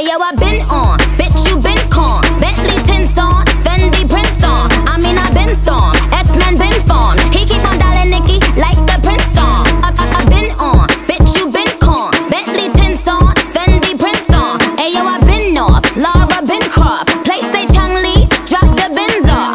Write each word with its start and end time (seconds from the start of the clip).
Hey 0.00 0.06
yo, 0.06 0.16
I 0.16 0.32
been 0.32 0.62
on, 0.72 0.96
bitch, 1.20 1.44
you 1.44 1.60
been 1.60 1.76
con. 1.90 2.24
Bentley 2.40 2.80
tints 2.88 3.20
on, 3.20 3.44
Fendi 3.60 4.08
prints 4.08 4.42
on. 4.42 4.72
I 4.88 4.96
mean, 4.96 5.12
I 5.12 5.28
been 5.28 5.54
storm, 5.54 5.92
X-Men 6.08 6.56
been 6.56 6.72
formed. 6.88 7.20
He 7.36 7.44
keep 7.44 7.60
on 7.68 7.76
dialing 7.76 8.08
Nicky 8.08 8.40
like 8.56 8.80
the 8.88 8.96
prince 9.04 9.36
on. 9.36 9.68
I, 9.84 9.92
I, 9.92 10.04
I 10.16 10.24
been 10.24 10.56
on, 10.56 10.88
bitch, 11.04 11.36
you 11.36 11.52
been 11.52 11.68
con. 11.84 12.16
Bentley 12.32 12.72
tints 12.80 13.06
on, 13.06 13.36
Fendi 13.52 13.92
prints 14.00 14.32
on. 14.32 14.56
Hey 14.80 14.96
yo, 14.96 15.04
I 15.04 15.20
been 15.20 15.52
off, 15.60 15.84
Laura 15.94 16.40
been 16.48 16.64
Croft. 16.72 17.12
Play 17.28 17.44
say 17.52 17.68
Chang 17.68 18.00
Lee, 18.00 18.24
drop 18.48 18.72
the 18.80 18.88
bins 18.96 19.28
off. 19.28 19.52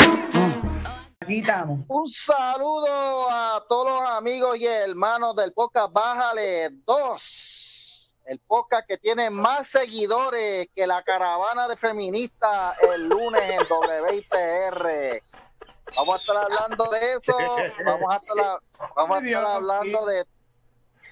Aquí 1.22 1.40
estamos. 1.42 1.80
Un 1.88 2.08
saludo 2.14 3.32
a 3.32 3.66
todos 3.68 4.00
los 4.00 4.10
amigos 4.12 4.60
y 4.60 4.68
hermanos 4.68 5.36
del 5.36 5.54
podcast 5.54 5.92
Bájale 5.92 6.70
2. 6.86 7.55
El 8.26 8.40
podcast 8.40 8.88
que 8.88 8.98
tiene 8.98 9.30
más 9.30 9.68
seguidores 9.68 10.68
que 10.76 10.88
la 10.88 11.04
caravana 11.04 11.68
de 11.68 11.78
feministas 11.78 12.76
el 12.82 13.08
lunes 13.08 13.44
en 13.44 13.60
WIPR. 13.60 15.20
Vamos 15.96 16.16
a 16.16 16.18
estar 16.18 16.38
hablando 16.38 16.86
de 16.90 17.14
eso. 17.14 17.38
Vamos 17.86 18.14
a 18.14 18.18
estar, 18.18 18.60
vamos 18.96 19.18
a 19.18 19.20
estar 19.20 19.24
Dios 19.24 19.44
hablando 19.46 20.06
de. 20.08 20.26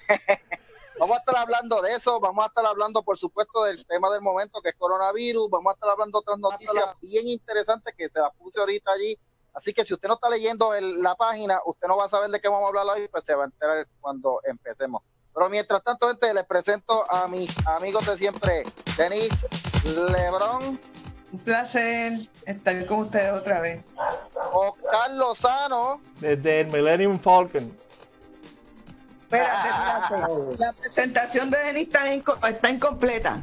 Vamos 0.96 1.16
a 1.16 1.18
estar 1.18 1.36
hablando 1.36 1.82
de 1.82 1.90
eso, 1.92 2.20
vamos 2.20 2.44
a 2.44 2.46
estar 2.46 2.64
hablando, 2.64 3.02
por 3.02 3.18
supuesto, 3.18 3.64
del 3.64 3.84
tema 3.84 4.08
del 4.12 4.20
momento 4.22 4.62
que 4.62 4.68
es 4.68 4.76
coronavirus, 4.76 5.50
vamos 5.50 5.72
a 5.72 5.74
estar 5.74 5.90
hablando 5.90 6.18
de 6.18 6.20
otras 6.20 6.38
noticias 6.38 6.84
bien 7.00 7.26
interesantes 7.26 7.92
que 7.98 8.08
se 8.08 8.20
las 8.20 8.32
puse 8.36 8.60
ahorita 8.60 8.92
allí. 8.92 9.18
Así 9.54 9.74
que 9.74 9.84
si 9.84 9.92
usted 9.92 10.06
no 10.06 10.14
está 10.14 10.28
leyendo 10.28 10.72
el- 10.72 11.02
la 11.02 11.16
página, 11.16 11.60
usted 11.66 11.88
no 11.88 11.96
va 11.96 12.04
a 12.04 12.08
saber 12.08 12.30
de 12.30 12.40
qué 12.40 12.46
vamos 12.46 12.66
a 12.66 12.68
hablar 12.68 12.86
hoy, 12.96 13.08
pues 13.08 13.24
se 13.24 13.34
va 13.34 13.42
a 13.42 13.46
enterar 13.46 13.88
cuando 14.00 14.40
empecemos. 14.44 15.02
Pero 15.34 15.50
mientras 15.50 15.82
tanto, 15.82 16.08
gente, 16.08 16.32
les 16.32 16.44
presento 16.46 17.04
a 17.10 17.26
mis 17.28 17.50
amigos 17.66 18.06
de 18.06 18.16
siempre, 18.16 18.62
Denise 18.96 19.46
Lebron, 20.12 20.78
Un 21.32 21.38
placer 21.40 22.12
estar 22.46 22.86
con 22.86 23.00
ustedes 23.00 23.32
otra 23.32 23.60
vez. 23.60 23.82
Oscar 24.52 25.10
Lozano, 25.10 26.00
Desde 26.20 26.60
el 26.60 26.68
Millennium 26.68 27.18
Falcon. 27.20 27.76
Espérate, 29.22 29.68
espérate. 29.68 30.32
La 30.58 30.72
presentación 30.78 31.50
de 31.50 31.58
Denis 31.58 31.82
está, 31.88 32.14
inco- 32.14 32.48
está 32.48 32.70
incompleta. 32.70 33.42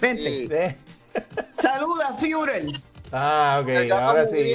Vente. 0.00 0.76
Sí. 1.14 1.20
Saluda, 1.52 2.16
Führer. 2.18 2.64
Ah, 3.12 3.60
ok, 3.62 3.90
ahora 3.92 4.26
sí. 4.26 4.54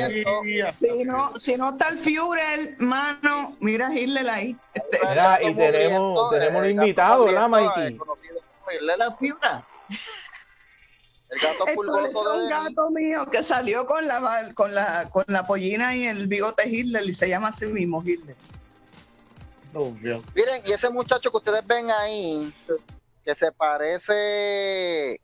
Si 0.74 1.06
no, 1.06 1.38
si 1.38 1.58
no 1.58 1.70
está 1.70 1.90
el 1.90 1.98
Führer, 2.00 2.76
mano, 2.80 3.56
mira 3.60 3.88
a 3.90 3.94
Hitler 3.96 4.28
ahí. 4.30 4.58
Este, 4.74 5.00
Mira, 5.08 5.40
y 5.44 5.54
tenemos- 5.54 6.30
tenemos 6.32 6.56
un 6.62 6.62
gato 6.62 6.70
invitado, 6.70 7.26
¿verdad, 7.26 7.48
Mikey? 7.50 7.94
eh, 7.96 8.82
la 8.82 9.12
Führer. 9.12 9.64
El 11.30 11.40
gato 11.40 11.66
Esto 11.68 12.06
es 12.06 12.32
un 12.34 12.50
gato 12.50 12.90
mío 12.90 13.26
que 13.30 13.44
salió 13.44 13.86
con 13.86 14.08
la, 14.08 14.52
con 14.56 14.74
la, 14.74 15.08
con 15.12 15.26
la 15.28 15.46
pollina 15.46 15.96
y 15.96 16.06
el 16.06 16.28
bigote 16.28 16.68
Hitler 16.68 17.04
y 17.08 17.14
se 17.14 17.30
llama 17.30 17.50
así 17.50 17.68
mismo 17.68 18.02
Hitler. 18.04 18.36
Obvio. 19.74 20.24
Miren, 20.34 20.62
y 20.66 20.72
ese 20.72 20.90
muchacho 20.90 21.30
que 21.30 21.38
ustedes 21.38 21.68
ven 21.68 21.92
ahí, 21.92 22.52
que 23.24 23.36
se 23.36 23.52
parece 23.52 25.20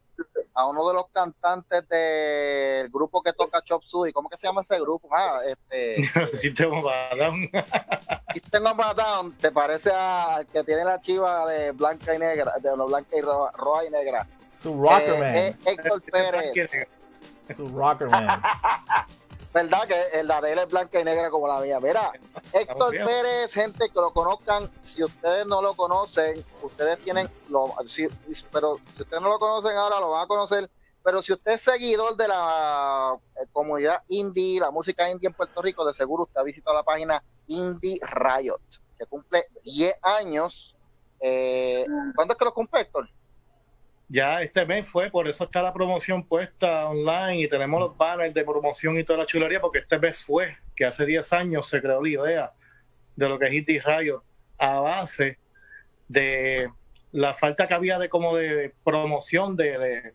a 0.55 0.67
uno 0.67 0.87
de 0.87 0.93
los 0.93 1.09
cantantes 1.11 1.87
del 1.89 2.89
grupo 2.89 3.21
que 3.21 3.33
toca 3.33 3.63
Chop 3.63 3.83
Suey, 3.83 4.13
¿cómo 4.13 4.29
que 4.29 4.37
se 4.37 4.47
llama 4.47 4.61
ese 4.61 4.79
grupo? 4.79 5.09
Ah, 5.11 5.39
este, 5.45 6.11
a 6.15 6.27
System 6.27 6.73
of 6.73 6.85
a 8.79 8.93
Down, 8.93 9.33
te 9.37 9.51
parece 9.51 9.91
al 9.91 10.45
que 10.47 10.63
tiene 10.63 10.85
la 10.85 11.01
chiva 11.01 11.49
de 11.49 11.71
blanca 11.71 12.13
y 12.13 12.19
negra, 12.19 12.53
de 12.61 12.77
no, 12.77 12.85
blanca 12.87 13.17
y 13.17 13.21
roja, 13.21 13.51
roja 13.57 13.85
y 13.85 13.89
negra. 13.89 14.27
Su 14.61 14.81
Rockerman. 14.81 15.35
Eh, 15.35 15.47
eh, 15.47 15.55
Héctor 15.65 16.01
Pérez, 16.11 16.87
Su 17.55 17.67
Rockerman. 17.69 18.27
¿verdad? 19.53 19.87
Que 19.87 20.19
el- 20.19 20.27
la 20.27 20.41
de 20.41 20.51
él 20.53 20.59
es 20.59 20.67
blanca 20.67 20.99
y 20.99 21.03
negra 21.03 21.29
como 21.29 21.47
la 21.47 21.59
mía. 21.61 21.79
Mira, 21.79 22.11
Héctor. 22.53 22.91
Pérez, 23.05 23.53
gente 23.53 23.89
que 23.89 23.95
lo 23.99 24.11
conozcan, 24.11 24.69
si 24.81 25.03
ustedes 25.03 25.45
no 25.45 25.61
lo 25.61 25.73
conocen, 25.75 26.43
ustedes 26.61 26.97
tienen, 26.99 27.29
lo, 27.51 27.73
si- 27.87 28.07
pero 28.51 28.77
si 28.95 29.03
ustedes 29.03 29.21
no 29.21 29.29
lo 29.29 29.39
conocen 29.39 29.77
ahora, 29.77 29.99
lo 29.99 30.09
van 30.11 30.23
a 30.23 30.27
conocer. 30.27 30.69
Pero 31.03 31.21
si 31.21 31.33
usted 31.33 31.51
es 31.53 31.61
seguidor 31.61 32.15
de 32.15 32.29
la 32.29 33.17
eh, 33.35 33.45
comunidad 33.51 34.01
indie, 34.07 34.59
la 34.59 34.71
música 34.71 35.09
indie 35.09 35.27
en 35.27 35.33
Puerto 35.33 35.61
Rico, 35.61 35.85
de 35.85 35.93
seguro 35.93 36.23
usted 36.23 36.39
ha 36.39 36.43
visitado 36.43 36.75
la 36.77 36.83
página 36.83 37.21
Indie 37.47 37.99
Riot, 38.01 38.61
que 38.97 39.05
cumple 39.05 39.47
10 39.65 39.95
años. 40.01 40.77
Eh, 41.19 41.85
¿Cuándo 42.15 42.33
es 42.33 42.37
que 42.37 42.45
lo 42.45 42.53
cumple, 42.53 42.81
Héctor? 42.81 43.09
Ya 44.07 44.41
este 44.43 44.65
mes 44.65 44.87
fue, 44.87 45.09
por 45.09 45.27
eso 45.27 45.43
está 45.45 45.61
la 45.63 45.73
promoción 45.73 46.23
puesta 46.27 46.85
online 46.87 47.41
y 47.41 47.49
tenemos 47.49 47.79
los 47.79 47.97
banners 47.97 48.33
de 48.33 48.43
promoción 48.43 48.97
y 48.99 49.03
toda 49.03 49.19
la 49.19 49.25
chulería, 49.25 49.59
porque 49.61 49.79
este 49.79 49.97
mes 49.97 50.17
fue, 50.17 50.55
que 50.75 50.85
hace 50.85 51.05
10 51.05 51.33
años 51.33 51.67
se 51.67 51.81
creó 51.81 52.01
la 52.01 52.09
idea 52.09 52.51
de 53.15 53.29
lo 53.29 53.39
que 53.39 53.47
es 53.47 53.53
Indie 53.53 53.81
Riot 53.81 54.23
a 54.59 54.79
base 54.81 55.39
de 56.07 56.69
la 57.11 57.33
falta 57.33 57.67
que 57.67 57.73
había 57.75 57.99
de 57.99 58.09
como 58.09 58.35
de 58.37 58.73
promoción 58.83 59.55
de, 59.55 59.77
de- 59.79 60.13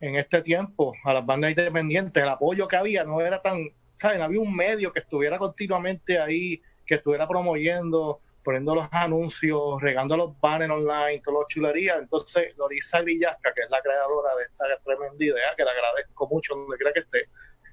en 0.00 0.16
este 0.16 0.42
tiempo 0.42 0.94
a 1.04 1.12
las 1.14 1.24
bandas 1.24 1.50
independientes, 1.50 2.22
el 2.22 2.28
apoyo 2.28 2.66
que 2.68 2.76
había 2.76 3.04
no 3.04 3.20
era 3.20 3.40
tan, 3.40 3.68
¿saben? 3.98 4.22
Había 4.22 4.40
un 4.40 4.54
medio 4.54 4.92
que 4.92 5.00
estuviera 5.00 5.38
continuamente 5.38 6.18
ahí, 6.18 6.60
que 6.84 6.96
estuviera 6.96 7.28
promoviendo, 7.28 8.20
poniendo 8.42 8.74
los 8.74 8.88
anuncios, 8.90 9.80
regando 9.80 10.16
los 10.16 10.40
banners 10.40 10.72
online, 10.72 11.20
todas 11.24 11.40
las 11.40 11.48
chulerías. 11.48 11.98
Entonces, 11.98 12.56
Lorisa 12.56 13.00
Villasca, 13.02 13.52
que 13.54 13.62
es 13.62 13.70
la 13.70 13.80
creadora 13.80 14.34
de 14.36 14.44
esta 14.44 14.64
tremenda 14.84 15.24
idea, 15.24 15.54
que 15.56 15.64
le 15.64 15.70
agradezco 15.70 16.28
mucho 16.28 16.54
donde 16.54 16.76
quiera 16.76 16.92
que 16.92 17.00
esté, 17.00 17.28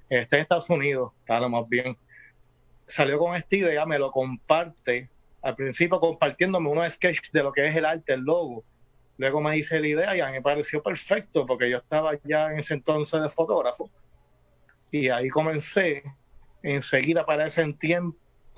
está 0.09 0.35
en 0.38 0.41
Estados 0.41 0.69
Unidos, 0.69 1.12
lo 1.28 1.50
más 1.50 1.68
bien, 1.68 1.97
salió 2.88 3.19
con 3.19 3.35
esta 3.35 3.56
idea, 3.56 3.85
me 3.85 4.00
lo 4.00 4.12
comparte, 4.12 5.09
al 5.41 5.56
principio 5.56 6.00
compartiéndome 6.00 6.69
unos 6.69 6.94
sketches 6.94 7.31
de 7.31 7.44
lo 7.44 7.51
que 7.51 7.68
es 7.68 7.75
el 7.75 7.86
arte, 7.86 8.13
el 8.13 8.22
logo. 8.22 8.63
Luego 9.18 9.41
me 9.41 9.57
hice 9.57 9.80
la 9.80 9.88
idea 9.88 10.16
y 10.16 10.22
a 10.22 10.28
mí 10.28 10.34
me 10.34 10.41
pareció 10.41 10.81
perfecto 10.81 11.46
porque 11.46 11.69
yo 11.69 11.78
estaba 11.78 12.13
ya 12.24 12.51
en 12.51 12.59
ese 12.59 12.74
entonces 12.74 13.22
de 13.22 13.30
fotógrafo. 13.30 13.90
Y 14.91 15.09
ahí 15.09 15.30
comencé, 15.30 16.03
enseguida 16.63 17.25
para 17.25 17.46
ese 17.46 17.74
tiempo, 17.74 18.18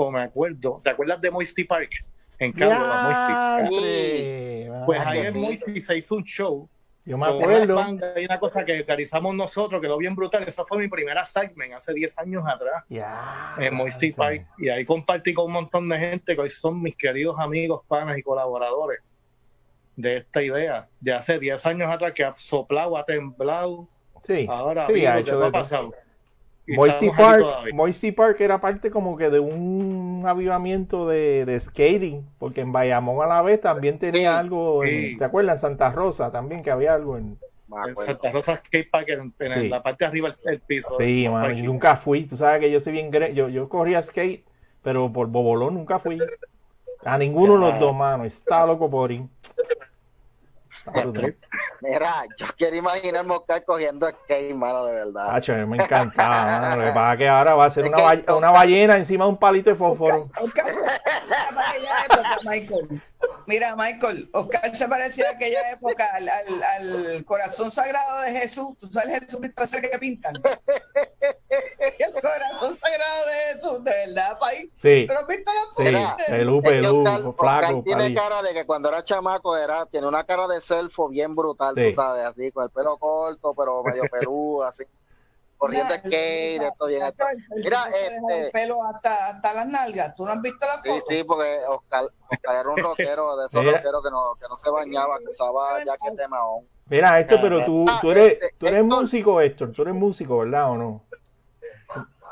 me 0.09 0.22
acuerdo, 0.23 0.81
¿te 0.84 0.89
acuerdas 0.89 1.19
de 1.22 1.29
Moisty 1.29 1.66
Park? 1.66 1.91
En 2.39 2.53
Cagua, 2.53 3.03
Moisty. 3.03 3.69
Diantre, 3.75 4.72
Pues 4.85 5.00
ahí 5.06 5.19
en. 5.19 5.39
Moisty 5.39 5.81
se 5.81 5.97
hizo 5.97 6.16
un 6.16 6.23
show 6.23 6.67
Yo 7.06 7.17
me 7.17 7.29
una 7.29 7.39
acuerdo. 7.44 7.75
banda 7.75 8.19
y 8.19 8.25
una 8.25 8.40
cosa 8.40 8.66
que 8.66 8.81
realizamos 8.81 9.35
nosotros, 9.35 9.79
quedó 9.81 9.97
bien 9.97 10.16
brutal. 10.16 10.44
Esa 10.47 10.66
fue 10.66 10.79
mi 10.79 10.88
primera 10.88 11.23
segment 11.25 11.73
hace 11.73 11.94
10 11.94 12.17
años 12.19 12.44
atrás 12.47 12.84
Ya. 12.90 13.53
en 13.59 13.75
Moisty 13.75 14.11
Park. 14.13 14.47
Y 14.57 14.69
ahí 14.69 14.85
compartí 14.85 15.34
con 15.35 15.45
un 15.45 15.51
montón 15.51 15.88
de 15.90 16.00
gente 16.00 16.34
que 16.35 16.41
hoy 16.41 16.50
son 16.50 16.81
mis 16.81 16.95
queridos 16.95 17.35
amigos, 17.40 17.81
panas 17.88 18.17
y 18.17 18.23
colaboradores 18.23 19.01
de 19.95 20.17
esta 20.17 20.41
idea. 20.41 20.88
De 21.00 21.13
hace 21.13 21.38
10 21.38 21.63
años 21.67 21.90
atrás 21.90 22.13
que 22.13 22.23
ha 22.23 22.34
soplado, 22.38 22.97
ha 22.97 23.06
temblado. 23.06 23.88
Sí, 24.25 24.45
Ahora 24.50 24.88
sí, 24.88 25.06
ha 25.06 25.16
lo 25.17 25.23
que 25.23 25.29
hecho 25.29 25.40
no 25.40 25.45
ha 25.45 25.51
todo. 25.51 25.94
Pasado. 26.61 26.67
Y 26.67 26.75
Moisty 26.75 27.05
estamos 27.07 27.33
aquí 27.33 27.44
Park. 27.61 27.73
Moisty 27.73 28.11
Park 28.11 28.41
era 28.41 28.61
parte 28.61 28.91
como 28.91 29.17
que 29.17 29.29
de 29.29 29.39
un 29.39 30.23
avivamiento 30.25 31.07
de, 31.07 31.45
de 31.45 31.59
skating, 31.59 32.25
porque 32.39 32.61
en 32.61 32.72
Bayamón 32.72 33.23
a 33.23 33.27
la 33.27 33.41
vez 33.41 33.59
también 33.61 33.99
tenía 33.99 34.31
Sí, 34.33 34.38
algo, 34.39 34.83
en- 34.83 34.89
sí. 35.11 35.17
¿te 35.17 35.25
acuerdas? 35.25 35.57
En 35.57 35.61
Santa 35.72 35.91
Rosa 35.91 36.31
también 36.31 36.63
que 36.63 36.72
había 36.72 36.94
algo 36.94 37.17
en... 37.17 37.38
Santa 37.95 38.31
Rosa 38.33 38.57
Skate 38.57 38.89
Park, 38.91 39.07
en, 39.09 39.33
en 39.39 39.53
Sí. 39.53 39.69
la 39.69 39.81
parte 39.81 40.03
de 40.03 40.09
arriba 40.09 40.35
del, 40.44 40.59
piso. 40.59 40.94
Sí, 40.99 41.27
mano, 41.29 41.51
yo 41.53 41.63
nunca 41.63 41.95
fui, 41.95 42.25
tú 42.25 42.35
sabes 42.35 42.59
que 42.59 42.69
yo 42.69 42.81
soy 42.81 42.91
bien, 42.93 43.09
gre- 43.11 43.33
yo, 43.33 43.47
yo 43.47 43.69
corría 43.69 44.01
skate, 44.01 44.43
pero 44.84 45.11
por 45.11 45.28
Bobolón 45.28 45.75
nunca 45.75 45.97
fui. 45.99 46.19
A 47.05 47.17
ninguno 47.17 47.53
de 47.53 47.59
los 47.59 47.79
dos, 47.79 47.96
mano, 47.96 48.25
está 48.25 48.66
loco 48.66 48.90
por 48.90 49.11
ir. 49.11 49.23
Mira, 51.81 52.13
yo 52.37 52.47
quiero 52.57 52.75
imaginarme 52.75 53.33
a 53.33 53.37
Oscar 53.37 53.63
cogiendo 53.66 54.09
skate, 54.09 54.53
mano, 54.55 54.85
de 54.85 54.93
verdad. 54.95 55.35
Me 55.67 55.78
encantaba, 55.83 56.45
mano. 56.45 56.75
Lo 56.78 56.85
que 56.87 56.91
pasa 56.93 57.11
es 57.13 57.17
que 57.19 57.28
ahora 57.29 57.53
va 57.55 57.66
a 57.66 57.69
ser 57.69 57.83
una, 57.85 57.97
ba- 57.97 58.35
una 58.37 58.51
ballena 58.51 58.95
encima 58.97 59.25
de 59.25 59.29
un 59.31 59.37
palito 59.37 59.69
de 59.69 59.75
fósforo. 59.75 60.16
Michael. 62.45 63.01
Mira, 63.47 63.76
Michael, 63.76 64.29
Oscar 64.34 64.76
se 64.76 64.88
parecía 64.88 65.29
a 65.29 65.32
aquella 65.34 65.72
época 65.72 66.06
al, 66.14 66.28
al- 66.29 66.64
al 67.18 67.26
corazón 67.26 67.72
sagrado 67.72 68.22
de 68.22 68.32
Jesús. 68.32 68.78
Tú 68.79 68.88
sabes 68.88 69.20
Jesucristo 69.20 69.64
ese 69.64 69.82
que 69.82 69.97
pintan. 70.00 70.35
El 72.00 72.14
corazón 72.22 72.76
sagrado 72.76 73.26
de 73.26 73.53
Jesús, 73.53 73.84
de 73.84 73.91
verdad, 73.91 74.40
país. 74.40 74.70
Sí, 74.82 75.06
Pero 75.08 75.28
pintan 75.28 75.56
la 75.56 76.18
sí, 76.18 76.32
pelú, 76.32 76.62
pelú, 76.62 77.00
Oscar, 77.02 77.22
Oscar 77.26 77.62
flaco, 77.66 77.84
tiene 77.84 78.14
cara 78.14 78.41
de 78.41 78.53
que 78.53 78.66
cuando 78.66 78.90
era 78.90 79.03
chamaco 79.03 79.58
era, 79.58 79.85
tiene 79.88 80.08
una 80.08 80.24
cara 80.24 80.47
de 80.47 80.62
selfo 80.62 81.09
bien 81.09 81.35
brutal, 81.35 81.76
Sí. 81.76 81.90
tú 81.90 81.96
sabes, 81.96 82.26
así, 82.26 82.52
con 82.52 82.64
el 82.64 82.70
pelo 82.70 82.97
corto, 82.97 83.53
pero 83.56 83.84
medio 83.84 84.03
peludo, 84.12 84.64
así. 84.64 84.84
Corriendo 85.61 85.93
Nah, 85.93 85.99
skate, 85.99 86.63
esto 86.63 86.85
bien 86.87 87.03
esto. 87.03 87.23
El 87.55 87.63
Mira, 87.63 87.84
este- 87.85 88.46
el 88.47 88.52
pelo 88.52 88.75
hasta, 88.84 89.28
hasta 89.29 89.53
las 89.53 89.67
nalgas. 89.67 90.16
¿Tú 90.16 90.25
no 90.25 90.31
has 90.31 90.41
visto 90.41 90.66
la 90.66 90.81
Sí, 90.81 90.90
foto? 90.90 91.05
sí, 91.08 91.23
porque 91.23 91.59
Oscar, 91.69 92.05
Oscar 92.29 92.55
era 92.55 92.69
un 92.69 92.78
rockero 92.84 93.37
de 93.37 93.46
esos 93.46 93.63
rockeros 93.63 94.03
que 94.03 94.09
no, 94.09 94.35
que 94.41 94.47
no 94.49 94.58
se 94.58 94.69
bañaba, 94.72 95.17
que 95.19 95.29
usaba 95.29 95.78
jacket 95.85 96.13
de 96.17 96.28
mahón. 96.28 96.67
Mira, 96.90 97.19
Héctor, 97.19 97.40
pero 97.41 97.63
tú, 97.63 97.85
Ah, 97.87 97.99
tú 98.02 98.11
eres, 98.11 98.31
este, 98.34 98.55
tú 98.58 98.66
eres 98.67 98.81
Héctor. 98.81 99.02
músico, 99.02 99.40
Héctor. 99.41 99.72
Tú 99.72 99.81
eres 99.84 99.93
músico, 99.93 100.37
¿verdad 100.40 100.72
o 100.72 100.75
no? 100.78 101.05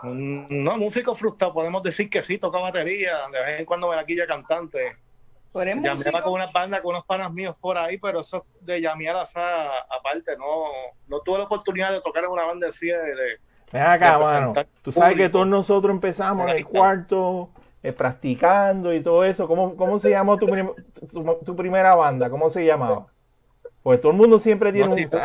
Mm, 0.01 0.63
No, 0.63 0.77
músico 0.77 1.13
frustrado, 1.13 1.53
podemos 1.53 1.83
decir 1.83 2.09
que 2.09 2.23
sí, 2.23 2.39
toca 2.39 2.57
batería, 2.57 3.27
de 3.31 3.39
vez 3.43 3.59
en 3.59 3.65
cuando 3.65 3.89
me 3.89 3.95
la 3.95 4.05
quilla 4.05 4.25
cantante. 4.25 4.97
Tú 5.51 5.61
eres 5.61 5.75
Llameaba 5.75 5.95
músico. 5.97 6.21
con 6.21 6.33
una 6.33 6.51
banda, 6.51 6.81
con 6.81 6.91
unos 6.91 7.05
panas 7.05 7.31
míos 7.33 7.55
por 7.59 7.77
ahí, 7.77 7.97
pero 7.97 8.21
eso 8.21 8.45
de 8.61 8.81
llamear 8.81 9.15
a 9.15 9.23
aparte, 9.97 10.37
no, 10.37 10.45
no 11.07 11.21
tuve 11.21 11.39
la 11.39 11.45
oportunidad 11.45 11.91
de 11.91 12.01
tocar 12.01 12.23
en 12.23 12.29
una 12.29 12.45
banda 12.45 12.67
así 12.69 12.87
de, 12.87 12.97
de- 12.97 13.39
Ven 13.71 13.81
acá, 13.83 14.17
de 14.17 14.23
mano. 14.23 14.53
Tú 14.81 14.91
sabes 14.91 15.15
que 15.17 15.29
todos 15.29 15.47
nosotros 15.47 15.91
empezamos 15.93 16.49
en 16.51 16.57
el 16.57 16.65
cuarto, 16.65 17.49
eh, 17.83 17.93
practicando 17.93 18.93
y 18.93 19.01
todo 19.01 19.23
eso. 19.23 19.47
¿Cómo, 19.47 19.75
cómo 19.75 19.97
se 19.99 20.09
llamó 20.09 20.37
tu, 20.37 20.47
prim- 20.47 20.73
tu, 21.09 21.23
tu 21.45 21.55
primera 21.55 21.95
banda? 21.95 22.29
¿Cómo 22.29 22.49
se 22.49 22.65
llamaba? 22.65 23.07
Pues 23.83 24.01
todo 24.01 24.11
el 24.11 24.17
mundo 24.17 24.39
siempre 24.39 24.71
tiene 24.71 24.87
No, 24.87 24.93
sí, 24.95 25.03
un... 25.05 25.09
fue- 25.11 25.21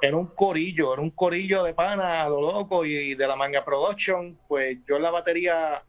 era 0.00 0.16
un 0.16 0.26
corillo, 0.28 0.92
era 0.92 1.02
un 1.02 1.10
corillo 1.10 1.64
de 1.64 1.74
pana 1.74 2.22
a 2.22 2.28
lo 2.28 2.40
loco 2.40 2.84
y 2.84 3.16
de 3.16 3.26
la 3.26 3.34
manga 3.34 3.64
production, 3.64 4.38
pues 4.46 4.78
yo 4.86 4.94
en 4.96 5.02
la 5.02 5.10
batería 5.10 5.82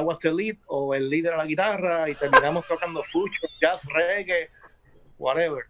Was 0.00 0.18
the 0.20 0.32
lead 0.32 0.56
o 0.66 0.94
el 0.94 1.08
líder 1.10 1.34
a 1.34 1.36
la 1.38 1.44
guitarra 1.44 2.08
y 2.08 2.14
terminamos 2.14 2.66
tocando 2.66 3.02
fucho, 3.02 3.42
jazz, 3.60 3.84
reggae, 3.86 4.48
whatever. 5.18 5.66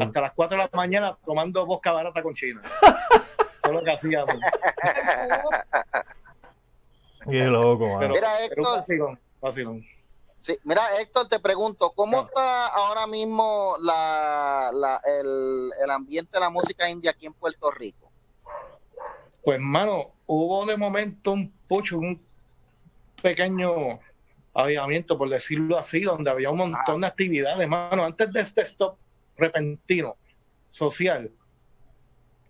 Hasta 0.00 0.20
las 0.20 0.32
4 0.34 0.56
de 0.56 0.64
la 0.64 0.70
mañana 0.72 1.16
tomando 1.24 1.64
vodka 1.66 1.92
barata 1.92 2.22
con 2.22 2.34
China. 2.34 2.62
Todo 3.62 3.72
lo 3.72 3.82
que 3.84 3.90
hacíamos. 3.92 4.34
Qué 7.28 7.44
loco. 7.44 7.96
Pero 7.98 8.14
Mira, 8.14 8.44
Héctor. 8.44 8.78
vacilón, 8.78 9.20
vacilón. 9.40 9.84
Sí, 10.40 10.56
mira, 10.64 10.82
Héctor, 11.00 11.28
te 11.28 11.40
pregunto, 11.40 11.90
¿cómo 11.90 12.12
Claro. 12.12 12.28
está 12.28 12.66
ahora 12.68 13.06
mismo 13.06 13.76
la, 13.80 14.70
la- 14.72 15.00
el, 15.04 15.70
el 15.82 15.90
ambiente 15.90 16.30
de 16.32 16.40
la 16.40 16.48
música 16.48 16.88
india 16.88 17.10
aquí 17.10 17.26
en 17.26 17.34
Puerto 17.34 17.70
Rico? 17.72 18.10
Pues, 19.42 19.58
mano, 19.60 20.12
hubo 20.26 20.64
de 20.64 20.76
momento 20.76 21.32
un 21.32 21.52
pucho, 21.66 21.98
un 21.98 22.16
pequeño 23.22 24.00
avivamiento, 24.54 25.16
por 25.16 25.28
decirlo 25.28 25.78
así, 25.78 26.00
donde 26.00 26.30
había 26.30 26.50
un 26.50 26.58
montón 26.58 27.00
de 27.00 27.06
actividades, 27.06 27.68
mano. 27.68 28.04
Antes 28.04 28.32
de 28.32 28.40
este 28.40 28.62
stop 28.62 28.96
repentino 29.36 30.16
social, 30.68 31.30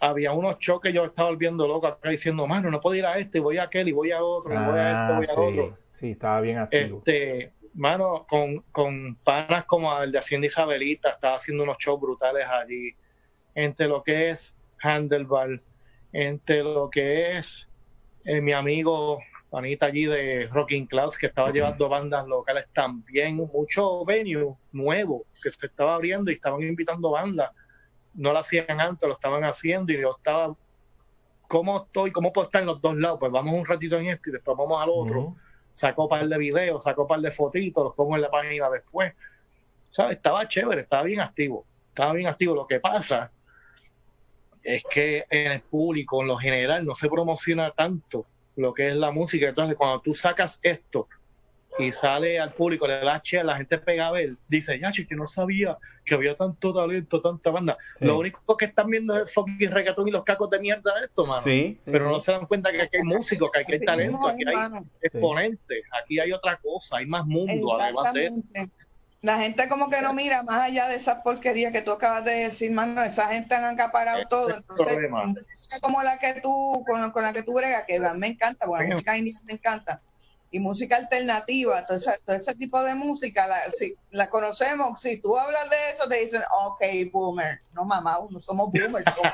había 0.00 0.32
unos 0.32 0.58
choques, 0.58 0.92
yo 0.92 1.04
estaba 1.04 1.28
volviendo 1.30 1.66
loco 1.66 1.86
acá 1.86 2.10
diciendo, 2.10 2.46
mano, 2.46 2.70
no 2.70 2.80
puedo 2.80 2.94
ir 2.96 3.04
a 3.04 3.18
este, 3.18 3.38
y 3.38 3.40
voy 3.40 3.58
a 3.58 3.64
aquel, 3.64 3.88
y 3.88 3.92
voy 3.92 4.12
a 4.12 4.22
otro, 4.22 4.52
y 4.54 4.56
voy 4.56 4.78
a 4.78 4.90
este, 4.90 5.12
Ah, 5.12 5.16
voy 5.16 5.24
a 5.24 5.28
sí, 5.28 5.34
otro. 5.60 5.76
sí, 5.94 6.10
estaba 6.12 6.40
bien 6.40 6.58
activo. 6.58 6.98
Este, 6.98 7.52
mano, 7.74 8.26
con, 8.28 8.60
con 8.72 9.16
panas 9.16 9.64
como 9.64 10.00
el 10.00 10.12
de 10.12 10.18
Hacienda 10.18 10.46
Isabelita, 10.46 11.10
estaba 11.10 11.36
haciendo 11.36 11.64
unos 11.64 11.78
shows 11.78 12.00
brutales 12.00 12.46
allí. 12.46 12.92
Entre 13.54 13.88
lo 13.88 14.02
que 14.02 14.30
es 14.30 14.54
Handlebar, 14.80 15.60
entre 16.12 16.62
lo 16.62 16.88
que 16.88 17.36
es 17.36 17.68
eh, 18.24 18.40
mi 18.40 18.52
amigo 18.52 19.20
Anita 19.50 19.86
allí 19.86 20.04
de 20.04 20.46
Rocking 20.48 20.86
Clouds, 20.86 21.16
que 21.16 21.26
estaba 21.26 21.50
llevando 21.50 21.88
bandas 21.88 22.26
locales 22.26 22.66
también, 22.74 23.36
mucho 23.36 24.04
venue 24.04 24.54
nuevo 24.72 25.24
que 25.42 25.50
se 25.50 25.66
estaba 25.66 25.94
abriendo 25.94 26.30
y 26.30 26.34
estaban 26.34 26.62
invitando 26.62 27.10
bandas. 27.10 27.50
No 28.12 28.32
lo 28.32 28.38
hacían 28.38 28.80
antes, 28.80 29.08
lo 29.08 29.14
estaban 29.14 29.44
haciendo 29.44 29.92
y 29.92 30.00
yo 30.00 30.14
estaba, 30.16 30.54
¿cómo 31.46 31.84
estoy? 31.84 32.10
¿Cómo 32.10 32.30
puedo 32.32 32.46
estar 32.46 32.60
en 32.60 32.66
los 32.66 32.80
dos 32.80 32.94
lados? 32.96 33.18
Pues 33.18 33.32
vamos 33.32 33.54
un 33.54 33.64
ratito 33.64 33.98
en 33.98 34.08
este 34.08 34.30
y 34.30 34.32
después 34.34 34.56
vamos 34.56 34.82
al 34.82 34.90
otro 34.90 35.20
Ujú. 35.20 35.36
sacó 35.72 36.02
un 36.04 36.08
par 36.10 36.28
de 36.28 36.38
videos, 36.38 36.84
sacó 36.84 37.02
un 37.02 37.08
par 37.08 37.20
de 37.20 37.30
fotitos, 37.30 37.84
los 37.84 37.94
pongo 37.94 38.16
en 38.16 38.22
la 38.22 38.30
página 38.30 38.68
después. 38.68 39.14
¿Sabes? 39.90 40.18
Estaba 40.18 40.46
chévere, 40.46 40.82
estaba 40.82 41.04
bien 41.04 41.20
activo. 41.20 41.64
Estaba 41.88 42.12
bien 42.12 42.28
activo. 42.28 42.54
Lo 42.54 42.66
que 42.66 42.80
pasa 42.80 43.32
es 44.62 44.84
que 44.90 45.24
en 45.30 45.52
el 45.52 45.62
público, 45.62 46.20
en 46.20 46.28
lo 46.28 46.36
general, 46.36 46.84
no 46.84 46.94
se 46.94 47.08
promociona 47.08 47.70
tanto 47.70 48.26
lo 48.58 48.74
que 48.74 48.88
es 48.88 48.96
la 48.96 49.10
música. 49.10 49.48
Entonces, 49.48 49.76
cuando 49.76 50.00
tú 50.00 50.14
sacas 50.14 50.58
esto 50.62 51.08
y 51.78 51.92
sale 51.92 52.40
al 52.40 52.52
público, 52.52 52.88
le 52.88 52.98
das 52.98 53.22
share, 53.22 53.44
la 53.44 53.56
gente 53.56 53.78
pega 53.78 54.08
a 54.08 54.10
ver, 54.10 54.34
dice, 54.48 54.78
ya, 54.80 54.90
yo 54.90 55.04
no 55.16 55.26
sabía 55.26 55.78
que 56.04 56.14
había 56.14 56.34
tanto 56.34 56.74
talento, 56.74 57.20
tanta 57.20 57.50
banda. 57.50 57.76
Sí. 57.98 58.04
Lo 58.04 58.18
único 58.18 58.56
que 58.56 58.64
están 58.64 58.90
viendo 58.90 59.14
es 59.14 59.22
el 59.22 59.28
fucking 59.28 59.70
reggaetón 59.70 60.08
y 60.08 60.10
los 60.10 60.24
cacos 60.24 60.50
de 60.50 60.58
mierda 60.58 60.92
de 60.94 61.02
esto, 61.02 61.24
mano. 61.24 61.42
Sí, 61.42 61.78
sí, 61.84 61.90
Pero 61.90 62.06
sí. 62.06 62.12
no 62.12 62.20
se 62.20 62.32
dan 62.32 62.46
cuenta 62.46 62.72
que 62.72 62.82
aquí 62.82 62.96
hay 62.96 63.04
músicos, 63.04 63.50
que 63.52 63.60
aquí 63.60 63.72
hay 63.74 63.80
talento, 63.80 64.26
aquí 64.26 64.42
hay 64.46 64.82
exponentes, 65.02 65.84
aquí 66.02 66.18
hay 66.18 66.32
otra 66.32 66.56
cosa, 66.56 66.96
hay 66.96 67.06
más 67.06 67.24
mundo 67.24 67.72
además 67.80 68.12
de 68.12 68.26
eso. 68.26 68.42
La 69.20 69.38
gente 69.38 69.68
como 69.68 69.90
que 69.90 70.00
no 70.00 70.12
mira 70.12 70.42
más 70.44 70.58
allá 70.58 70.86
de 70.88 70.94
esas 70.94 71.22
porquerías 71.22 71.72
que 71.72 71.82
tú 71.82 71.90
acabas 71.90 72.24
de 72.24 72.32
decir, 72.32 72.70
mano, 72.70 73.02
esa 73.02 73.28
gente 73.28 73.54
han 73.54 73.64
acaparado 73.64 74.18
Ese 74.18 74.28
todo. 74.28 74.48
Entonces, 74.56 75.80
como 75.80 76.02
la 76.02 76.18
que 76.18 76.40
tú, 76.40 76.84
con, 76.86 77.10
con 77.10 77.22
la 77.24 77.32
que 77.32 77.42
tú 77.42 77.54
bregas, 77.54 77.84
que 77.86 77.98
me 77.98 78.28
encanta, 78.28 78.66
la 78.66 78.86
música 78.86 79.16
india 79.16 79.34
me 79.44 79.54
encanta. 79.54 80.00
Y 80.50 80.60
música 80.60 80.96
alternativa, 80.96 81.84
todo 81.86 81.98
ese, 81.98 82.10
todo 82.24 82.36
ese 82.36 82.54
tipo 82.56 82.82
de 82.82 82.94
música, 82.94 83.46
la, 83.46 83.58
si, 83.70 83.94
la 84.10 84.28
conocemos. 84.30 84.98
Si 85.00 85.20
tú 85.20 85.36
hablas 85.38 85.68
de 85.68 85.76
eso, 85.92 86.08
te 86.08 86.20
dicen, 86.20 86.40
ok, 86.62 86.82
boomer. 87.12 87.60
No, 87.72 87.84
mamá, 87.84 88.16
no 88.30 88.40
somos 88.40 88.70
boomers, 88.72 89.12
somos. 89.14 89.30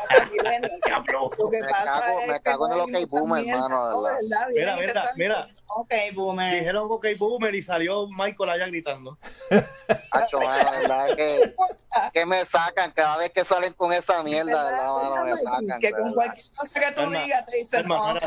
Lo 1.38 1.50
que 1.50 1.61
Me 1.62 1.69
pasa 1.69 1.84
cago- 1.84 2.20
es 2.20 2.26
me 2.28 2.34
que 2.34 2.43
cago 2.43 2.66
en 2.66 2.94
el 2.96 3.05
ok 3.05 3.11
boomer, 3.11 3.40
esa 3.40 3.52
mierda, 3.52 3.62
mano, 3.69 3.87
de 3.87 3.93
no, 3.94 4.02
verdad. 4.02 4.19
verdad, 4.20 4.46
Mira, 4.55 4.76
mira, 4.76 5.11
mira. 5.16 5.49
Ok, 5.76 5.94
boomer. 6.14 6.55
Dijeron 6.58 6.88
OK 6.90 7.06
Boomer 7.19 7.55
y 7.55 7.62
salió 7.62 8.08
Michael 8.08 8.50
allá 8.50 8.66
gritando. 8.66 9.19
Mano, 9.50 10.28
la 10.43 10.70
verdad 10.81 11.16
que, 11.16 11.55
que 12.12 12.26
me 12.26 12.44
sacan 12.44 12.90
cada 12.93 13.16
vez 13.19 13.31
que 13.32 13.44
salen 13.44 13.72
con 13.75 13.93
esa 13.93 14.22
mierda, 14.22 14.64
¿verdad, 14.64 14.94
mano? 14.94 15.25
Me 15.25 15.34
sacan. 15.37 15.81
que 15.81 15.93
con 15.93 16.12
cualquier 16.14 16.46
cosa 16.56 16.81
que 16.81 16.93
tú 16.93 17.11
digas 17.11 17.46
te 17.46 17.56
dicen, 17.56 17.90
ok, 17.90 18.22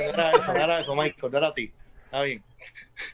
no 0.48 0.64
era 0.64 0.80
eso, 0.80 0.96
Michael, 0.96 1.32
no 1.32 1.38
era 1.38 1.48
a 1.48 1.54
ti. 1.54 1.74
Está 2.06 2.22
bien. 2.22 2.44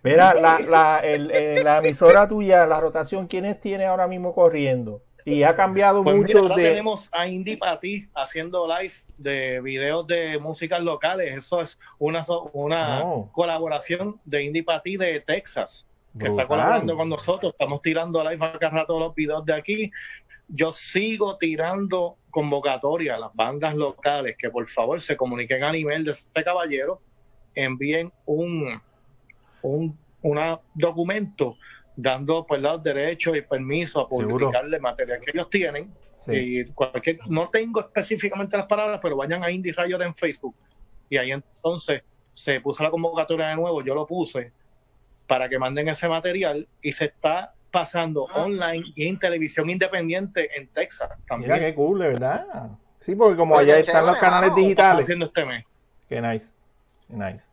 Mira, 0.03 0.33
la, 0.33 0.59
la, 0.59 0.99
el- 0.99 1.31
eh, 1.31 1.61
la 1.63 1.77
emisora 1.79 2.27
tuya, 2.27 2.65
la 2.65 2.79
rotación, 2.79 3.27
¿quiénes 3.27 3.59
tiene 3.59 3.85
ahora 3.85 4.07
mismo 4.07 4.33
corriendo? 4.33 5.01
Y 5.25 5.43
ha 5.43 5.55
cambiado 5.55 6.03
Pues 6.03 6.17
mucho 6.17 6.49
de... 6.49 6.63
tenemos 6.63 7.09
a 7.13 7.27
Indie 7.27 7.55
Pati 7.57 8.03
haciendo 8.13 8.67
live 8.67 8.93
de 9.17 9.61
videos 9.61 10.05
de 10.05 10.37
músicas 10.37 10.81
locales. 10.81 11.37
Eso 11.37 11.61
es 11.61 11.79
una, 11.97 12.23
una 12.51 13.03
Oh. 13.05 13.29
colaboración 13.31 14.19
de 14.25 14.43
Indie 14.43 14.63
Pati 14.63 14.97
de 14.97 15.21
Texas. 15.21 15.85
que 16.19 16.27
está 16.27 16.45
colaborando 16.45 16.95
con 16.97 17.07
nosotros. 17.09 17.53
Estamos 17.53 17.81
tirando 17.81 18.21
live 18.23 18.45
acá 18.45 18.69
rato 18.69 18.99
los 18.99 19.15
videos 19.15 19.43
de 19.45 19.53
aquí. 19.53 19.91
Yo 20.49 20.73
sigo 20.73 21.37
tirando 21.37 22.17
convocatoria 22.29 23.15
a 23.15 23.19
las 23.19 23.33
bandas 23.33 23.73
locales 23.75 24.35
que 24.37 24.49
por 24.49 24.67
favor 24.67 24.99
se 25.01 25.15
comuniquen 25.15 25.63
a 25.63 25.71
nivel 25.71 26.03
de 26.03 26.11
este 26.11 26.43
caballero, 26.43 27.01
envíen 27.55 28.11
un, 28.25 28.79
un 29.63 29.93
una 30.21 30.59
documento 30.73 31.57
dando 31.95 32.45
pues 32.47 32.61
los 32.61 32.81
derechos 32.81 33.35
y 33.35 33.41
permiso 33.41 33.99
a 33.99 34.07
publicarle 34.07 34.79
material 34.79 35.19
que 35.19 35.31
ellos 35.31 35.49
tienen 35.49 35.91
Sí. 36.17 36.31
y 36.61 36.65
cualquier, 36.71 37.19
no 37.27 37.47
tengo 37.49 37.81
específicamente 37.81 38.55
las 38.55 38.65
palabras, 38.65 38.99
pero 39.03 39.17
vayan 39.17 39.43
a 39.43 39.51
Indie 39.51 39.73
Riot 39.73 40.01
en 40.01 40.15
Facebook. 40.15 40.55
Y 41.09 41.17
ahí 41.17 41.31
entonces 41.31 42.01
se 42.31 42.61
puso 42.61 42.81
la 42.81 42.89
convocatoria 42.89 43.49
de 43.49 43.55
nuevo, 43.57 43.83
yo 43.83 43.93
lo 43.93 44.07
puse 44.07 44.53
para 45.27 45.49
que 45.49 45.59
manden 45.59 45.89
ese 45.89 46.07
material 46.07 46.65
y 46.81 46.93
se 46.93 47.05
está 47.05 47.53
pasando 47.69 48.25
Ah. 48.33 48.43
online 48.45 48.85
y 48.95 49.05
en 49.07 49.19
televisión 49.19 49.69
independiente 49.69 50.49
en 50.57 50.67
Texas 50.69 51.09
Mira 51.09 51.25
también. 51.27 51.59
qué 51.59 51.75
cool, 51.75 51.99
de 51.99 52.07
verdad. 52.07 52.47
Sí, 53.01 53.13
porque 53.15 53.35
como 53.35 53.55
Oye, 53.55 53.73
allá 53.73 53.81
están 53.81 54.05
los 54.05 54.17
canales 54.17 54.55
digitales. 54.55 55.01
haciendo 55.01 55.25
este 55.25 55.43
mes. 55.45 55.65
Qué 56.07 56.21
nice. 56.21 56.51
Qué 57.09 57.13
nice. 57.15 57.45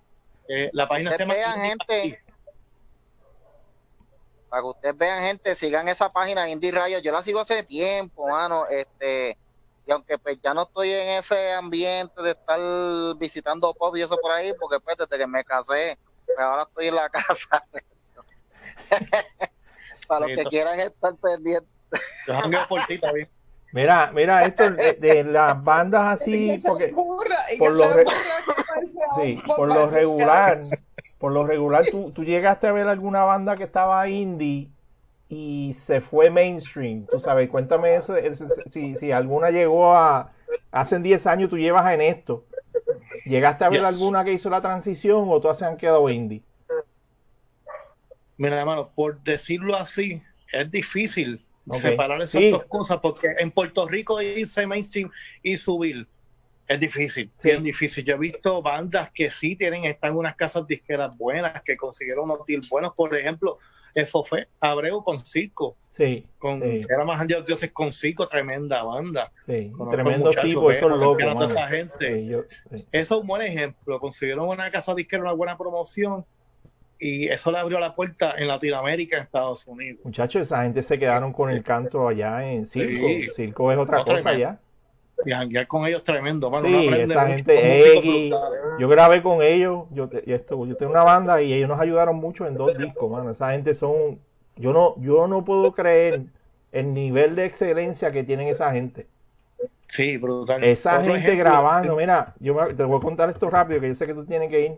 Eh, 0.52 0.68
la 0.72 0.88
página 0.88 1.12
se 1.12 1.18
llama 1.18 1.34
vean, 1.34 1.60
gente. 1.60 2.20
Para 4.48 4.62
que 4.62 4.68
ustedes 4.68 4.98
vean, 4.98 5.22
gente, 5.22 5.54
sigan 5.54 5.88
esa 5.88 6.10
página 6.12 6.50
Indie 6.50 6.72
Rayo. 6.72 6.98
Yo 6.98 7.12
la 7.12 7.22
sigo 7.22 7.38
hace 7.38 7.62
tiempo, 7.62 8.26
mano. 8.26 8.66
Este, 8.66 9.38
y 9.86 9.92
aunque 9.92 10.18
pues 10.18 10.40
ya 10.42 10.52
no 10.52 10.62
estoy 10.62 10.90
en 10.90 11.18
ese 11.18 11.52
ambiente 11.52 12.20
de 12.20 12.30
estar 12.32 12.58
visitando 13.16 13.72
pop 13.74 13.96
y 13.96 14.02
eso 14.02 14.18
por 14.20 14.32
ahí, 14.32 14.52
porque 14.58 14.80
pues 14.80 14.96
desde 14.96 15.18
que 15.18 15.26
me 15.28 15.44
casé, 15.44 15.96
pues 16.26 16.38
ahora 16.40 16.64
estoy 16.64 16.88
en 16.88 16.96
la 16.96 17.08
casa. 17.10 17.64
Para 20.08 20.26
los 20.26 20.36
que 20.36 20.44
quieran 20.46 20.80
estar 20.80 21.14
pendientes. 21.14 21.70
Yo 22.26 22.68
por 22.68 22.84
ti, 22.86 23.00
bien. 23.14 23.30
Mira, 23.72 24.10
mira, 24.12 24.44
esto 24.46 24.68
de, 24.70 24.94
de 24.94 25.24
las 25.24 25.62
bandas 25.62 26.20
así, 26.20 26.60
porque 26.66 26.92
por 27.58 27.72
lo 27.72 27.92
re- 27.92 28.04
sí, 29.16 29.42
por 29.56 29.68
lo 29.68 29.86
regular, 29.90 30.58
por 31.18 31.32
lo 31.32 31.46
regular, 31.46 31.88
tú, 31.90 32.10
tú 32.12 32.24
llegaste 32.24 32.66
a 32.66 32.72
ver 32.72 32.88
alguna 32.88 33.22
banda 33.24 33.56
que 33.56 33.64
estaba 33.64 34.08
indie 34.08 34.70
y 35.28 35.72
se 35.74 36.00
fue 36.00 36.30
mainstream, 36.30 37.06
tú 37.06 37.20
sabes, 37.20 37.48
cuéntame 37.48 37.94
eso, 37.94 38.14
si, 38.70 38.96
si 38.96 39.12
alguna 39.12 39.50
llegó 39.50 39.94
a, 39.94 40.32
hace 40.72 40.98
10 40.98 41.26
años 41.26 41.48
tú 41.50 41.56
llevas 41.58 41.92
en 41.92 42.00
esto, 42.00 42.44
¿Llegaste 43.26 43.64
a 43.64 43.68
ver 43.68 43.80
Yes. 43.80 43.88
alguna 43.88 44.24
que 44.24 44.32
hizo 44.32 44.50
la 44.50 44.60
transición 44.62 45.26
o 45.28 45.40
todas 45.40 45.58
se 45.58 45.64
han 45.66 45.76
quedado 45.76 46.08
indie? 46.08 46.42
Mira, 48.36 48.58
hermano, 48.60 48.90
por 48.94 49.22
decirlo 49.22 49.76
así, 49.76 50.22
es 50.52 50.70
difícil 50.70 51.46
Separar 51.74 52.18
esas 52.22 52.40
Sí. 52.40 52.50
dos 52.50 52.64
cosas 52.66 52.98
porque 53.00 53.28
en 53.38 53.50
Puerto 53.50 53.86
Rico 53.86 54.20
irse 54.20 54.66
mainstream 54.66 55.10
y 55.42 55.56
subir 55.56 56.06
es 56.66 56.80
difícil, 56.80 57.30
Sí. 57.38 57.48
bien 57.48 57.62
difícil. 57.62 58.04
Yo 58.04 58.14
he 58.14 58.18
visto 58.18 58.62
bandas 58.62 59.10
que 59.12 59.30
sí 59.30 59.56
tienen, 59.56 59.84
están 59.84 60.12
en 60.12 60.18
unas 60.18 60.36
casas 60.36 60.66
disqueras 60.66 61.16
buenas, 61.16 61.62
que 61.62 61.76
consiguieron 61.76 62.24
unos 62.24 62.46
deals 62.46 62.68
buenos, 62.70 62.94
por 62.94 63.14
ejemplo, 63.16 63.58
el 63.94 64.06
Fofé 64.06 64.46
Abreu 64.60 65.02
con 65.02 65.18
Circo, 65.18 65.76
Sí, 65.90 66.24
con, 66.38 66.62
sí, 66.62 66.82
era 66.88 67.04
más 67.04 67.26
Dioses 67.26 67.72
con 67.72 67.92
Circo, 67.92 68.28
tremenda 68.28 68.84
banda. 68.84 69.32
sí. 69.46 69.70
Locos, 69.76 69.96
que 70.36 70.84
eran 70.84 71.00
toda 71.00 71.34
mano. 71.34 71.44
esa 71.44 71.66
gente. 71.68 72.24
Yo-. 72.26 72.44
Eso 72.70 72.86
es 72.92 73.10
un 73.10 73.26
buen 73.26 73.42
ejemplo. 73.42 73.98
Consiguieron 73.98 74.48
una 74.48 74.70
casa 74.70 74.94
disquera, 74.94 75.22
una 75.22 75.32
buena 75.32 75.58
promoción 75.58 76.24
y 77.00 77.28
eso 77.28 77.50
le 77.50 77.58
abrió 77.58 77.78
la 77.80 77.94
puerta 77.94 78.34
en 78.38 78.46
Latinoamérica, 78.48 79.16
en 79.16 79.22
Estados 79.22 79.66
Unidos. 79.66 80.00
Muchachos, 80.04 80.42
esa 80.42 80.62
gente 80.62 80.82
se 80.82 80.98
quedaron 80.98 81.32
con 81.32 81.50
el 81.50 81.62
canto 81.62 82.06
allá 82.08 82.44
en 82.50 82.66
Circo. 82.66 83.06
Sí. 83.06 83.28
Circo 83.34 83.72
es 83.72 83.78
otra 83.78 83.98
cosa 84.04 84.22
tremendo. 84.22 84.30
allá. 84.48 84.58
Y 85.24 85.30
janguear 85.32 85.66
con 85.66 85.86
ellos 85.86 86.02
tremendo, 86.02 86.50
mano. 86.50 86.66
Sí, 86.66 86.88
esa 86.88 87.26
gente, 87.26 88.00
brutales. 88.00 88.60
yo 88.78 88.88
grabé 88.88 89.22
con 89.22 89.42
ellos, 89.42 89.84
yo, 89.90 90.08
esto, 90.26 90.64
yo 90.66 90.76
tengo 90.76 90.92
una 90.92 91.02
banda 91.04 91.42
y 91.42 91.52
ellos 91.52 91.68
nos 91.68 91.78
ayudaron 91.80 92.16
mucho 92.16 92.46
en 92.46 92.54
dos 92.54 92.76
discos, 92.78 93.10
mano. 93.10 93.30
Esa 93.30 93.52
gente 93.52 93.74
son, 93.74 94.18
yo 94.56 94.72
no, 94.72 94.94
yo 95.00 95.26
no 95.26 95.44
puedo 95.44 95.72
creer 95.72 96.22
el 96.72 96.94
nivel 96.94 97.34
de 97.36 97.44
excelencia 97.44 98.12
que 98.12 98.24
tienen 98.24 98.48
esa 98.48 98.72
gente. 98.72 99.06
Sí, 99.88 100.16
brutal. 100.16 100.62
Esa 100.64 101.00
Otro 101.00 101.12
gente 101.14 101.32
ejemplo, 101.32 101.44
grabando, 101.44 101.96
mira, 101.96 102.34
yo 102.38 102.54
me- 102.54 102.72
te 102.74 102.84
voy 102.84 102.96
a 102.98 103.00
contar 103.02 103.28
esto 103.28 103.50
rápido, 103.50 103.80
que 103.80 103.88
yo 103.88 103.94
sé 103.94 104.06
que 104.06 104.14
tú 104.14 104.24
tienes 104.24 104.48
que 104.48 104.60
ir, 104.66 104.72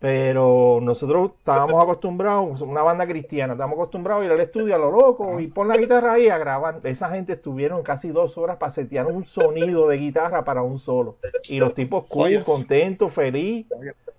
pero 0.00 0.78
nosotros 0.80 1.32
estábamos 1.38 1.82
acostumbrados, 1.82 2.60
una 2.60 2.82
banda 2.82 3.04
cristiana, 3.04 3.54
estábamos 3.54 3.78
acostumbrados 3.78 4.22
a 4.22 4.26
ir 4.26 4.32
al 4.32 4.40
estudio 4.40 4.74
a 4.76 4.78
lo 4.78 4.92
loco 4.92 5.40
y 5.40 5.48
pon 5.48 5.66
la 5.66 5.76
guitarra 5.76 6.12
ahí 6.12 6.28
a 6.28 6.38
grabar. 6.38 6.80
Esa 6.84 7.10
gente 7.10 7.32
estuvieron 7.32 7.82
casi 7.82 8.10
dos 8.10 8.38
horas 8.38 8.58
para 8.58 8.70
setear 8.70 9.06
un 9.06 9.24
sonido 9.24 9.88
de 9.88 9.96
guitarra 9.96 10.44
para 10.44 10.62
un 10.62 10.78
solo. 10.78 11.16
Y 11.48 11.58
los 11.58 11.74
tipos 11.74 12.04
cool, 12.06 12.42
contentos, 12.44 13.12
feliz. 13.12 13.66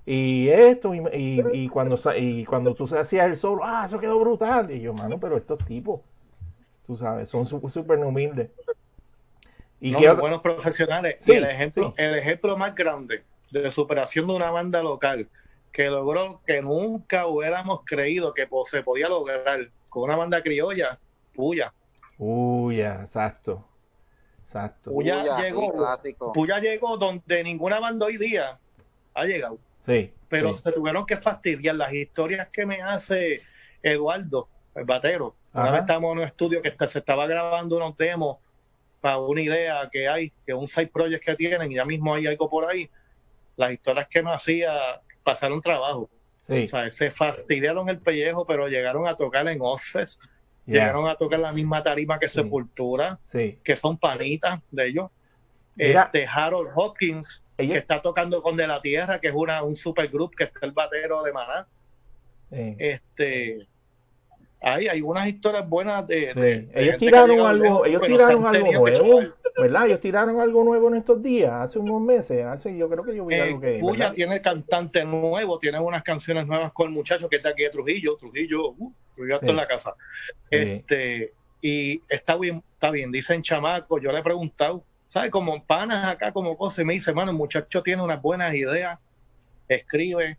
Y 0.05 0.49
esto, 0.49 0.93
y, 0.93 0.99
y- 1.13 1.43
y 1.53 1.69
cuando, 1.69 1.97
y 2.17 2.43
cuando 2.43 2.73
tú 2.75 2.83
hacías 2.97 3.27
el 3.27 3.37
solo, 3.37 3.61
ah, 3.63 3.83
eso 3.85 3.99
quedó 3.99 4.19
brutal. 4.19 4.69
Y 4.71 4.81
yo, 4.81 4.93
mano, 4.93 5.17
pero 5.17 5.37
estos 5.37 5.59
tipos, 5.65 6.01
tú 6.87 6.97
sabes, 6.97 7.29
son 7.29 7.45
súper 7.45 7.99
humildes. 7.99 8.49
¿Y 9.79 9.91
no, 9.91 10.15
buenos 10.17 10.39
profesionales. 10.39 11.15
Sí, 11.21 11.31
y 11.31 11.35
el 11.35 11.45
ejemplo, 11.45 11.93
sí. 11.95 12.03
el 12.03 12.15
ejemplo 12.15 12.57
más 12.57 12.75
grande 12.75 13.23
de 13.49 13.71
superación 13.71 14.27
de 14.27 14.33
una 14.33 14.51
banda 14.51 14.83
local 14.83 15.27
que 15.71 15.83
logró 15.85 16.41
que 16.45 16.61
nunca 16.61 17.27
hubiéramos 17.27 17.81
creído 17.85 18.33
que 18.33 18.47
se 18.65 18.83
podía 18.83 19.07
lograr 19.09 19.69
con 19.89 20.03
una 20.03 20.15
banda 20.15 20.41
criolla, 20.41 20.99
Puya. 21.33 21.73
Uy, 22.17 22.77
ya, 22.77 23.01
exacto. 23.01 23.65
Exacto. 24.43 24.91
Puya 24.91 25.19
Puya, 25.19 25.37
llegó. 25.41 26.33
Puya 26.33 26.59
llegó 26.59 26.97
donde 26.97 27.43
ninguna 27.43 27.79
banda 27.79 28.05
hoy 28.07 28.17
día 28.17 28.57
ha 29.13 29.25
llegado. 29.25 29.57
Sí. 29.81 30.11
pero 30.27 30.53
sí. 30.53 30.61
se 30.63 30.71
tuvieron 30.71 31.05
que 31.05 31.17
fastidiar 31.17 31.75
las 31.75 31.91
historias 31.93 32.49
que 32.49 32.65
me 32.65 32.81
hace 32.81 33.41
Eduardo, 33.81 34.47
el 34.75 34.83
batero. 34.85 35.35
Una 35.53 35.63
Ajá. 35.63 35.71
vez 35.71 35.81
estábamos 35.81 36.11
en 36.11 36.17
un 36.19 36.23
estudio 36.25 36.61
que 36.61 36.67
está- 36.67 36.87
se 36.87 36.99
estaba 36.99 37.25
grabando 37.25 37.77
unos 37.77 37.97
demos 37.97 38.37
para 39.01 39.17
una 39.17 39.41
idea 39.41 39.89
que 39.91 40.07
hay, 40.07 40.31
que 40.45 40.53
un 40.53 40.67
side 40.67 40.87
project 40.87 41.23
que 41.25 41.35
tienen, 41.35 41.71
y 41.71 41.75
ya 41.75 41.85
mismo 41.85 42.13
hay 42.13 42.27
algo 42.27 42.49
por 42.49 42.65
ahí. 42.69 42.89
Las 43.55 43.71
historias 43.71 44.07
que 44.09 44.21
me 44.21 44.31
hacía 44.31 45.01
pasaron 45.31 45.61
trabajo. 45.61 46.09
Sí. 46.41 46.65
O 46.65 46.69
sea, 46.69 46.89
se 46.89 47.11
fastidiaron 47.11 47.89
el 47.89 47.99
pellejo, 47.99 48.45
pero 48.45 48.67
llegaron 48.67 49.07
a 49.07 49.15
tocar 49.15 49.47
en 49.47 49.59
Ozfest, 49.61 50.19
ya, 50.65 50.73
llegaron 50.73 51.07
a 51.07 51.15
tocar 51.15 51.39
la 51.39 51.51
misma 51.51 51.83
tarima 51.83 52.17
que 52.17 52.27
Sí. 52.27 52.35
Sepultura, 52.41 53.19
Sí. 53.25 53.59
que 53.63 53.75
son 53.75 53.97
panitas 53.97 54.59
de 54.71 54.87
ellos. 54.87 55.11
Mira. 55.75 56.03
Este 56.03 56.25
Harold 56.27 56.71
Hopkins, 56.73 57.43
que 57.57 57.77
está 57.77 58.01
tocando 58.01 58.41
con 58.41 58.57
De 58.57 58.65
la 58.67 58.81
Tierra, 58.81 59.19
que 59.19 59.27
es 59.27 59.33
una, 59.35 59.63
un 59.63 59.75
supergroup 59.75 60.35
que 60.35 60.45
está 60.45 60.65
el 60.65 60.71
batero 60.71 61.23
de 61.23 61.31
Maná. 61.31 61.67
Este, 62.51 63.67
hay, 64.61 64.87
hay 64.87 65.01
unas 65.01 65.27
historias 65.27 65.67
buenas 65.67 66.05
de, 66.07 66.31
Sí. 66.33 66.39
de- 66.39 66.59
de 66.61 66.71
Ellos 66.83 66.97
tiraron 66.97 67.39
algo, 67.39 67.63
lejos, 67.63 67.87
ellos 67.87 68.01
tiraron 68.01 68.45
algo 68.45 68.71
nuevo. 68.71 69.33
¿verdad? 69.57 69.85
Ellos 69.87 69.99
tiraron 69.99 70.39
algo 70.39 70.63
nuevo 70.63 70.87
en 70.89 70.95
estos 70.95 71.21
días, 71.21 71.51
hace 71.51 71.79
unos 71.79 72.01
meses, 72.01 72.45
hace, 72.45 72.77
yo 72.77 72.87
creo 72.89 73.03
que 73.03 73.15
yo 73.15 73.25
vi 73.25 73.35
Eh, 73.35 73.41
algo 73.41 73.59
que, 73.59 73.81
¿verdad? 73.83 74.13
tiene 74.13 74.41
cantante 74.41 75.03
nuevo, 75.03 75.59
tiene 75.59 75.79
unas 75.79 76.03
canciones 76.03 76.45
nuevas 76.47 76.71
con 76.71 76.87
el 76.87 76.93
muchacho 76.93 77.27
que 77.27 77.37
está 77.37 77.49
aquí 77.49 77.63
de 77.63 77.69
Trujillo, 77.69 78.15
Trujillo, 78.15 78.69
uh, 78.77 78.93
Trujillo 79.15 79.35
está 79.35 79.47
Sí. 79.47 79.49
en 79.51 79.55
la 79.57 79.67
casa. 79.67 79.93
Este, 80.49 81.33
y 81.61 82.01
está 82.07 82.37
bien, 82.37 82.63
está 82.73 82.89
bien, 82.91 83.11
dicen 83.11 83.41
chamaco, 83.41 83.99
yo 83.99 84.11
le 84.13 84.19
he 84.19 84.23
preguntado, 84.23 84.83
¿sabes? 85.09 85.29
Como 85.29 85.61
panas 85.65 86.05
acá, 86.05 86.31
como 86.31 86.55
cosas, 86.57 86.79
y 86.79 86.85
me 86.85 86.93
dice, 86.93 87.11
mano, 87.13 87.31
el 87.31 87.37
muchacho 87.37 87.83
tiene 87.83 88.01
unas 88.01 88.21
buenas 88.21 88.53
ideas, 88.53 88.97
escribe, 89.67 90.37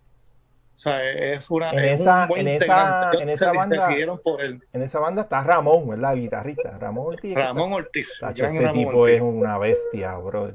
o 0.81 0.83
sea, 0.83 1.05
es 1.11 1.51
una 1.51 1.73
En 1.73 1.79
es 1.81 2.01
esa- 2.01 2.23
un 2.23 2.29
buen 2.29 2.41
en 2.49 2.55
esa- 2.63 3.11
en 3.13 3.55
banda- 3.55 3.87
decidieron 3.87 4.19
por 4.25 4.41
él. 4.41 4.63
En 4.73 4.81
esa 4.83 4.99
banda 4.99 5.21
está 5.23 5.45
Ramón, 5.45 5.87
¿verdad? 5.91 6.15
El 6.15 6.21
guitarrista, 6.23 6.71
Ramón 6.79 7.09
Ortiz. 7.09 7.35
Ramón 7.35 7.73
Ortiz. 7.75 8.09
ese 8.35 8.43
Ramón 8.43 8.73
tipo 8.73 8.97
Ortiz. 9.01 9.17
es 9.17 9.21
una 9.23 9.59
bestia, 9.59 10.17
bro. 10.17 10.53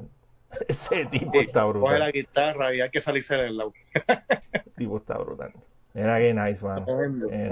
Ese 0.68 1.06
tipo 1.06 1.30
Sí, 1.32 1.38
está 1.38 1.62
Coge 1.62 1.78
la 1.80 1.88
brutal. 2.06 2.12
guitarra 2.12 2.74
y 2.74 2.80
hay 2.80 2.90
que 2.90 3.00
salirse 3.00 3.36
del 3.36 3.56
lado. 3.56 3.72
Ese 3.94 4.70
tipo 4.76 4.96
está 4.96 5.16
brutal. 5.18 5.52
Mira 5.94 6.18
qué 6.18 6.34
nice. 6.34 6.64
Mira. 6.64 6.84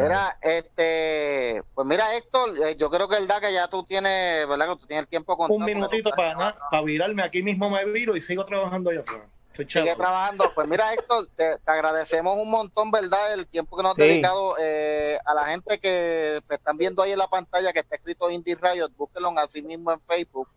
Mira, 0.02 0.36
este, 0.42 1.62
pues 1.74 1.86
mira, 1.86 2.04
Héctor, 2.16 2.50
eh, 2.66 2.76
yo 2.76 2.90
creo 2.90 3.08
que 3.08 3.16
el 3.18 3.26
da 3.28 3.40
que 3.40 3.52
ya 3.52 3.68
tú 3.68 3.84
tienes, 3.84 4.48
¿verdad? 4.48 4.66
Que 4.70 4.76
tú 4.80 4.86
tienes 4.86 5.04
el 5.04 5.08
tiempo 5.08 5.36
con 5.36 5.50
Un 5.50 5.64
minutito 5.64 6.10
para 6.10 6.34
nada, 6.34 6.56
para 6.70 6.82
virarme. 6.82 7.22
Aquí 7.22 7.40
mismo 7.42 7.70
me 7.70 7.84
viro 7.84 8.16
y 8.16 8.20
sigo 8.20 8.44
trabajando 8.44 8.90
allá 8.90 9.00
afuera. 9.00 9.26
Sigue 9.56 9.94
trabajando. 9.96 10.50
Pues 10.54 10.66
mira, 10.68 10.92
Héctor, 10.92 11.26
te, 11.36 11.58
te 11.58 11.70
agradecemos 11.70 12.36
un 12.36 12.50
montón, 12.50 12.90
¿verdad? 12.90 13.32
El 13.34 13.46
tiempo 13.46 13.76
que 13.76 13.82
nos 13.82 13.92
has 13.92 13.96
Sí. 13.96 14.02
dedicado 14.02 14.56
eh, 14.60 15.18
a 15.24 15.34
la 15.34 15.46
gente 15.46 15.78
que 15.78 16.40
están 16.48 16.76
viendo 16.76 17.02
ahí 17.02 17.12
en 17.12 17.18
la 17.18 17.28
pantalla 17.28 17.72
que 17.72 17.80
está 17.80 17.96
escrito 17.96 18.30
Indie 18.30 18.56
Riot, 18.60 18.90
búsquenlo 18.96 19.32
así 19.38 19.62
mismo 19.62 19.92
en 19.92 20.00
Facebook. 20.02 20.48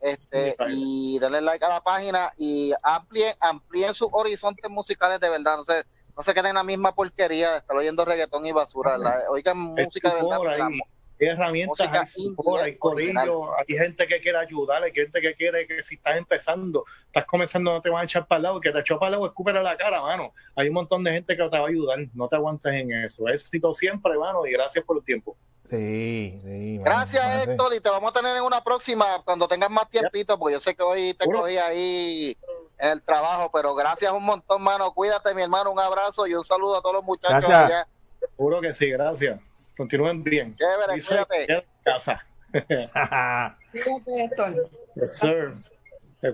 Este, 0.00 0.54
y 0.68 1.18
denle 1.18 1.40
like 1.40 1.64
a 1.64 1.68
la 1.70 1.80
página 1.82 2.30
y 2.36 2.72
amplíen, 2.82 3.34
amplíen 3.40 3.94
sus 3.94 4.08
horizontes 4.12 4.70
musicales 4.70 5.18
de 5.20 5.30
verdad. 5.30 5.56
No 5.56 5.64
se, 5.64 5.84
no 6.16 6.22
se 6.22 6.34
queden 6.34 6.50
en 6.50 6.54
la 6.56 6.62
misma 6.64 6.94
porquería 6.94 7.52
de 7.52 7.58
estar 7.58 7.76
oyendo 7.76 8.04
reggaetón 8.04 8.44
y 8.46 8.52
basura. 8.52 8.98
¿verdad? 8.98 9.22
Oigan 9.30 9.56
música 9.58 10.10
de 10.14 10.22
verdad. 10.22 10.68
Hay 11.18 11.28
herramientas, 11.28 11.88
hay 11.90 12.06
support, 12.06 12.62
hay 12.62 12.76
corillo, 12.76 13.56
hay 13.56 13.76
gente 13.76 14.06
que 14.06 14.20
quiere 14.20 14.38
ayudar, 14.38 14.82
hay 14.82 14.92
gente 14.92 15.20
que 15.20 15.34
quiere 15.34 15.66
que 15.66 15.82
si 15.82 15.94
estás 15.94 16.16
empezando, 16.16 16.84
estás 17.06 17.24
comenzando, 17.24 17.72
no 17.72 17.80
te 17.80 17.88
van 17.88 18.02
a 18.02 18.04
echar 18.04 18.26
para 18.26 18.36
el 18.36 18.42
lado, 18.42 18.60
que 18.60 18.70
te 18.70 18.80
echó 18.80 18.98
para 18.98 19.08
el 19.08 19.12
lado, 19.12 19.26
escúpele 19.26 19.62
la 19.62 19.76
cara, 19.76 20.02
mano. 20.02 20.32
Hay 20.54 20.68
un 20.68 20.74
montón 20.74 21.02
de 21.04 21.12
gente 21.12 21.36
que 21.36 21.48
te 21.48 21.58
va 21.58 21.64
a 21.64 21.68
ayudar, 21.68 21.98
no 22.12 22.28
te 22.28 22.36
aguantes 22.36 22.72
en 22.74 22.92
eso. 22.92 23.26
Éxito 23.28 23.72
siempre, 23.72 24.16
mano, 24.18 24.46
y 24.46 24.52
gracias 24.52 24.84
por 24.84 24.98
el 24.98 25.04
tiempo. 25.04 25.36
Sí, 25.64 26.38
sí. 26.44 26.78
Gracias, 26.78 27.24
mano, 27.24 27.52
Héctor, 27.52 27.74
y 27.74 27.80
te 27.80 27.88
vamos 27.88 28.10
a 28.10 28.14
tener 28.14 28.36
en 28.36 28.42
una 28.42 28.62
próxima 28.62 29.22
cuando 29.24 29.48
tengas 29.48 29.70
más 29.70 29.88
tiempito, 29.88 30.38
porque 30.38 30.54
yo 30.54 30.60
sé 30.60 30.74
que 30.74 30.82
hoy 30.82 31.14
te 31.14 31.24
cogí 31.26 31.56
ahí 31.56 32.36
en 32.78 32.90
el 32.90 33.02
trabajo, 33.02 33.50
pero 33.52 33.74
gracias 33.74 34.12
un 34.12 34.22
montón, 34.22 34.62
mano. 34.62 34.92
Cuídate, 34.92 35.34
mi 35.34 35.42
hermano, 35.42 35.72
un 35.72 35.80
abrazo 35.80 36.26
y 36.26 36.34
un 36.34 36.44
saludo 36.44 36.76
a 36.76 36.82
todos 36.82 36.96
los 36.96 37.04
muchachos 37.04 37.48
Gracias. 37.48 37.64
allá. 37.64 37.88
Seguro 38.36 38.60
que 38.60 38.74
sí, 38.74 38.90
gracias. 38.90 39.40
Continúen 39.76 40.22
bien. 40.24 40.56
Chévere, 40.56 41.02
cuídate. 41.02 41.66
casa. 41.84 42.24
Fíjate, 42.52 44.24
Héctor. 44.24 44.70
Yes, 44.94 45.18
sir. 45.18 45.54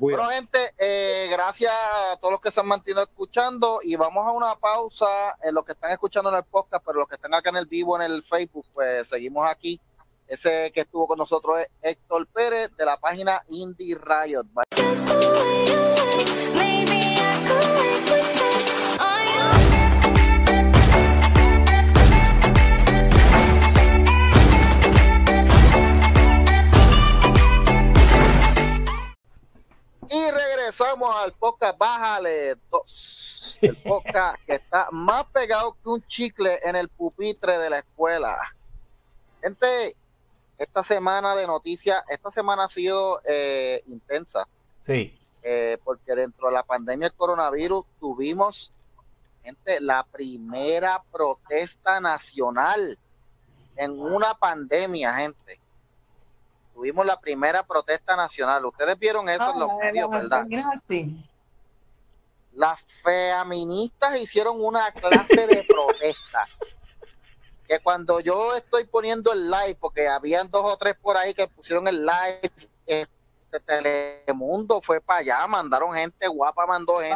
Bueno, 0.01 0.29
gente, 0.29 0.59
eh, 0.79 1.29
gracias 1.31 1.73
a 1.73 2.17
todos 2.17 2.33
los 2.33 2.41
que 2.41 2.51
se 2.51 2.61
han 2.61 2.69
mantenido 2.69 3.03
escuchando 3.03 3.81
y 3.83 3.97
vamos 3.97 4.27
a 4.27 4.31
una 4.31 4.55
pausa 4.57 5.37
en 5.43 5.55
los 5.55 5.65
que 5.65 5.73
están 5.73 5.91
escuchando 5.91 6.31
en 6.31 6.37
el 6.37 6.45
podcast, 6.45 6.85
pero 6.87 7.01
los 7.01 7.09
que 7.09 7.17
están 7.17 7.35
acá 7.35 7.51
en 7.51 7.57
el 7.57 7.67
vivo, 7.67 8.01
en 8.01 8.11
el 8.11 8.23
Facebook, 8.23 8.67
pues 8.73 9.09
seguimos 9.09 9.49
aquí. 9.49 9.81
Ese 10.29 10.71
que 10.73 10.83
estuvo 10.83 11.07
con 11.07 11.19
nosotros 11.19 11.59
es 11.61 11.69
Héctor 11.83 12.27
Pérez 12.29 12.71
de 12.77 12.87
la 12.87 12.97
página 12.97 13.43
Indie 13.49 13.97
Riot. 13.97 14.45
Bye. 14.55 15.02
Regresamos 30.83 31.15
al 31.17 31.33
podcast 31.33 31.79
Bájale 31.79 32.57
2. 32.71 33.59
El 33.61 33.77
podcast 33.83 34.37
que 34.47 34.55
está 34.55 34.89
más 34.91 35.25
pegado 35.27 35.77
que 35.81 35.89
un 35.89 36.05
chicle 36.07 36.59
en 36.65 36.75
el 36.75 36.89
pupitre 36.89 37.57
de 37.59 37.71
la 37.71 37.79
escuela. 37.79 38.37
Gente, 39.41 39.95
esta 40.59 40.83
semana 40.83 41.37
de 41.37 41.47
noticias, 41.47 42.03
esta 42.09 42.33
semana 42.33 42.65
ha 42.65 42.69
sido 42.69 43.21
eh, 43.25 43.81
intensa. 43.87 44.49
Sí, 44.85 45.17
eh, 45.43 45.79
porque 45.85 46.17
dentro 46.17 46.49
de 46.49 46.55
la 46.55 46.65
pandemia 46.65 47.09
del 47.09 47.17
coronavirus 47.17 47.85
tuvimos, 48.01 48.73
gente, 49.45 49.81
la 49.81 50.05
primera 50.05 51.01
protesta 51.13 52.01
nacional 52.01 52.99
en 53.77 54.01
una 54.01 54.35
pandemia, 54.35 55.15
gente. 55.15 55.61
Tuvimos 56.75 57.05
la 57.07 57.21
primera 57.21 57.63
protesta 57.63 58.17
nacional. 58.17 58.65
Ustedes 58.65 58.99
vieron 58.99 59.29
eso 59.29 59.45
en 59.51 59.57
Ah, 59.57 59.59
los 59.59 59.77
medios, 59.79 60.11
¿verdad? 60.11 60.45
Las 62.55 62.81
feministas 63.03 64.21
hicieron 64.21 64.63
una 64.63 64.91
clase 64.93 65.47
de 65.47 65.65
protesta. 65.69 66.47
Que 67.67 67.81
cuando 67.81 68.21
yo 68.21 68.55
estoy 68.55 68.85
poniendo 68.85 69.33
el 69.33 69.51
live, 69.51 69.77
porque 69.81 70.09
habían 70.09 70.51
dos 70.51 70.63
o 70.65 70.77
tres 70.77 70.97
por 71.01 71.17
ahí 71.17 71.33
que 71.33 71.47
pusieron 71.49 71.89
el 71.89 72.05
live, 72.05 72.51
este 72.87 73.61
Telemundo 74.27 74.81
fue 74.81 75.01
para 75.01 75.21
allá, 75.21 75.47
mandaron 75.47 75.93
gente 75.95 76.27
guapa, 76.29 76.67
mandó 76.67 76.99
gente. 76.99 77.15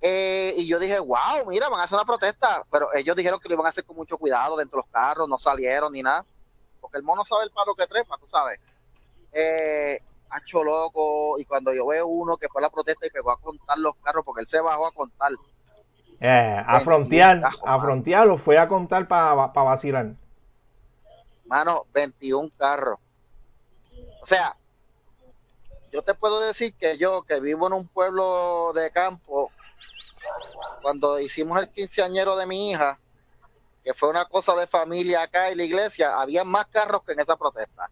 Eh, 0.00 0.54
y 0.56 0.66
yo 0.66 0.78
dije, 0.78 0.98
wow, 0.98 1.46
mira, 1.46 1.68
van 1.68 1.80
a 1.80 1.84
hacer 1.84 1.96
una 1.96 2.04
protesta. 2.06 2.64
Pero 2.70 2.88
ellos 2.94 3.14
dijeron 3.14 3.38
que 3.38 3.48
lo 3.48 3.54
iban 3.54 3.66
a 3.66 3.68
hacer 3.68 3.84
con 3.84 3.96
mucho 3.96 4.16
cuidado 4.16 4.56
dentro 4.56 4.78
de 4.80 4.86
los 4.86 4.92
carros, 4.92 5.28
no 5.28 5.38
salieron 5.38 5.92
ni 5.92 6.02
nada. 6.02 6.24
Porque 6.90 6.98
el 6.98 7.04
mono 7.04 7.24
sabe 7.24 7.44
el 7.44 7.52
palo 7.52 7.72
que 7.76 7.86
trepa, 7.86 8.16
tú 8.18 8.28
sabes. 8.28 8.58
Eh, 9.32 10.00
hacho 10.28 10.64
loco. 10.64 11.38
Y 11.38 11.44
cuando 11.44 11.72
yo 11.72 11.86
veo 11.86 12.08
uno 12.08 12.36
que 12.36 12.48
fue 12.48 12.60
a 12.60 12.64
la 12.64 12.70
protesta 12.70 13.06
y 13.06 13.10
pegó 13.10 13.30
a 13.30 13.40
contar 13.40 13.78
los 13.78 13.94
carros, 14.02 14.24
porque 14.24 14.40
él 14.40 14.48
se 14.48 14.60
bajó 14.60 14.88
a 14.88 14.92
contar. 14.92 15.30
Eh, 16.20 16.64
a 16.66 16.80
frontear, 16.80 17.40
a 17.64 17.80
frontear 17.80 18.28
o 18.28 18.38
fue 18.38 18.58
a 18.58 18.66
contar 18.66 19.06
para 19.06 19.34
vacilar. 19.46 20.14
Mano, 21.44 21.86
21 21.92 22.50
carros. 22.58 22.98
O 24.20 24.26
sea, 24.26 24.56
yo 25.92 26.02
te 26.02 26.14
puedo 26.14 26.40
decir 26.40 26.74
que 26.74 26.98
yo, 26.98 27.22
que 27.22 27.38
vivo 27.40 27.68
en 27.68 27.72
un 27.74 27.86
pueblo 27.86 28.72
de 28.72 28.90
campo, 28.90 29.52
cuando 30.82 31.20
hicimos 31.20 31.60
el 31.60 31.68
quinceañero 31.68 32.36
de 32.36 32.46
mi 32.46 32.70
hija, 32.70 32.98
que 33.84 33.94
fue 33.94 34.10
una 34.10 34.24
cosa 34.26 34.54
de 34.56 34.66
familia 34.66 35.22
acá 35.22 35.48
en 35.50 35.58
la 35.58 35.64
iglesia, 35.64 36.20
había 36.20 36.44
más 36.44 36.66
carros 36.66 37.02
que 37.04 37.12
en 37.12 37.20
esa 37.20 37.36
protesta. 37.36 37.90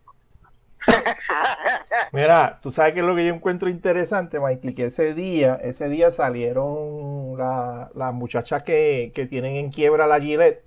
Mira, 2.12 2.61
tú 2.62 2.71
sabes 2.71 2.95
que 2.95 3.00
es 3.00 3.07
lo 3.07 3.16
que 3.16 3.26
yo 3.26 3.35
encuentro 3.35 3.68
interesante, 3.68 4.38
Mikey, 4.38 4.75
que 4.75 4.87
ese 4.87 5.14
día, 5.14 5.59
ese 5.62 5.88
día 5.88 6.12
salieron 6.12 7.37
las 7.37 8.14
muchachas 8.14 8.62
que, 8.62 9.12
que, 9.14 9.26
tienen 9.26 9.57
en 9.57 9.71
quiebra 9.71 10.07
la 10.07 10.21
Gillette 10.21 10.64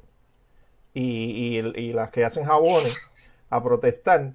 y, 0.94 1.60
y, 1.60 1.94
las 1.94 2.10
que 2.12 2.26
hacen 2.26 2.46
jabones 2.46 2.96
a 3.50 3.64
protestar. 3.64 4.32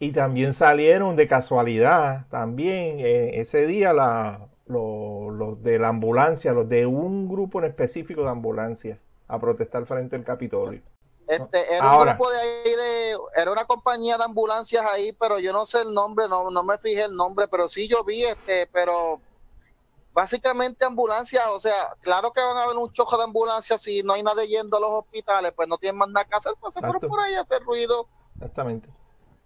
Y 0.00 0.12
también 0.12 0.54
salieron 0.54 1.16
de 1.16 1.26
casualidad, 1.26 2.26
también 2.28 3.00
eh, 3.00 3.40
ese 3.40 3.66
día 3.66 3.92
la, 3.92 4.48
los, 4.68 5.62
de 5.62 5.78
la 5.78 5.88
ambulancia, 5.88 6.52
los 6.52 6.68
de 6.68 6.86
un 6.86 7.28
grupo 7.28 7.58
en 7.58 7.66
específico 7.66 8.22
de 8.22 8.30
ambulancia, 8.30 8.98
a 9.28 9.38
protestar 9.38 9.86
frente 9.86 10.16
al 10.16 10.24
Capitolio. 10.24 10.82
Este, 11.26 11.74
era 11.74 11.98
un 11.98 12.06
grupo 12.06 12.30
de 12.30 12.38
ahí 12.38 12.74
de, 12.74 13.16
era 13.36 13.52
una 13.52 13.66
compañía 13.66 14.16
de 14.16 14.24
ambulancias 14.24 14.82
ahí, 14.86 15.12
pero 15.12 15.38
yo 15.38 15.52
no 15.52 15.66
sé 15.66 15.82
el 15.82 15.92
nombre, 15.92 16.26
no, 16.26 16.50
no 16.50 16.62
me 16.62 16.78
fijé 16.78 17.04
el 17.04 17.14
nombre, 17.14 17.46
pero 17.48 17.68
sí 17.68 17.86
yo 17.86 18.02
vi 18.02 18.24
este, 18.24 18.66
pero 18.72 19.20
básicamente 20.14 20.86
ambulancias, 20.86 21.44
o 21.50 21.60
sea, 21.60 21.94
claro 22.00 22.32
que 22.32 22.40
van 22.40 22.56
a 22.56 22.62
haber 22.62 22.78
un 22.78 22.90
choque 22.92 23.14
de 23.18 23.24
ambulancias 23.24 23.82
si 23.82 24.02
no 24.02 24.14
hay 24.14 24.22
nadie 24.22 24.48
yendo 24.48 24.78
a 24.78 24.80
los 24.80 24.90
hospitales, 24.90 25.52
pues 25.54 25.68
no 25.68 25.76
tienen 25.76 25.98
más 25.98 26.08
nada 26.08 26.24
que 26.24 26.34
hacer, 26.34 26.54
pues 26.58 26.72
se 26.72 26.80
fueron 26.80 27.02
por 27.02 27.20
ahí 27.20 27.34
a 27.34 27.42
hacer 27.42 27.62
ruido. 27.62 28.08
Exactamente. 28.36 28.88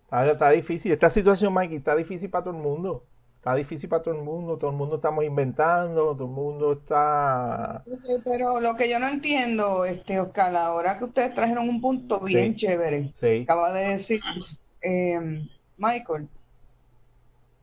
Está, 0.04 0.30
está 0.30 0.50
difícil, 0.50 0.92
esta 0.92 1.10
situación, 1.10 1.52
Mikey, 1.52 1.78
está 1.78 1.96
difícil 1.96 2.30
para 2.30 2.44
todo 2.44 2.54
el 2.54 2.62
mundo 2.62 3.04
está 3.42 3.56
difícil 3.56 3.88
para 3.88 4.04
todo 4.04 4.14
el 4.14 4.22
mundo, 4.22 4.56
todo 4.56 4.70
el 4.70 4.76
mundo 4.76 4.96
estamos 4.96 5.25
inventando, 5.25 6.14
todo 6.14 6.26
el 6.26 6.30
mundo 6.30 6.75
está... 6.75 7.82
pero 8.25 8.61
lo 8.61 8.76
que 8.76 8.88
yo 8.88 9.00
no 9.00 9.08
entiendo, 9.08 9.84
este 9.84 10.20
Oscar, 10.20 10.54
ahora 10.54 10.96
que 10.96 11.06
ustedes 11.06 11.34
trajeron 11.34 11.68
un 11.68 11.80
punto 11.80 12.20
bien 12.20 12.54
chévere, 12.54 13.12
acaba 13.42 13.73
de 13.73 13.88
decir 13.88 14.21
eh, 14.80 15.45
Michael, 15.76 16.28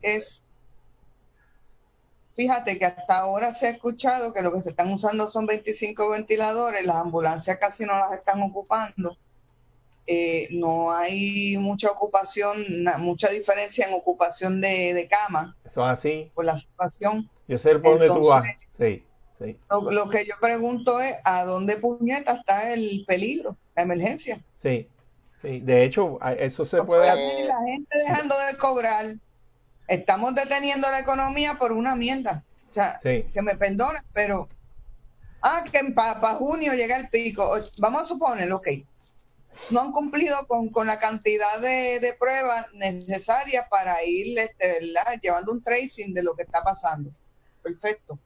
es, 0.01 0.43
fíjate 2.35 2.77
que 2.77 2.83
hasta 2.83 3.19
ahora 3.19 3.53
se 3.53 3.67
ha 3.67 3.69
escuchado 3.69 4.33
que 4.33 4.41
lo 4.41 4.51
que 4.51 4.59
se 4.59 4.71
están 4.71 4.91
usando 4.91 5.27
son 5.27 5.45
25 5.45 6.09
ventiladores, 6.09 6.85
las 6.85 6.97
ambulancias 6.97 7.57
casi 7.57 7.85
no 7.85 7.97
las 7.97 8.11
están 8.11 8.41
ocupando 8.41 9.17
eh, 10.11 10.47
no 10.49 10.91
hay 10.91 11.55
mucha 11.59 11.91
ocupación, 11.91 12.57
mucha 12.97 13.29
diferencia 13.29 13.85
en 13.85 13.93
ocupación 13.93 14.59
de, 14.59 14.95
de 14.95 15.07
cama. 15.07 15.55
Eso 15.63 15.85
es 15.85 15.91
así. 15.91 16.31
Por 16.33 16.45
la 16.45 16.57
situación. 16.57 17.29
Yo 17.47 17.59
sé 17.59 17.77
por 17.77 17.99
dónde 17.99 18.07
tú 18.07 18.27
vas. 18.27 18.43
Sí, 18.79 19.03
sí. 19.37 19.55
Lo, 19.91 20.09
que 20.09 20.25
yo 20.25 20.33
pregunto 20.41 20.99
es, 20.99 21.15
¿a 21.23 21.43
dónde 21.43 21.77
puñeta 21.77 22.33
está 22.33 22.73
el 22.73 23.05
peligro, 23.07 23.55
la 23.75 23.83
emergencia? 23.83 24.41
Sí, 24.63 24.87
sí. 25.43 25.59
De 25.59 25.83
hecho, 25.83 26.17
eso 26.39 26.65
se 26.65 26.83
puede... 26.83 27.05
la 27.05 27.59
gente 27.59 27.95
dejando 28.07 28.35
de 28.51 28.57
cobrar. 28.57 29.05
Estamos 29.87 30.33
deteniendo 30.33 30.89
la 30.89 31.01
economía 31.01 31.53
por 31.59 31.71
una 31.71 31.95
mierda. 31.95 32.43
O 32.71 32.73
sea, 32.73 32.99
que 33.03 33.41
me 33.43 33.55
perdonen, 33.57 34.01
pero... 34.11 34.49
Ah, 35.43 35.63
que 35.71 35.79
para 35.93 36.33
junio 36.33 36.73
llega 36.73 36.97
el 36.97 37.09
pico. 37.09 37.47
Vamos 37.77 38.01
a 38.01 38.05
suponer, 38.05 38.51
ok 38.51 38.67
no 39.69 39.81
han 39.81 39.91
cumplido 39.91 40.35
con, 40.47 40.87
la 40.87 40.99
cantidad 40.99 41.59
de, 41.59 42.15
pruebas 42.19 42.73
necesarias 42.73 43.65
para 43.69 44.03
ir 44.03 44.37
este, 44.37 44.79
llevando 45.21 45.51
un 45.51 45.63
tracing 45.63 46.13
de 46.13 46.23
lo 46.23 46.35
que 46.35 46.43
está 46.43 46.63
pasando. 46.63 47.11
Perfecto. 47.61 48.17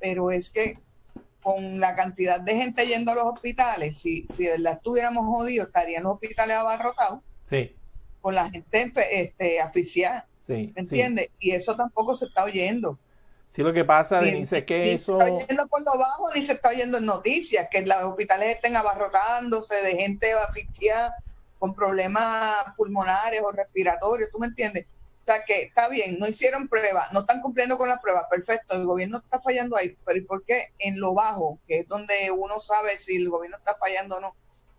Pero 0.00 0.30
es 0.30 0.50
que 0.50 0.78
con 1.42 1.78
la 1.78 1.94
cantidad 1.94 2.40
de 2.40 2.56
gente 2.56 2.86
yendo 2.86 3.12
a 3.12 3.16
los 3.16 3.24
hospitales, 3.24 3.98
si, 3.98 4.26
si 4.30 4.46
verdad 4.46 4.74
estuviéramos 4.74 5.26
jodidos, 5.26 5.68
estarían 5.68 6.04
los 6.04 6.14
hospitales 6.14 6.56
abarrotados. 6.56 7.20
Sí. 7.50 7.76
Con 8.20 8.34
la 8.34 8.50
gente 8.50 8.92
este, 9.12 9.60
asfixiada. 9.60 10.26
Sí, 10.40 10.72
¿Me 10.74 10.82
entiendes? 10.82 11.30
Y 11.38 11.52
eso 11.52 11.76
tampoco 11.76 12.14
se 12.14 12.26
está 12.26 12.44
oyendo. 12.44 12.98
Sí, 13.54 13.62
lo 13.62 13.72
que 13.72 13.84
pasa, 13.84 14.18
Denise, 14.18 14.58
es 14.58 14.64
que 14.64 14.94
eso... 14.94 15.16
Se 15.20 15.28
está 15.28 15.32
oyendo 15.32 15.68
por 15.68 15.80
lo 15.84 15.96
bajo 15.96 16.34
ni 16.34 16.42
se 16.42 16.54
está 16.54 16.70
oyendo 16.70 16.98
en 16.98 17.06
noticias, 17.06 17.68
que 17.70 17.86
los 17.86 18.02
hospitales 18.02 18.56
estén 18.56 18.74
abarrotándose 18.74 19.76
de 19.80 19.94
gente 19.94 20.32
asfixiada 20.32 21.14
con 21.60 21.72
problemas 21.72 22.64
pulmonares 22.76 23.40
o 23.44 23.52
respiratorios, 23.52 24.28
¿tú 24.32 24.40
me 24.40 24.48
entiendes? 24.48 24.86
O 25.22 25.26
sea 25.26 25.36
que 25.46 25.62
está 25.62 25.88
bien, 25.88 26.18
no 26.18 26.26
hicieron 26.26 26.66
pruebas, 26.66 27.12
no 27.12 27.20
están 27.20 27.40
cumpliendo 27.42 27.78
con 27.78 27.88
las 27.88 28.00
pruebas, 28.00 28.24
perfecto, 28.28 28.74
el 28.74 28.86
gobierno 28.86 29.18
está 29.18 29.40
fallando 29.40 29.76
ahí, 29.76 29.96
pero 30.04 30.18
¿y 30.18 30.22
por 30.22 30.44
qué 30.44 30.72
en 30.80 30.98
lo 30.98 31.14
bajo, 31.14 31.60
que 31.68 31.78
es 31.78 31.88
donde 31.88 32.12
uno 32.36 32.58
sabe 32.58 32.98
si 32.98 33.18
el 33.18 33.30
gobierno 33.30 33.58
está 33.58 33.76
fallando 33.76 34.16
o 34.16 34.20
no, 34.20 34.34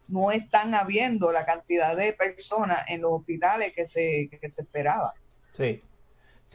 no 0.10 0.32
están 0.32 0.76
habiendo 0.76 1.32
la 1.32 1.46
cantidad 1.46 1.96
de 1.96 2.12
personas 2.12 2.84
en 2.90 3.04
los 3.04 3.14
hospitales 3.14 3.72
que 3.74 3.88
se, 3.88 4.28
que 4.30 4.52
se 4.52 4.64
esperaba? 4.64 5.14
Sí. 5.54 5.82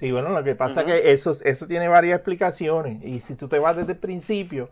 Sí, 0.01 0.11
bueno, 0.11 0.31
lo 0.31 0.43
que 0.43 0.55
pasa 0.55 0.81
es 0.81 0.87
que 0.87 1.13
eso, 1.13 1.37
eso 1.45 1.67
tiene 1.67 1.87
varias 1.87 2.17
explicaciones. 2.17 3.05
Y 3.05 3.21
si 3.21 3.35
tú 3.35 3.49
te 3.49 3.59
vas 3.59 3.77
desde 3.77 3.93
el 3.93 3.99
principio, 3.99 4.71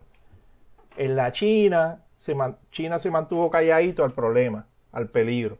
en 0.96 1.16
la 1.16 1.32
China 1.32 2.00
se, 2.16 2.34
China 2.72 2.98
se 2.98 3.10
mantuvo 3.10 3.50
calladito 3.50 4.04
al 4.04 4.12
problema, 4.12 4.64
al 4.90 5.10
peligro. 5.10 5.58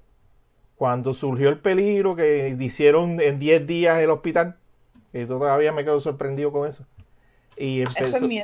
Cuando 0.77 1.13
surgió 1.13 1.51
el 1.51 1.59
peligro 1.59 2.17
que 2.17 2.57
hicieron 2.59 3.21
en 3.21 3.39
10 3.39 3.67
días 3.67 4.01
el 4.01 4.09
hospital, 4.09 4.57
y 5.13 5.27
todavía 5.27 5.71
me 5.71 5.85
quedo 5.85 6.01
sorprendido 6.01 6.51
con 6.51 6.67
eso. 6.67 6.87
Y 7.59 7.83
empezó... 7.83 8.27
sí, 8.27 8.41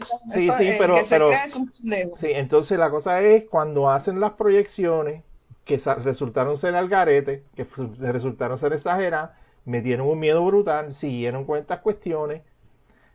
sí, 0.59 0.73
pero, 0.79 0.95
pero 1.09 1.27
sí, 2.19 2.33
entonces 2.33 2.79
la 2.79 2.91
cosa 2.91 3.23
es 3.23 3.45
cuando 3.49 3.89
hacen 3.89 4.21
las 4.21 4.33
proyecciones 4.33 5.23
que 5.65 5.79
resultaron 6.03 6.59
ser 6.59 6.75
al 6.75 6.91
garete, 6.91 7.45
que 7.57 7.67
resultaron 8.13 8.59
ser 8.59 8.75
exageradas, 8.75 9.31
metieron 9.65 10.09
un 10.09 10.19
miedo 10.19 10.45
brutal, 10.45 10.93
siguieron 10.93 11.45
con 11.45 11.59
estas 11.59 11.81
cuestiones. 11.81 12.43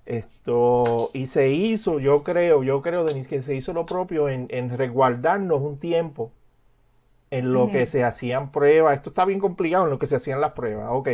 Esto, 0.05 1.11
y 1.13 1.27
se 1.27 1.51
hizo, 1.51 1.99
yo 1.99 2.23
creo, 2.23 2.63
yo 2.63 2.81
creo, 2.81 3.03
Denise, 3.03 3.29
que 3.29 3.41
se 3.41 3.55
hizo 3.55 3.73
lo 3.73 3.85
propio 3.85 4.27
en, 4.27 4.47
en 4.49 4.75
resguardarnos 4.75 5.61
un 5.61 5.79
tiempo 5.79 6.31
en 7.31 7.53
lo 7.53 7.71
que 7.71 7.85
se 7.85 8.03
hacían 8.03 8.51
pruebas. 8.51 8.97
Esto 8.97 9.09
está 9.09 9.25
bien 9.25 9.39
complicado 9.39 9.85
en 9.85 9.91
lo 9.91 9.99
que 9.99 10.07
se 10.07 10.15
hacían 10.15 10.41
las 10.41 10.53
pruebas. 10.53 10.87
Ok, 10.89 11.09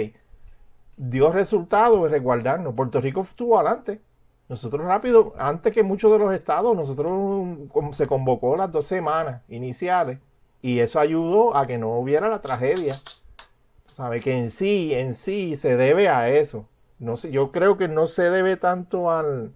dio 0.97 1.31
resultado 1.31 2.03
de 2.03 2.09
resguardarnos. 2.09 2.73
Puerto 2.73 3.01
Rico 3.01 3.21
estuvo 3.21 3.59
adelante. 3.59 3.99
Nosotros 4.47 4.85
rápido, 4.85 5.33
antes 5.37 5.73
que 5.73 5.83
muchos 5.83 6.11
de 6.11 6.19
los 6.19 6.33
estados, 6.33 6.75
nosotros 6.75 7.57
se 7.93 8.07
convocó 8.07 8.55
las 8.55 8.71
dos 8.71 8.85
semanas 8.85 9.41
iniciales 9.49 10.19
y 10.61 10.79
eso 10.79 10.99
ayudó 10.99 11.57
a 11.57 11.65
que 11.65 11.77
no 11.77 11.97
hubiera 11.97 12.29
la 12.29 12.41
tragedia 12.41 12.99
sabe 13.95 14.19
que 14.19 14.37
en 14.37 14.49
sí, 14.49 14.93
en 14.93 15.13
sí 15.13 15.55
se 15.55 15.77
debe 15.77 16.09
a 16.09 16.27
eso. 16.29 16.65
No 16.99 17.15
sé, 17.15 17.31
yo 17.31 17.51
creo 17.53 17.77
que 17.77 17.87
no 17.87 18.07
se 18.07 18.29
debe 18.29 18.57
tanto 18.57 19.09
al 19.09 19.53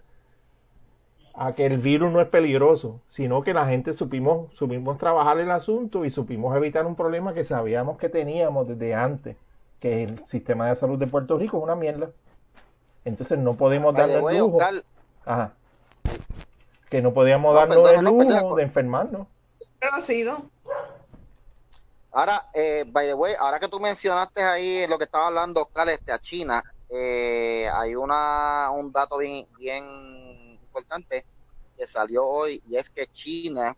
a 1.36 1.54
que 1.56 1.66
el 1.66 1.78
virus 1.78 2.12
no 2.12 2.22
es 2.22 2.28
peligroso, 2.28 3.02
sino 3.10 3.42
que 3.44 3.54
la 3.54 3.66
gente 3.66 3.94
supimos, 3.94 4.54
supimos 4.54 4.98
trabajar 4.98 5.40
el 5.40 5.52
asunto 5.52 6.04
y 6.06 6.10
supimos 6.10 6.56
evitar 6.56 6.86
un 6.86 6.96
problema 6.96 7.34
que 7.34 7.44
sabíamos 7.44 7.98
que 7.98 8.08
teníamos 8.10 8.68
desde 8.68 8.94
antes, 8.94 9.36
que 9.80 10.04
el 10.04 10.26
sistema 10.26 10.68
de 10.70 10.76
salud 10.76 10.98
de 10.98 11.08
Puerto 11.08 11.38
Rico 11.38 11.58
es 11.58 11.64
una 11.64 11.76
mierda. 11.76 12.10
Entonces 13.04 13.40
no 13.40 13.56
podemos 13.56 13.94
way, 13.94 14.36
el 14.36 14.42
lujo. 14.42 14.58
Ajá. 15.26 15.54
Que 16.90 17.02
no 17.02 17.14
podíamos 17.14 17.54
No, 17.54 17.60
darnos 17.60 17.78
perdona, 17.78 17.98
el 18.00 18.04
no, 18.06 18.12
lujo 18.12 18.26
perdona. 18.26 18.56
de 18.56 18.64
enfermarnos. 18.64 19.28
Pero 19.80 19.92
ha 19.98 20.02
sido. 20.02 20.32
Ahora, 22.20 22.50
eh, 22.54 22.84
by 22.86 23.08
the 23.08 23.14
way, 23.14 23.34
ahora 23.40 23.62
que 23.62 23.70
tú 23.70 23.80
mencionaste 23.80 24.44
ahí 24.44 24.86
lo 24.88 24.98
que 24.98 25.06
estaba 25.06 25.28
hablando 25.28 25.62
Oscar, 25.62 25.88
este, 25.88 26.12
a 26.12 26.20
China, 26.20 26.62
eh, 26.90 27.70
hay 27.74 27.96
una 27.96 28.70
un 28.72 28.92
dato 28.92 29.20
bien 29.20 29.48
bien 29.58 30.52
importante 30.52 31.26
que 31.78 31.88
salió 31.88 32.26
hoy 32.26 32.62
y 32.68 32.76
es 32.76 32.90
que 32.90 33.08
China 33.08 33.74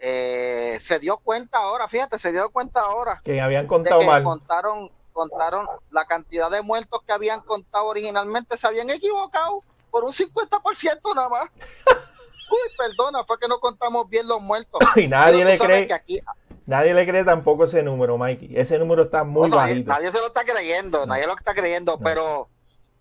eh, 0.00 0.76
se 0.80 0.98
dio 0.98 1.18
cuenta 1.18 1.58
ahora, 1.58 1.86
fíjate, 1.86 2.18
se 2.18 2.32
dio 2.32 2.50
cuenta 2.50 2.80
ahora 2.80 3.20
Que 3.22 3.40
habían 3.40 3.62
de 3.62 3.68
contado 3.68 4.00
que 4.00 4.06
mal. 4.06 4.24
contaron 4.24 4.90
contaron 5.12 5.68
la 5.92 6.04
cantidad 6.04 6.50
de 6.50 6.62
muertos 6.62 7.00
que 7.06 7.12
habían 7.12 7.42
contado 7.42 7.86
originalmente, 7.86 8.58
se 8.58 8.66
habían 8.66 8.90
equivocado 8.90 9.62
por 9.92 10.02
un 10.02 10.12
50% 10.12 11.14
nada 11.14 11.28
más. 11.28 11.44
Uy, 12.52 12.58
perdona, 12.76 13.24
fue 13.24 13.38
que 13.38 13.48
no 13.48 13.60
contamos 13.60 14.08
bien 14.10 14.28
los 14.28 14.40
muertos. 14.42 14.80
Y 14.96 15.08
nadie 15.08 15.44
le 15.44 15.58
cree, 15.58 15.86
que 15.86 15.94
aquí 15.94 16.20
nadie 16.66 16.94
le 16.94 17.06
cree 17.06 17.24
tampoco 17.24 17.64
ese 17.64 17.82
número, 17.82 18.16
Mikey. 18.18 18.56
Ese 18.56 18.78
número 18.78 19.04
está 19.04 19.24
muy 19.24 19.48
No, 19.50 19.56
nadie, 19.56 19.72
bajito. 19.74 19.88
nadie 19.90 20.12
se 20.12 20.18
lo 20.20 20.26
está 20.28 20.44
creyendo, 20.44 21.06
nadie 21.06 21.26
lo 21.26 21.34
está 21.36 21.54
creyendo, 21.54 21.98
pero 21.98 22.48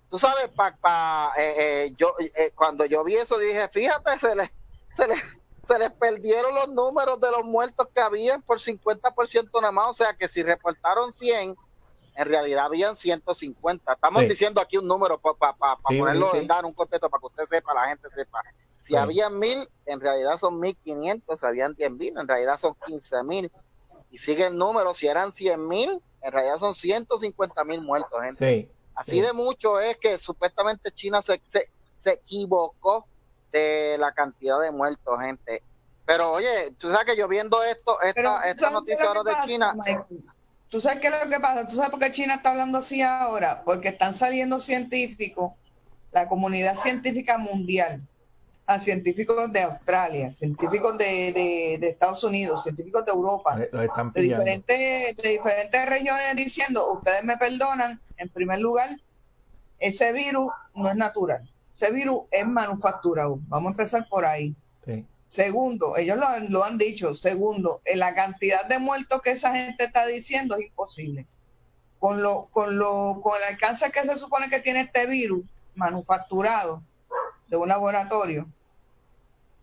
tú 0.10 0.20
sabes, 0.20 0.50
pa, 0.50 0.78
pa- 0.82 1.34
eh, 1.38 1.54
eh, 1.88 1.94
yo 1.98 2.14
eh, 2.20 2.52
cuando 2.56 2.86
yo 2.86 3.04
vi 3.04 3.16
eso 3.16 3.38
dije, 3.38 3.68
fíjate, 3.70 4.20
se 4.20 4.36
les, 4.36 4.50
se 4.96 5.08
les, 5.08 5.20
se 5.68 5.80
les 5.80 5.92
perdieron 5.94 6.54
los 6.56 6.70
números 6.70 7.20
de 7.22 7.32
los 7.32 7.44
muertos 7.46 7.88
que 7.94 8.02
habían 8.02 8.42
por 8.42 8.60
50% 8.60 9.62
nada 9.62 9.72
más, 9.72 9.88
o 9.90 9.94
sea 9.94 10.14
que 10.14 10.28
si 10.28 10.44
reportaron 10.44 11.12
100, 11.12 11.56
en 12.16 12.26
realidad 12.28 12.66
habían 12.66 12.96
150. 12.96 13.94
Estamos 13.94 14.22
Sí. 14.24 14.28
diciendo 14.30 14.62
aquí 14.62 14.78
un 14.78 14.88
número 14.88 15.20
para 15.20 15.54
Sí, 15.88 15.98
ponerlo 15.98 16.32
sí. 16.32 16.38
en 16.40 16.48
dar 16.48 16.66
un 16.66 16.74
contexto 16.74 17.10
para 17.10 17.20
que 17.22 17.28
usted 17.28 17.46
sepa, 17.46 17.74
la 17.74 17.88
gente 17.88 18.10
sepa. 18.14 18.42
Si 18.80 18.94
Sí. 18.94 18.96
habían 18.96 19.38
mil, 19.40 19.68
en 19.86 20.00
realidad 20.00 20.38
son 20.38 20.60
1500, 20.60 21.40
si 21.40 21.46
habían 21.46 21.74
10 21.76 21.92
mil, 21.92 22.18
en 22.18 22.28
realidad 22.28 22.58
son 22.58 22.76
15 22.86 23.24
mil. 23.24 23.52
Y 24.10 24.18
sigue 24.18 24.48
el 24.48 24.58
número, 24.58 24.94
si 24.94 25.08
eran 25.08 25.32
100 25.32 25.68
mil, 25.68 26.02
en 26.22 26.32
realidad 26.32 26.58
son 26.58 26.74
150 26.74 27.64
mil 27.64 27.82
muertos, 27.82 28.22
gente. 28.22 28.50
Sí. 28.68 28.72
Así 28.94 29.12
sí. 29.12 29.22
de 29.22 29.32
mucho 29.34 29.80
es 29.80 29.98
que 29.98 30.18
supuestamente 30.18 30.92
China 30.92 31.22
se, 31.22 31.42
se, 31.48 31.70
se 31.98 32.12
equivocó 32.14 33.08
de 33.52 33.96
la 34.00 34.12
cantidad 34.12 34.60
de 34.60 34.72
muertos, 34.72 35.20
gente. 35.22 35.64
Pero 36.06 36.32
oye, 36.32 36.72
tú 36.78 36.92
sabes 36.92 37.06
que 37.06 37.16
yo 37.16 37.28
viendo 37.28 37.64
esto, 37.64 38.02
esta, 38.02 38.42
¿tú 38.42 38.48
esta 38.50 38.70
noticia 38.72 39.06
ahora 39.06 39.22
de 39.24 39.48
China, 39.48 39.72
Michael? 39.76 40.06
¿Tú 40.72 40.82
sabes 40.82 41.00
qué 41.02 41.08
es 41.10 41.14
lo 41.26 41.30
que 41.30 41.40
pasa? 41.42 41.68
¿Tú 41.68 41.76
sabes 41.76 41.92
por 41.92 42.00
qué 42.00 42.12
China 42.14 42.36
está 42.36 42.52
hablando 42.52 42.80
así 42.80 43.02
ahora? 43.04 43.64
Porque 43.66 43.90
están 43.90 44.14
saliendo 44.16 44.60
científicos, 44.62 45.54
la 46.12 46.28
comunidad 46.30 46.78
científica 46.78 47.38
mundial, 47.38 48.08
a 48.68 48.80
científicos 48.80 49.52
de 49.54 49.62
Australia, 49.64 50.34
científicos 50.34 50.98
de, 50.98 51.34
de- 51.34 51.78
de 51.82 51.90
Estados 51.90 52.24
Unidos, 52.24 52.64
científicos 52.64 53.06
de 53.06 53.12
Europa, 53.14 53.66
de 54.14 54.22
diferentes, 54.24 55.18
de 55.18 55.30
diferentes 55.30 55.86
regiones 55.90 56.36
diciendo, 56.38 56.94
ustedes 56.94 57.24
me 57.26 57.38
perdonan, 57.38 58.02
en 58.18 58.30
primer 58.30 58.60
lugar, 58.62 58.90
ese 59.80 60.14
virus 60.14 60.50
no 60.76 60.90
es 60.90 60.96
natural, 60.96 61.50
ese 61.74 61.92
virus 61.92 62.24
es 62.32 62.48
manufacturado. 62.48 63.40
Vamos 63.48 63.70
a 63.70 63.74
empezar 63.74 64.08
por 64.10 64.26
ahí. 64.26 64.56
Segundo, 65.32 65.96
ellos 65.96 66.18
lo, 66.18 66.28
han- 66.28 66.52
lo 66.52 66.62
han 66.66 66.78
dicho. 66.78 67.16
Segundo, 67.16 67.82
en 67.86 68.00
la 68.00 68.14
cantidad 68.14 68.66
de 68.68 68.80
muertos 68.80 69.22
que 69.22 69.32
esa 69.32 69.56
gente 69.56 69.86
está 69.86 70.06
diciendo 70.06 70.56
es 70.58 70.66
imposible. 70.68 71.26
Con 72.00 72.22
lo, 72.22 72.50
con 72.52 72.78
lo, 72.78 73.22
con 73.24 73.38
el 73.38 73.44
alcance 73.54 73.90
que 73.94 74.02
se 74.02 74.20
supone 74.20 74.50
que 74.50 74.60
tiene 74.60 74.82
este 74.82 75.08
virus 75.08 75.46
manufacturado 75.76 76.84
de 77.48 77.56
un 77.56 77.70
laboratorio, 77.70 78.46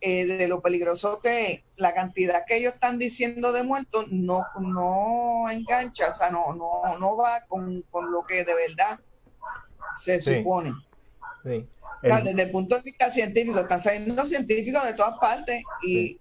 eh, 0.00 0.24
de 0.24 0.48
lo 0.48 0.62
peligroso 0.62 1.20
que 1.20 1.52
es, 1.52 1.62
la 1.76 1.92
cantidad 1.92 2.44
que 2.46 2.56
ellos 2.56 2.72
están 2.74 2.98
diciendo 2.98 3.52
de 3.52 3.62
muertos 3.62 4.06
no, 4.10 4.42
no 4.60 5.50
engancha, 5.50 6.08
o 6.08 6.12
sea, 6.14 6.30
no, 6.30 6.54
no, 6.54 6.96
no 6.98 7.16
va 7.16 7.40
con, 7.46 7.82
con 7.90 8.10
lo 8.10 8.24
que 8.24 8.44
de 8.44 8.54
verdad 8.54 8.98
se 9.96 10.18
Sí. 10.20 10.38
supone. 10.38 10.72
Sí. 11.44 11.68
El- 12.02 12.24
desde 12.24 12.42
el 12.42 12.50
punto 12.50 12.76
de 12.76 12.82
vista 12.82 13.10
científico, 13.10 13.58
están 13.60 13.80
saliendo 13.80 14.24
científicos 14.26 14.84
de 14.84 14.94
todas 14.94 15.18
partes. 15.18 15.62
¿Y. 15.82 16.18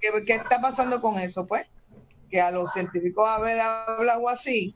¿qué, 0.00 0.08
qué 0.26 0.34
está 0.34 0.60
pasando 0.60 1.00
con 1.00 1.18
eso? 1.18 1.46
Pues 1.46 1.66
que 2.30 2.40
a 2.40 2.50
los 2.50 2.72
científicos 2.72 3.28
haber 3.28 3.60
hablado 3.60 4.28
así, 4.28 4.74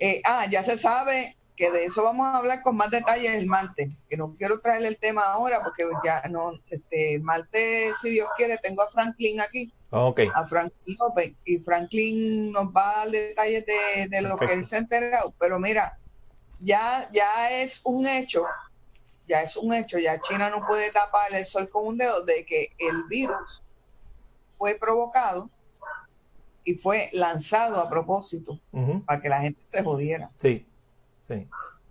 eh, 0.00 0.20
ah, 0.26 0.44
ya 0.50 0.62
se 0.62 0.76
sabe 0.76 1.36
que 1.56 1.70
de 1.70 1.84
eso 1.84 2.02
vamos 2.02 2.26
a 2.26 2.36
hablar 2.38 2.62
con 2.62 2.74
más 2.76 2.90
detalles 2.90 3.32
el 3.36 3.46
martes, 3.46 3.88
que 4.10 4.16
no 4.16 4.34
quiero 4.36 4.58
traerle 4.58 4.88
el 4.88 4.98
tema 4.98 5.22
ahora 5.22 5.62
porque 5.62 5.84
ya 6.04 6.20
no, 6.30 6.50
este, 6.68 7.14
el 7.14 7.22
martes, 7.22 7.94
si 8.02 8.10
Dios 8.10 8.28
quiere, 8.36 8.58
tengo 8.58 8.82
a 8.82 8.90
Franklin 8.90 9.40
aquí, 9.40 9.72
Ok. 9.90 10.22
a 10.34 10.44
Franklin 10.48 10.96
López, 10.98 11.32
y 11.44 11.58
Franklin 11.60 12.50
nos 12.50 12.66
va 12.66 12.90
a 12.90 12.98
dar 12.98 13.10
detalles 13.10 13.64
de, 13.66 14.08
de 14.08 14.22
lo 14.22 14.36
que 14.36 14.52
él 14.52 14.66
se 14.66 14.74
ha 14.74 14.78
enterado, 14.80 15.32
pero 15.38 15.60
mira, 15.60 15.96
ya, 16.58 17.08
ya 17.12 17.52
es 17.62 17.80
un 17.84 18.04
hecho, 18.08 18.44
ya 19.26 19.42
es 19.42 19.56
un 19.56 19.72
hecho, 19.72 19.98
ya 19.98 20.20
China 20.20 20.50
no 20.50 20.66
puede 20.66 20.90
tapar 20.92 21.32
el 21.34 21.46
sol 21.46 21.68
con 21.68 21.86
un 21.86 21.98
dedo 21.98 22.24
de 22.24 22.44
que 22.44 22.68
el 22.78 23.04
virus 23.04 23.62
fue 24.50 24.76
provocado 24.80 25.48
y 26.64 26.74
fue 26.74 27.08
lanzado 27.12 27.80
a 27.80 27.88
propósito 27.90 28.58
para 29.06 29.20
que 29.20 29.28
la 29.28 29.40
gente 29.40 29.60
se 29.60 29.82
jodiera. 29.82 30.30
Sí. 30.40 30.66
Sí. 31.26 31.46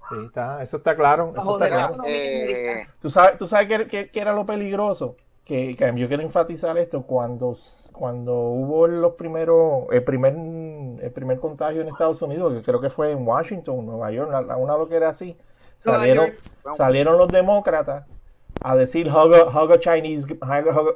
Sí, 0.09 0.15
está, 0.25 0.61
eso 0.61 0.77
está 0.77 0.95
claro. 0.95 1.33
Eso 1.35 1.53
está 1.57 1.69
claro. 1.69 1.93
eh. 2.07 2.87
¿Tú 3.01 3.09
sabes, 3.09 3.37
tú 3.37 3.47
sabes 3.47 3.67
qué, 3.67 3.87
qué- 3.87 4.11
qué 4.11 4.19
era 4.19 4.33
lo 4.33 4.45
peligroso? 4.45 5.15
Que, 5.45 5.75
que 5.75 5.85
yo 5.95 6.07
quiero 6.07 6.21
enfatizar 6.23 6.77
esto. 6.77 7.03
Cuando, 7.03 7.57
cuando 7.93 8.33
hubo 8.33 8.85
los 8.87 9.13
primeros, 9.13 9.85
el 9.91 10.03
primer, 10.03 10.33
el 10.35 11.11
primer 11.13 11.39
contagio 11.39 11.81
en 11.81 11.87
Estados 11.87 12.21
Unidos, 12.21 12.53
que 12.53 12.61
creo 12.63 12.79
que 12.81 12.89
fue 12.89 13.11
en 13.11 13.25
Washington, 13.27 13.85
Nueva 13.85 14.11
York, 14.11 14.29
la- 14.31 14.41
la- 14.41 14.57
una 14.57 14.75
que 14.87 14.95
era 14.95 15.09
así, 15.09 15.35
salieron, 15.83 16.25
salieron 16.77 17.17
los 17.17 17.31
demócratas 17.31 18.05
a 18.61 18.75
decir 18.77 19.07
hug 19.09 19.33
a, 19.35 19.43
hug 19.63 19.73
a 19.73 19.79
Chinese, 19.79 20.25
hug 20.33 20.41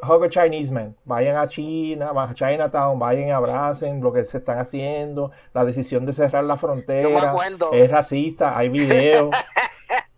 a- 0.04 0.16
hug 0.16 0.24
a- 0.24 0.30
Chinese 0.30 0.72
man. 0.72 0.96
Vayan 1.04 1.36
a 1.36 1.48
China, 1.50 2.12
a 2.16 2.34
Chinatown, 2.34 2.98
vayan 3.00 3.28
y 3.28 3.32
abracen 3.32 4.02
lo 4.02 4.14
que 4.14 4.24
se 4.26 4.38
están 4.38 4.60
haciendo, 4.60 5.32
la 5.54 5.66
decisión 5.66 6.06
de 6.06 6.14
cerrar 6.14 6.44
la 6.46 6.58
frontera 6.58 7.34
es 7.74 7.92
racista, 7.92 8.58
hay 8.58 8.70
videos. 8.70 9.32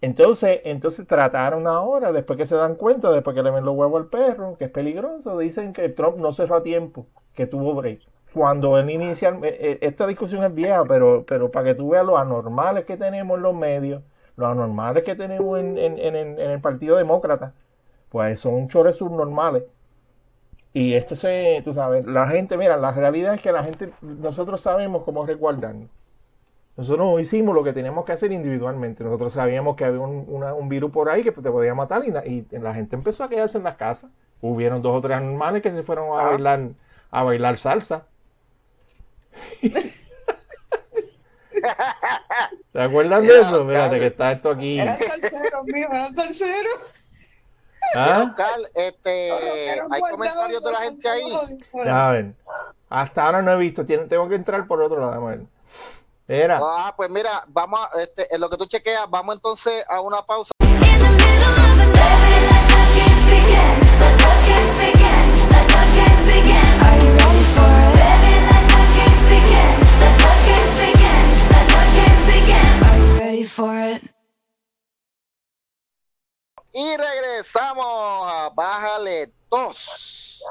Entonces, 0.01 0.61
entonces 0.63 1.05
trataron 1.07 1.67
ahora, 1.67 2.11
después 2.13 2.37
que 2.37 2.47
se 2.47 2.55
dan 2.55 2.75
cuenta, 2.75 3.11
después 3.11 3.35
que 3.35 3.43
le 3.43 3.51
ven 3.51 3.65
los 3.65 3.75
huevos 3.75 4.01
al 4.01 4.07
perro, 4.07 4.55
que 4.57 4.65
es 4.65 4.71
peligroso, 4.71 5.37
dicen 5.37 5.73
que 5.73 5.89
Trump 5.89 6.17
no 6.17 6.31
cerró 6.31 6.55
a 6.57 6.63
tiempo, 6.63 7.07
que 7.33 7.47
tuvo 7.47 7.73
break. 7.75 8.01
Cuando 8.33 8.77
él 8.77 8.89
inicial, 8.89 9.43
eh, 9.43 9.57
eh, 9.59 9.77
esta 9.81 10.07
discusión 10.07 10.43
es 10.45 10.53
vieja, 10.53 10.85
pero, 10.85 11.25
pero 11.27 11.51
para 11.51 11.65
que 11.65 11.75
tú 11.75 11.89
veas 11.89 12.05
los 12.05 12.17
anormales 12.17 12.85
que 12.85 12.95
tenemos 12.95 13.35
en 13.37 13.43
los 13.43 13.55
medios, 13.55 14.01
los 14.39 14.49
anormales 14.51 15.03
que 15.03 15.15
tenemos 15.15 15.59
en, 15.59 15.77
en- 15.77 15.99
en- 16.15 16.39
el 16.39 16.61
Partido 16.61 16.97
Demócrata, 16.97 17.53
pues 18.09 18.39
son 18.39 18.69
chores 18.69 18.97
subnormales. 18.97 19.63
Y 20.73 20.93
este 20.93 21.15
se, 21.15 21.61
tú 21.65 21.73
sabes, 21.73 22.05
la 22.05 22.27
gente, 22.27 22.57
mira, 22.57 22.77
la 22.77 22.91
realidad 22.91 23.33
es 23.35 23.41
que 23.41 23.51
la 23.51 23.63
gente, 23.63 23.91
nosotros 24.01 24.61
sabemos 24.61 25.03
cómo 25.03 25.25
resguardarnos. 25.25 25.89
Nosotros 26.77 27.21
hicimos 27.21 27.55
lo 27.55 27.63
que 27.63 27.73
teníamos 27.73 28.05
que 28.05 28.13
hacer 28.13 28.31
individualmente. 28.31 29.03
Nosotros 29.03 29.33
sabíamos 29.33 29.75
que 29.75 29.85
había 29.85 29.99
un, 30.01 30.25
una- 30.29 30.53
un 30.53 30.69
virus 30.69 30.91
por 30.91 31.09
ahí 31.09 31.23
que 31.23 31.31
te 31.31 31.51
podía 31.51 31.75
matar 31.75 32.05
y, 32.05 32.11
la- 32.11 32.25
y 32.25 32.47
la 32.51 32.73
gente 32.73 32.95
empezó 32.95 33.23
a 33.23 33.29
quedarse 33.29 33.57
en 33.57 33.65
las 33.65 33.75
casas. 33.77 34.11
Hubieron 34.41 34.81
dos 34.81 34.97
o 34.97 35.01
tres 35.01 35.17
animales 35.17 35.61
que 35.63 35.71
se 35.71 35.83
fueron 35.83 36.17
a 36.19 36.23
Ah. 36.23 36.29
bailar 36.31 36.69
a 37.11 37.23
bailar 37.23 37.57
salsa. 37.57 38.05
¿Te 42.73 42.81
acuerdan 42.81 43.25
de 43.25 43.39
eso? 43.39 43.67
Carlos. 43.67 43.99
que 43.99 44.05
está 44.05 44.31
esto 44.31 44.51
aquí. 44.51 44.79
Eran 44.79 44.97
terceros, 44.97 45.65
mío, 45.65 45.87
eran 45.91 46.15
terceros. 46.15 47.53
¿Ah? 47.95 48.25
Oscar, 48.29 48.59
este, 48.75 49.31
hay 49.89 50.01
comentarios 50.11 50.63
de 50.63 50.71
la 50.71 50.79
gente 50.79 51.09
ahí. 51.09 51.35
Ya 51.85 52.09
ven. 52.11 52.35
Hasta 52.89 53.25
ahora 53.25 53.41
no 53.41 53.51
he 53.53 53.57
visto. 53.57 53.85
Tengo 53.85 54.27
que 54.29 54.35
entrar 54.35 54.67
por 54.67 54.81
otro 54.81 54.99
lado. 54.99 55.13
a 55.13 55.29
ver. 55.29 55.41
Mira. 56.27 56.59
Ah, 56.61 56.93
pues 56.95 57.09
mira, 57.09 57.43
vamos, 57.47 57.79
a- 57.79 58.01
este, 58.01 58.33
en 58.33 58.39
lo 58.41 58.49
que 58.49 58.57
tú 58.57 58.65
chequeas, 58.65 59.09
vamos 59.09 59.35
entonces 59.35 59.83
a 59.89 59.99
una 60.01 60.21
pausa. 60.23 60.51
For 73.49 73.73
it? 73.75 74.03
Y 76.71 76.95
regresamos 76.97 77.85
a 78.31 78.49
Bájale 78.53 79.31
2. 79.49 80.43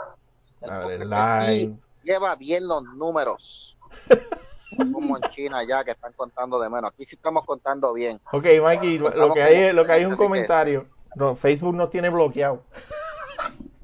El 0.62 0.70
A 0.70 0.78
ver, 0.80 0.98
podcast 1.00 1.46
que 1.46 1.52
sí 1.60 1.76
lleva 2.02 2.34
bien 2.34 2.66
los 2.66 2.82
números. 2.82 3.78
como 4.92 5.16
en 5.16 5.22
China 5.30 5.62
ya 5.64 5.84
que 5.84 5.92
están 5.92 6.12
contando 6.12 6.58
de 6.60 6.68
menos. 6.68 6.92
Aquí 6.92 7.06
sí 7.06 7.14
estamos 7.16 7.44
contando 7.46 7.92
bien. 7.92 8.20
Ok, 8.32 8.44
Mikey, 8.62 8.98
lo, 8.98 9.10
lo 9.10 9.32
que 9.34 9.42
hay, 9.42 9.72
lo 9.72 9.84
que 9.84 9.92
hay 9.92 10.02
es 10.02 10.08
un 10.08 10.16
comentario. 10.16 10.88
No, 11.14 11.34
Facebook 11.36 11.74
nos 11.74 11.90
tiene 11.90 12.08
bloqueado. 12.10 12.62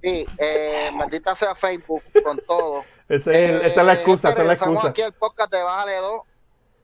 Sí, 0.03 0.27
eh, 0.39 0.91
maldita 0.93 1.35
sea 1.35 1.55
Facebook 1.55 2.03
con 2.23 2.39
todo. 2.47 2.85
Ese 3.09 3.31
es 3.31 3.37
el- 3.37 3.61
esa 3.63 3.81
es 3.81 3.87
la 3.87 3.93
excusa, 3.95 4.29
esa 4.29 4.31
es 4.31 4.37
la 4.39 4.43
Regresamos 4.45 4.75
excusa. 4.77 4.91
aquí 4.91 5.03
al 5.03 5.13
podcast 5.15 5.53
de 5.53 5.63
Bájale 5.63 5.97
2. 5.97 6.21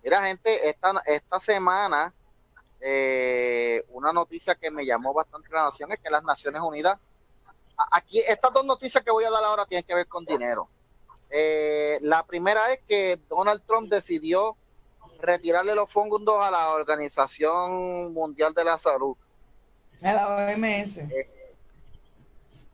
Mira, 0.03 0.23
gente, 0.25 0.69
esta, 0.69 0.93
esta 1.07 1.41
semana 1.41 2.15
eh, 2.81 3.85
una 3.91 4.13
noticia 4.13 4.55
que 4.55 4.71
me 4.71 4.87
llamó 4.87 5.13
bastante 5.13 5.49
la 5.51 5.67
atención 5.67 5.93
es 5.93 6.01
que 6.01 6.11
las 6.11 6.23
Naciones 6.25 6.63
Unidas, 6.63 6.99
aquí 7.91 8.21
estas 8.21 8.53
dos 8.53 8.65
noticias 8.65 9.05
que 9.05 9.11
voy 9.11 9.25
a 9.25 9.31
dar 9.31 9.45
ahora 9.45 9.67
tienen 9.67 9.85
que 9.85 9.95
ver 9.95 10.07
con 10.07 10.25
dinero. 10.25 10.69
Eh, 11.29 11.99
la 12.03 12.25
primera 12.25 12.73
es 12.73 12.81
que 12.89 13.21
Donald 13.29 13.63
Trump 13.67 13.91
decidió 13.91 14.57
retirarle 15.21 15.75
los 15.75 15.91
fondos 15.91 16.23
a 16.41 16.51
la 16.51 16.71
Organización 16.71 18.13
Mundial 18.13 18.55
de 18.55 18.65
la 18.65 18.79
Salud 18.79 19.17
A 20.03 20.13
la 20.13 20.29
OMS. 20.29 21.01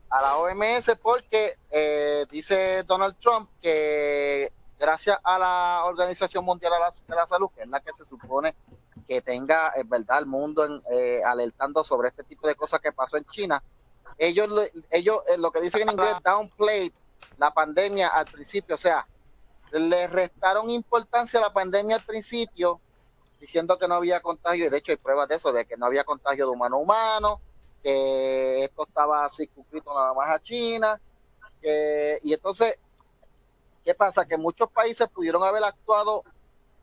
a 0.09 0.23
la 0.23 0.37
OMS 0.39 0.97
porque 1.03 1.59
eh, 1.71 2.25
dice 2.31 2.85
Donald 2.85 3.17
Trump 3.19 3.51
que 3.61 4.53
gracias 4.79 5.19
a 5.23 5.39
la 5.39 5.83
Organización 5.85 6.45
Mundial 6.45 6.73
de 6.73 6.79
la, 6.79 6.91
de 6.91 7.15
la 7.15 7.27
Salud, 7.27 7.51
que 7.55 7.63
es 7.63 7.69
la 7.69 7.81
que 7.81 7.93
se 7.95 8.05
supone 8.05 8.55
que 9.07 9.23
tenga, 9.23 9.69
es 9.77 9.89
verdad, 9.89 10.19
el 10.21 10.27
mundo 10.27 10.65
en, 10.65 10.83
eh, 10.91 11.23
alertando 11.25 11.85
sobre 11.85 12.09
este 12.09 12.25
tipo 12.25 12.49
de 12.49 12.55
cosas 12.57 12.81
que 12.81 12.93
pasó 12.93 13.17
en 13.17 13.25
China, 13.27 13.63
ellos, 14.19 14.49
lo- 14.49 14.65
ellos 14.91 15.19
eh, 15.29 15.39
lo 15.39 15.51
que 15.53 15.61
dicen 15.61 15.83
en 15.83 15.91
inglés, 15.91 16.17
downplay 16.25 16.95
la 17.37 17.53
pandemia 17.53 18.09
al 18.09 18.29
principio, 18.29 18.77
o 18.77 18.79
sea, 18.79 19.09
le 19.73 20.07
restaron 20.09 20.71
importancia 20.71 21.39
a 21.41 21.45
la 21.45 21.53
pandemia 21.53 21.97
al 21.97 22.05
principio, 22.05 22.83
diciendo 23.39 23.79
que 23.79 23.89
no 23.89 23.95
había 23.97 24.21
contagio, 24.21 24.67
y 24.67 24.71
de 24.71 24.79
hecho 24.79 24.93
hay 24.93 24.99
pruebas 24.99 25.29
de 25.29 25.37
eso, 25.37 25.53
de 25.53 25.67
que 25.67 25.77
no 25.77 25.87
había 25.87 26.05
contagio 26.05 26.47
de 26.47 26.53
humano 26.53 26.77
a 26.77 26.81
humano, 26.81 27.43
que 27.83 28.65
esto 28.65 28.85
estaba 28.87 29.29
circunscrito 29.31 29.93
nada 29.95 30.15
más 30.15 30.31
a 30.31 30.41
China, 30.41 31.01
que- 31.61 32.19
y 32.23 32.33
entonces, 32.35 32.77
¿qué 33.85 33.95
pasa? 33.95 34.27
Que 34.27 34.37
muchos 34.37 34.69
países 34.73 35.09
pudieron 35.13 35.43
haber 35.45 35.65
actuado 35.65 36.25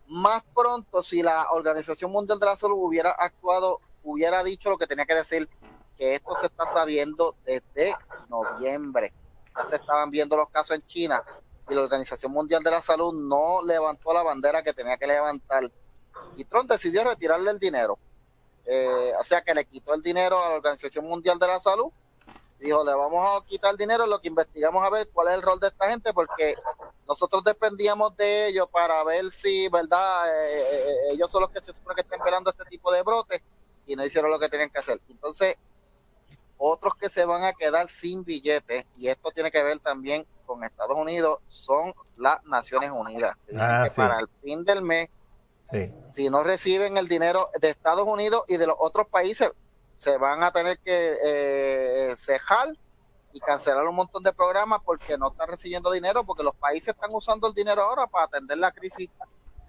más 0.07 0.43
pronto 0.55 1.01
si 1.03 1.21
la 1.21 1.51
Organización 1.51 2.11
Mundial 2.11 2.39
de 2.39 2.45
la 2.45 2.57
Salud 2.57 2.77
hubiera 2.79 3.11
actuado, 3.11 3.81
hubiera 4.03 4.43
dicho 4.43 4.69
lo 4.69 4.77
que 4.77 4.87
tenía 4.87 5.05
que 5.05 5.15
decir, 5.15 5.49
que 5.97 6.15
esto 6.15 6.35
se 6.35 6.47
está 6.47 6.67
sabiendo 6.67 7.35
desde 7.45 7.95
noviembre. 8.29 9.13
Ya 9.55 9.65
se 9.65 9.75
estaban 9.75 10.09
viendo 10.09 10.35
los 10.35 10.49
casos 10.49 10.75
en 10.75 10.85
China 10.87 11.23
y 11.69 11.73
la 11.73 11.81
Organización 11.81 12.31
Mundial 12.31 12.63
de 12.63 12.71
la 12.71 12.81
Salud 12.81 13.13
no 13.13 13.61
levantó 13.65 14.13
la 14.13 14.23
bandera 14.23 14.63
que 14.63 14.73
tenía 14.73 14.97
que 14.97 15.07
levantar. 15.07 15.71
Y 16.35 16.45
Trump 16.45 16.69
decidió 16.69 17.03
retirarle 17.03 17.51
el 17.51 17.59
dinero. 17.59 17.97
Eh, 18.65 19.11
o 19.19 19.23
sea 19.23 19.41
que 19.41 19.53
le 19.53 19.65
quitó 19.65 19.93
el 19.93 20.01
dinero 20.01 20.41
a 20.41 20.49
la 20.49 20.55
Organización 20.55 21.05
Mundial 21.05 21.37
de 21.39 21.47
la 21.47 21.59
Salud. 21.59 21.91
Dijo, 22.63 22.81
le 22.85 22.95
vamos 22.95 23.27
a 23.27 23.45
quitar 23.45 23.75
dinero, 23.75 24.07
lo 24.07 24.21
que 24.21 24.29
investigamos 24.29 24.85
a 24.85 24.89
ver 24.89 25.09
cuál 25.11 25.27
es 25.27 25.33
el 25.33 25.41
rol 25.41 25.59
de 25.59 25.67
esta 25.67 25.89
gente, 25.89 26.13
porque 26.13 26.55
nosotros 27.05 27.43
dependíamos 27.43 28.15
de 28.15 28.47
ellos 28.47 28.69
para 28.71 29.03
ver 29.03 29.33
si, 29.33 29.67
¿verdad? 29.67 30.29
Eh, 30.33 30.61
eh, 30.61 30.95
ellos 31.11 31.29
son 31.29 31.41
los 31.41 31.49
que 31.51 31.61
se 31.61 31.73
supone 31.73 31.95
que 31.95 32.01
están 32.01 32.23
velando 32.23 32.51
este 32.51 32.63
tipo 32.65 32.89
de 32.93 33.03
brotes 33.03 33.41
y 33.85 33.97
no 33.97 34.05
hicieron 34.05 34.31
lo 34.31 34.39
que 34.39 34.47
tenían 34.47 34.69
que 34.69 34.79
hacer. 34.79 35.01
Entonces, 35.09 35.57
otros 36.57 36.95
que 36.95 37.09
se 37.09 37.25
van 37.25 37.43
a 37.43 37.51
quedar 37.51 37.89
sin 37.89 38.23
billetes, 38.23 38.85
y 38.95 39.09
esto 39.09 39.31
tiene 39.31 39.51
que 39.51 39.61
ver 39.61 39.79
también 39.79 40.25
con 40.45 40.63
Estados 40.63 40.97
Unidos, 40.97 41.39
son 41.47 41.93
las 42.15 42.41
Naciones 42.45 42.91
Unidas. 42.91 43.35
Ah, 43.59 43.81
que 43.83 43.89
sí. 43.89 43.97
para 43.97 44.19
el 44.21 44.29
fin 44.41 44.63
del 44.63 44.81
mes 44.81 45.09
Sí. 45.71 45.91
si 46.11 46.29
no 46.29 46.43
reciben 46.43 46.97
el 46.97 47.07
dinero 47.07 47.49
de 47.59 47.71
Estados 47.71 48.07
Unidos 48.07 48.43
y 48.47 48.57
de 48.57 48.67
los 48.67 48.75
otros 48.77 49.07
países, 49.07 49.49
se 50.03 50.17
van 50.17 50.43
a 50.43 50.51
tener 50.51 50.77
que 50.79 51.17
eh, 51.23 52.13
cejar 52.17 52.75
y 53.31 53.39
cancelar 53.39 53.87
un 53.87 53.95
montón 53.95 54.21
de 54.21 54.33
programas 54.33 54.81
porque 54.83 55.17
no 55.17 55.31
están 55.31 55.47
recibiendo 55.47 55.89
dinero, 55.91 56.25
porque 56.25 56.43
los 56.43 56.55
países 56.55 56.89
están 56.89 57.09
usando 57.13 57.47
el 57.47 57.53
dinero 57.53 57.83
ahora 57.83 58.05
para 58.05 58.25
atender 58.25 58.57
la 58.57 58.71
crisis 58.71 59.09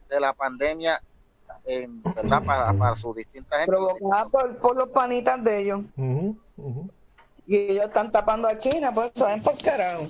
de 0.09 0.21
la 0.21 0.33
pandemia, 0.33 1.01
en, 1.65 2.03
¿verdad? 2.03 2.43
Para, 2.45 2.73
para 2.75 2.97
sus 2.97 3.15
distintas 3.15 3.61
gente. 3.61 3.71
Provocada 3.71 4.29
por, 4.29 4.59
por 4.59 4.77
los 4.77 4.89
panitas 4.89 5.43
de 5.45 5.61
ellos. 5.61 5.81
Y 7.47 7.57
ellos 7.57 7.85
están 7.85 8.11
tapando 8.11 8.49
a 8.49 8.59
China, 8.59 8.91
pues 8.93 9.13
saben 9.15 9.41
por 9.41 9.57
carajo. 9.63 10.03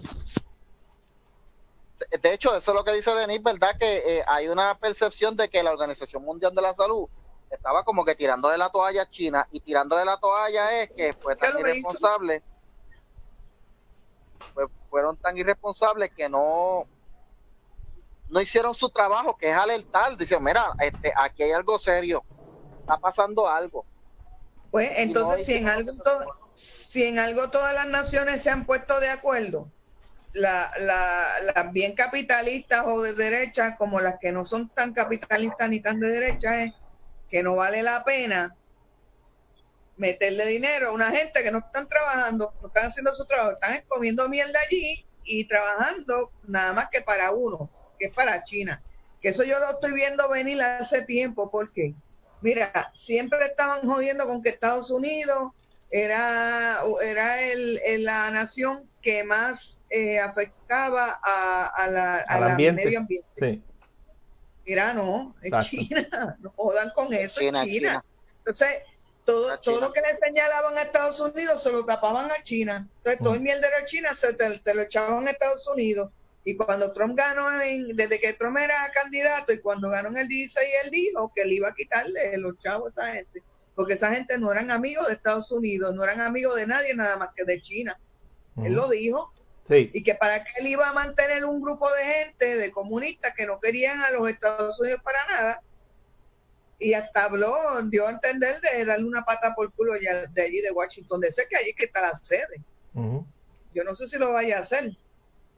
De 2.22 2.32
hecho, 2.32 2.56
eso 2.56 2.70
es 2.70 2.74
lo 2.74 2.82
que 2.82 2.92
dice 2.92 3.12
Denis, 3.12 3.42
¿verdad? 3.42 3.76
Que 3.78 4.18
eh, 4.18 4.24
hay 4.26 4.48
una 4.48 4.76
percepción 4.78 5.36
de 5.36 5.48
que 5.50 5.62
la 5.62 5.70
Organización 5.70 6.24
Mundial 6.24 6.54
de 6.54 6.62
la 6.62 6.72
Salud 6.72 7.08
estaba 7.50 7.84
como 7.84 8.04
que 8.04 8.14
tirándole 8.14 8.58
la 8.58 8.70
toalla 8.70 9.02
a 9.02 9.08
China 9.08 9.46
y 9.50 9.60
tirándole 9.60 10.04
la 10.04 10.16
toalla 10.18 10.82
es 10.82 10.90
que 10.96 11.12
fue 11.20 11.36
tan 11.36 11.58
irresponsable, 11.58 12.42
fue- 14.52 14.66
fueron 14.88 15.16
tan 15.18 15.36
irresponsables 15.36 16.10
que 16.14 16.28
no 16.28 16.88
no 18.26 18.40
hicieron 18.40 18.74
su 18.74 18.88
trabajo, 18.90 19.36
que 19.36 19.50
es 19.50 19.56
alertar, 19.56 20.16
dicen, 20.16 20.42
mira, 20.42 20.74
este, 20.78 21.12
aquí 21.14 21.42
hay 21.42 21.52
algo 21.52 21.78
serio, 21.78 22.24
está 22.80 22.96
pasando 22.98 23.46
algo. 23.46 23.86
Pues 24.70 24.90
no 24.90 24.96
entonces, 24.96 25.44
si 25.46 25.54
en, 25.58 25.68
algo, 25.68 25.90
to- 26.02 26.26
si 26.54 27.04
en 27.04 27.18
algo 27.18 27.50
todas 27.50 27.74
las 27.74 27.86
naciones 27.86 28.42
se 28.42 28.50
han 28.50 28.64
puesto 28.66 28.98
de 28.98 29.10
acuerdo, 29.10 29.70
la, 30.32 30.68
la, 30.80 31.26
las 31.54 31.72
bien 31.72 31.94
capitalistas 31.94 32.82
o 32.86 33.02
de 33.02 33.12
derecha, 33.14 33.76
como 33.76 34.00
las 34.00 34.16
que 34.18 34.32
no 34.32 34.44
son 34.44 34.70
tan 34.70 34.92
capitalistas 34.94 35.68
ni 35.68 35.80
tan 35.80 36.00
de 36.00 36.08
derecha, 36.10 36.64
es 36.64 36.72
que 37.34 37.42
no 37.42 37.56
vale 37.56 37.82
la 37.82 38.04
pena 38.04 38.56
meterle 39.96 40.46
dinero 40.46 40.90
a 40.90 40.92
una 40.92 41.10
gente 41.10 41.42
que 41.42 41.50
no 41.50 41.58
están 41.58 41.88
trabajando, 41.88 42.54
no 42.60 42.68
están 42.68 42.86
haciendo 42.86 43.12
su 43.12 43.24
trabajo, 43.26 43.50
están 43.60 43.76
comiendo 43.88 44.28
mierda 44.28 44.56
allí 44.68 45.04
y 45.24 45.44
trabajando 45.48 46.32
nada 46.44 46.74
más 46.74 46.88
que 46.92 47.00
para 47.00 47.32
uno, 47.32 47.68
que 47.98 48.06
es 48.06 48.12
para 48.12 48.44
China. 48.44 48.80
Que 49.20 49.30
eso 49.30 49.42
yo 49.42 49.58
lo 49.58 49.68
estoy 49.70 49.92
viendo 49.94 50.28
venir 50.28 50.62
hace 50.62 51.02
tiempo, 51.02 51.50
porque 51.50 51.94
Mira, 52.40 52.70
siempre 52.94 53.46
estaban 53.46 53.80
jodiendo 53.88 54.26
con 54.26 54.40
que 54.42 54.50
Estados 54.50 54.90
Unidos 54.92 55.50
era, 55.90 56.78
era 57.02 57.40
el, 57.42 57.80
el- 57.86 58.04
la 58.04 58.30
nación 58.30 58.88
que 59.02 59.24
más 59.24 59.80
eh, 59.90 60.20
afectaba 60.20 61.18
a, 61.24 61.72
a 61.74 61.86
la, 61.90 62.14
a 62.16 62.20
Al 62.28 62.40
la 62.42 62.50
ambiente. 62.50 62.84
medio 62.84 62.98
ambiente. 63.00 63.28
Sí. 63.40 63.64
Mira, 64.66 64.92
no, 64.94 65.34
es 65.42 65.52
Exacto. 65.52 65.68
China, 65.70 66.08
no 66.40 66.52
jodan 66.56 66.90
con 66.94 67.12
eso, 67.12 67.40
es 67.40 67.46
China, 67.46 67.64
China. 67.64 67.70
China. 67.90 68.04
Entonces, 68.38 68.68
todo, 69.24 69.50
A 69.52 69.60
todo 69.60 69.80
lo 69.80 69.92
que 69.92 70.00
le 70.02 70.16
señalaban 70.18 70.76
a 70.76 70.82
Estados 70.82 71.18
Unidos 71.20 71.62
se 71.62 71.72
lo 71.72 71.84
tapaban 71.86 72.30
a 72.30 72.42
China. 72.42 72.88
Entonces, 72.98 73.22
todo 73.22 73.34
el 73.34 73.40
Mm. 73.40 73.44
mierdero 73.44 73.76
de 73.78 73.84
China 73.84 74.14
se 74.14 74.34
te, 74.34 74.58
te 74.60 74.74
lo 74.74 74.82
echaban 74.82 75.26
a 75.26 75.30
Estados 75.30 75.66
Unidos. 75.68 76.10
Y 76.44 76.56
cuando 76.58 76.92
Trump 76.92 77.16
ganó, 77.16 77.42
en- 77.62 77.96
desde 77.96 78.20
que 78.20 78.34
Trump 78.34 78.58
era 78.58 78.74
candidato 78.94 79.52
y 79.54 79.60
cuando 79.62 79.88
ganó 79.88 80.08
en 80.10 80.18
el 80.18 80.28
16, 80.28 80.68
él 80.84 80.90
dijo 80.90 81.32
que 81.34 81.44
le 81.46 81.54
iba 81.54 81.68
a 81.70 81.74
quitarle 81.74 82.36
los 82.36 82.58
chavos 82.58 82.92
a 82.98 83.02
esa 83.02 83.14
gente. 83.14 83.42
Porque 83.74 83.94
esa 83.94 84.14
gente 84.14 84.38
no 84.38 84.52
eran 84.52 84.70
amigos 84.70 85.06
de 85.06 85.14
Estados 85.14 85.50
Unidos, 85.52 85.92
no 85.94 86.04
eran 86.04 86.20
amigos 86.20 86.54
de 86.56 86.66
nadie, 86.66 86.94
nada 86.94 87.16
más 87.16 87.30
que 87.34 87.44
de 87.44 87.60
China. 87.62 87.98
Él 88.62 88.74
lo 88.74 88.88
dijo. 88.88 89.32
Sí. 89.68 89.90
Y 89.94 90.02
que 90.02 90.14
para 90.14 90.44
qué 90.44 90.60
él 90.60 90.68
iba 90.68 90.88
a 90.88 90.92
mantener 90.92 91.44
un 91.44 91.60
grupo 91.60 91.90
de 91.92 92.04
gente, 92.04 92.56
de 92.56 92.70
comunistas 92.70 93.32
que 93.34 93.46
no 93.46 93.60
querían 93.60 94.00
a 94.00 94.10
los 94.10 94.28
Estados 94.28 94.78
Unidos 94.78 95.00
para 95.02 95.26
nada. 95.26 95.62
Y 96.78 96.92
hasta 96.92 97.24
habló, 97.24 97.50
dio 97.88 98.06
a 98.06 98.10
entender 98.10 98.60
de 98.60 98.84
darle 98.84 99.06
una 99.06 99.22
pata 99.22 99.54
por 99.54 99.72
culo 99.72 99.94
ya 99.96 100.26
de 100.32 100.42
allí 100.42 100.60
de 100.60 100.70
Washington 100.70 101.20
DC, 101.20 101.46
que 101.48 101.56
allí 101.56 101.72
que 101.72 101.84
está 101.84 102.02
la 102.02 102.12
sede. 102.22 102.60
Yo 103.74 103.84
no 103.84 103.94
sé 103.94 104.06
si 104.06 104.18
lo 104.18 104.32
vaya 104.32 104.58
a 104.58 104.60
hacer, 104.60 104.96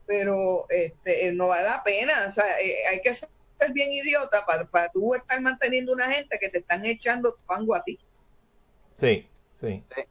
pero 0.05 0.65
este 0.69 1.27
eh, 1.27 1.31
no 1.33 1.49
vale 1.49 1.65
la 1.65 1.83
pena. 1.83 2.13
O 2.29 2.31
sea, 2.31 2.45
eh, 2.61 2.87
hay 2.91 3.01
que 3.01 3.13
ser 3.13 3.29
bien 3.73 3.91
idiota 3.91 4.45
para, 4.45 4.65
para 4.65 4.89
tú 4.89 5.13
estar 5.15 5.41
manteniendo 5.41 5.93
una 5.93 6.11
gente 6.11 6.39
que 6.39 6.49
te 6.49 6.59
están 6.59 6.85
echando 6.85 7.37
fango 7.45 7.75
a 7.75 7.83
ti. 7.83 7.99
Sí, 8.99 9.27
sí. 9.59 9.83
Sí. 9.93 10.01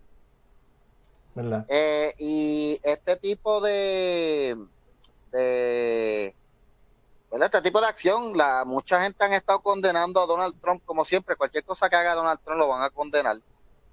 ¿Verdad? 1.36 1.66
Eh, 1.68 2.14
y 2.18 2.80
este 2.82 3.14
tipo 3.16 3.60
de, 3.60 4.56
de 5.30 6.34
¿verdad? 7.30 7.46
este 7.54 7.60
tipo 7.60 7.78
de 7.80 7.86
acción, 7.86 8.36
la 8.36 8.64
mucha 8.64 9.02
gente 9.02 9.22
han 9.22 9.34
estado 9.34 9.60
condenando 9.60 10.20
a 10.22 10.26
Donald 10.26 10.58
Trump 10.62 10.82
como 10.86 11.04
siempre, 11.04 11.36
cualquier 11.36 11.62
cosa 11.64 11.90
que 11.90 11.96
haga 11.96 12.14
Donald 12.14 12.40
Trump 12.42 12.58
lo 12.58 12.68
van 12.68 12.82
a 12.82 12.88
condenar. 12.90 13.36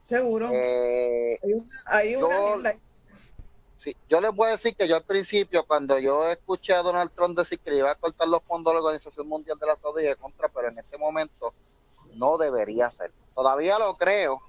Seguro. 0.06 0.50
Eh, 0.54 1.38
hay 1.44 1.54
una, 1.54 1.64
hay 1.88 2.16
una 2.16 2.72
yo- 2.74 2.80
sí, 3.76 3.94
yo 4.08 4.22
les 4.22 4.32
voy 4.34 4.48
a 4.48 4.52
decir 4.52 4.74
que 4.74 4.88
yo 4.88 4.96
al 4.96 5.04
principio, 5.04 5.66
cuando 5.66 6.00
yo 6.00 6.30
escuché 6.30 6.74
a 6.74 6.82
Donald 6.82 7.12
Trump 7.14 7.38
decir 7.38 7.60
que 7.60 7.72
le 7.72 7.80
iba 7.80 7.92
a 7.92 7.96
cortar 7.96 8.30
los 8.30 8.42
fondos 8.44 8.72
a 8.72 8.76
la 8.76 8.82
Organización 8.82 9.28
Mundial 9.28 9.60
de 9.60 9.68
la 9.68 9.76
Salud, 9.76 10.00
dije 10.00 10.16
contra, 10.16 10.48
pero 10.48 10.70
en 10.70 10.80
este 10.80 10.98
momento 10.98 11.54
no 12.14 12.38
debería 12.38 12.90
ser. 12.90 13.12
Todavía 13.36 13.78
lo 13.80 13.98
creo, 13.98 14.42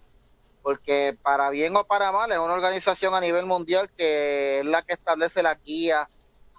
porque 0.64 1.16
para 1.22 1.50
bien 1.50 1.76
o 1.76 1.84
para 1.84 2.10
mal 2.10 2.32
es 2.32 2.38
una 2.38 2.54
organización 2.54 3.14
a 3.14 3.20
nivel 3.20 3.46
mundial 3.46 3.88
que 3.96 4.58
es 4.58 4.64
la 4.64 4.82
que 4.82 4.94
establece 4.94 5.42
la 5.42 5.54
guía 5.54 6.08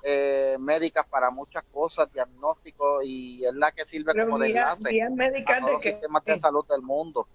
eh, 0.03 0.55
médicas 0.59 1.05
para 1.09 1.29
muchas 1.31 1.63
cosas, 1.73 2.07
diagnósticos, 2.13 3.03
y 3.03 3.43
es 3.43 3.53
la 3.55 3.71
que 3.71 3.83
sirve 3.83 4.13
Pero 4.13 4.27
como 4.27 4.37
de 4.37 4.49
guías, 4.49 4.83
guías 4.83 5.11
a 5.11 5.15
médicas 5.15 5.65
de 5.65 5.71
los 5.73 5.81
qué? 5.81 5.91
sistemas 5.91 6.23
de 6.23 6.39
salud 6.39 6.63
del 6.69 6.83
mundo. 6.83 7.27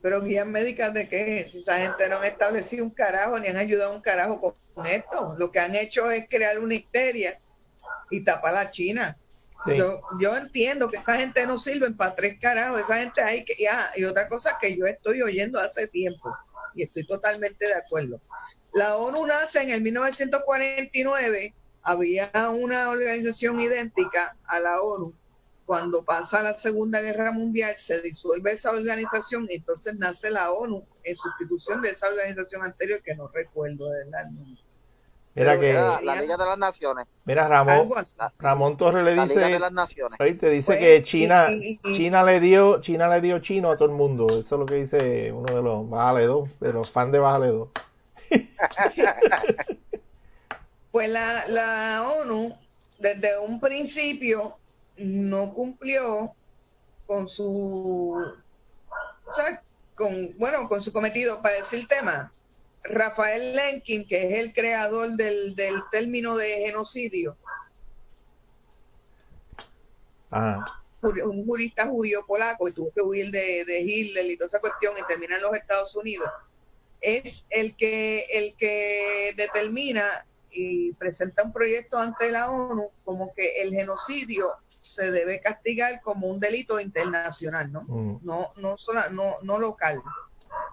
Pero 0.00 0.22
guías 0.22 0.46
médicas 0.46 0.94
de 0.94 1.06
qué? 1.08 1.46
Si 1.50 1.58
esa 1.58 1.78
gente 1.78 2.08
no 2.08 2.16
han 2.16 2.24
establecido 2.24 2.84
un 2.84 2.90
carajo 2.90 3.38
ni 3.38 3.48
han 3.48 3.58
ayudado 3.58 3.94
un 3.94 4.00
carajo 4.00 4.40
con 4.40 4.54
con 4.76 4.86
esto. 4.86 5.34
Lo 5.38 5.50
que 5.50 5.58
han 5.58 5.74
hecho 5.74 6.10
es 6.10 6.28
crear 6.28 6.58
una 6.58 6.74
histeria 6.74 7.40
y 8.10 8.22
tapar 8.22 8.54
a 8.54 8.70
China. 8.70 9.18
Yo, 9.74 10.00
yo 10.20 10.36
entiendo 10.36 10.88
que 10.88 10.98
esa 10.98 11.16
gente 11.16 11.46
no 11.46 11.58
sirve 11.58 11.90
para 11.92 12.14
tres 12.14 12.38
carajos, 12.40 12.80
esa 12.80 13.00
gente 13.00 13.22
hay 13.22 13.44
que, 13.44 13.54
y, 13.58 13.66
ah, 13.66 13.90
y 13.96 14.04
otra 14.04 14.28
cosa 14.28 14.58
que 14.60 14.76
yo 14.76 14.84
estoy 14.84 15.22
oyendo 15.22 15.58
hace 15.58 15.88
tiempo, 15.88 16.36
y 16.74 16.82
estoy 16.82 17.06
totalmente 17.06 17.66
de 17.66 17.74
acuerdo. 17.74 18.20
La 18.72 18.96
ONU 18.96 19.26
nace 19.26 19.62
en 19.62 19.70
el 19.70 19.80
1949, 19.80 21.54
había 21.82 22.30
una 22.50 22.90
organización 22.90 23.58
idéntica 23.58 24.36
a 24.46 24.60
la 24.60 24.80
ONU. 24.80 25.14
Cuando 25.64 26.04
pasa 26.04 26.42
la 26.42 26.54
Segunda 26.54 27.00
Guerra 27.00 27.32
Mundial, 27.32 27.74
se 27.76 28.00
disuelve 28.02 28.52
esa 28.52 28.70
organización 28.70 29.48
y 29.50 29.56
entonces 29.56 29.96
nace 29.96 30.30
la 30.30 30.52
ONU 30.52 30.86
en 31.02 31.16
sustitución 31.16 31.82
de 31.82 31.90
esa 31.90 32.08
organización 32.08 32.62
anterior 32.62 33.02
que 33.02 33.16
no 33.16 33.28
recuerdo 33.28 33.90
de 33.90 34.04
verdad 34.04 34.28
el 34.28 34.34
nombre. 34.34 34.65
Mira 35.36 35.60
que, 35.60 35.70
Era 35.70 36.00
la 36.00 36.14
Liga 36.16 36.36
de 36.38 36.44
las 36.46 36.58
Naciones. 36.58 37.06
mira 37.26 37.46
Ramón. 37.46 37.88
Ramón 38.38 38.76
Torres 38.78 39.04
le 39.04 39.14
La 39.14 39.26
Liga 39.26 39.40
de 39.42 39.46
dice, 39.48 39.58
las 39.60 39.72
Naciones. 39.72 40.18
ahí 40.20 40.34
te 40.34 40.48
dice 40.48 40.66
Pues, 40.66 40.78
que 40.78 41.02
China, 41.02 41.48
y- 41.52 41.78
y- 41.84 41.96
China 41.96 42.24
le 42.24 42.40
dio, 42.40 42.80
China 42.80 43.08
le 43.08 43.20
dio 43.20 43.38
chino 43.40 43.70
a 43.70 43.76
todo 43.76 43.88
el 43.90 43.94
mundo. 43.94 44.26
Eso 44.28 44.54
es 44.54 44.58
lo 44.60 44.64
que 44.66 44.76
dice 44.76 45.30
uno 45.32 45.54
de 45.54 45.62
los 45.62 45.88
Bájale 45.90 46.24
2, 46.24 46.48
de 46.60 46.72
los 46.72 46.90
fans 46.90 47.12
de 47.12 47.18
Bájale 47.18 47.48
2. 47.48 47.68
Pues 50.90 51.10
la, 51.10 51.46
la 51.48 52.08
ONU 52.22 52.56
desde 52.98 53.38
un 53.40 53.60
principio 53.60 54.56
no 54.96 55.52
cumplió 55.52 56.34
con 57.06 57.28
su, 57.28 58.14
o 59.26 59.34
sea, 59.34 59.62
con, 59.94 60.08
bueno, 60.38 60.66
con 60.70 60.80
su 60.80 60.92
cometido 60.92 61.42
para 61.42 61.56
decir 61.56 61.86
tema. 61.86 62.32
Rafael 62.90 63.54
Lenkin, 63.56 64.06
que 64.06 64.16
es 64.28 64.38
el 64.40 64.52
creador 64.52 65.10
del, 65.16 65.54
del 65.54 65.82
término 65.90 66.36
de 66.36 66.48
genocidio, 66.66 67.38
jur- 71.00 71.22
un 71.24 71.44
jurista 71.46 71.86
judío 71.86 72.24
polaco 72.26 72.68
y 72.68 72.72
tuvo 72.72 72.90
que 72.94 73.02
huir 73.02 73.30
de, 73.30 73.64
de 73.64 73.80
Hitler 73.80 74.26
y 74.26 74.36
toda 74.36 74.48
esa 74.48 74.60
cuestión 74.60 74.94
y 74.98 75.06
termina 75.06 75.36
en 75.36 75.42
los 75.42 75.54
Estados 75.54 75.94
Unidos, 75.96 76.28
es 77.00 77.46
el 77.50 77.76
que, 77.76 78.24
el 78.32 78.54
que 78.58 79.32
determina 79.36 80.02
y 80.50 80.92
presenta 80.94 81.42
un 81.44 81.52
proyecto 81.52 81.98
ante 81.98 82.30
la 82.32 82.50
ONU 82.50 82.90
como 83.04 83.32
que 83.34 83.62
el 83.62 83.70
genocidio 83.74 84.46
se 84.80 85.10
debe 85.10 85.40
castigar 85.40 86.00
como 86.02 86.28
un 86.28 86.38
delito 86.40 86.78
internacional, 86.80 87.70
¿no? 87.72 87.82
Mm. 87.82 88.18
No, 88.24 88.48
no, 88.56 88.78
sola- 88.78 89.08
no, 89.10 89.34
no 89.42 89.58
local, 89.58 90.00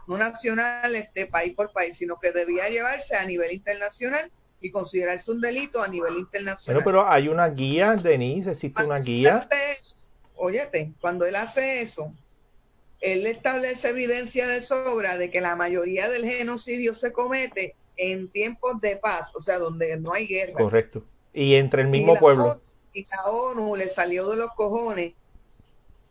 no 0.08 0.18
nacional, 0.18 0.96
este 0.96 1.28
país 1.28 1.54
por 1.56 1.72
país, 1.72 1.98
sino 1.98 2.18
que 2.22 2.32
debía 2.32 2.68
llevarse 2.70 3.16
a 3.16 3.26
nivel 3.26 3.52
internacional 3.54 4.32
y 4.60 4.72
considerarse 4.72 5.32
un 5.32 5.42
delito 5.42 5.82
a 5.82 5.88
nivel 5.88 6.12
Bueno, 6.14 6.20
internacional. 6.26 6.84
pero 6.84 7.10
hay 7.10 7.28
una 7.28 7.48
guía, 7.50 7.96
Denise, 7.96 8.52
existe 8.52 8.82
una 8.84 8.96
Cuando 8.96 9.06
guía. 9.06 9.48
eso, 9.72 10.12
óyete, 10.36 10.94
cuando 11.02 11.26
él 11.26 11.36
hace 11.36 11.82
eso, 11.82 12.14
él 13.02 13.26
establece 13.28 13.90
evidencia 13.90 14.48
de 14.48 14.62
sobra 14.62 15.18
de 15.18 15.30
que 15.30 15.42
la 15.42 15.56
mayoría 15.56 16.08
del 16.10 16.26
genocidio 16.26 16.94
se 16.94 17.12
comete 17.12 17.76
en 17.98 18.30
tiempos 18.30 18.80
de 18.82 18.98
paz, 18.98 19.32
o 19.36 19.42
sea, 19.42 19.60
donde 19.60 20.00
no 20.00 20.14
hay 20.14 20.28
guerra. 20.28 20.54
Correcto. 20.54 21.04
Y 21.34 21.56
entre 21.56 21.82
el 21.82 21.90
mismo 21.90 22.16
pueblo. 22.16 22.44
ONU- 22.46 22.78
y 22.94 23.04
la 23.04 23.32
ONU 23.32 23.76
le 23.76 23.90
salió 23.90 24.30
de 24.30 24.38
los 24.38 24.50
cojones 24.56 25.14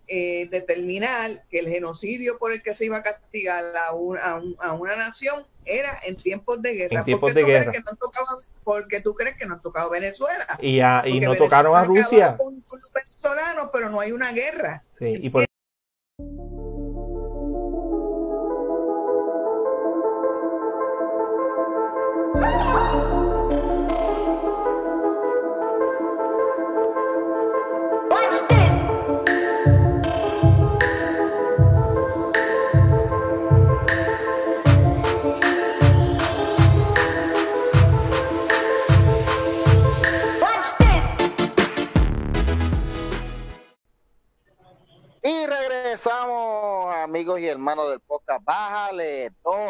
eh, 0.09 0.49
determinar 0.51 1.31
que 1.51 1.61
el 1.61 1.69
genocidio 1.69 2.39
por 2.39 2.53
el 2.53 2.63
que 2.63 2.75
se 2.75 2.85
iba 2.87 2.99
a 2.99 3.03
castigar 3.03 3.65
a, 3.89 3.95
un- 3.95 4.19
a 4.19 4.35
un- 4.37 4.57
a 4.61 4.73
una 4.73 4.97
nación 4.97 5.47
era 5.65 5.91
en 6.05 6.17
tiempos 6.17 6.61
de 6.61 6.75
guerra. 6.75 6.99
En 7.01 7.05
tiempos 7.05 7.33
¿Por 7.33 7.41
qué 7.41 7.47
de 7.47 7.53
guerra. 7.59 7.73
no 7.73 7.97
tocado- 7.97 8.27
porque 8.65 9.01
tú 9.01 9.15
crees 9.15 9.37
que 9.37 9.47
no 9.47 9.55
han 9.55 9.63
tocado 9.63 9.91
Venezuela. 9.91 10.47
Y, 10.61 10.81
a- 10.81 11.03
y 11.07 11.21
no 11.21 11.35
tocaron 11.35 11.75
a 11.77 11.83
Venezuela 11.83 12.07
Rusia. 12.33 12.37
Con, 12.37 12.55
con 12.55 12.79
los 12.81 12.93
venezolanos, 12.93 13.71
pero 13.73 13.89
no 13.91 14.01
hay 14.01 14.13
una 14.13 14.33
guerra. 14.33 14.85
Sí, 14.99 15.07
y 15.21 15.31
por 15.31 15.45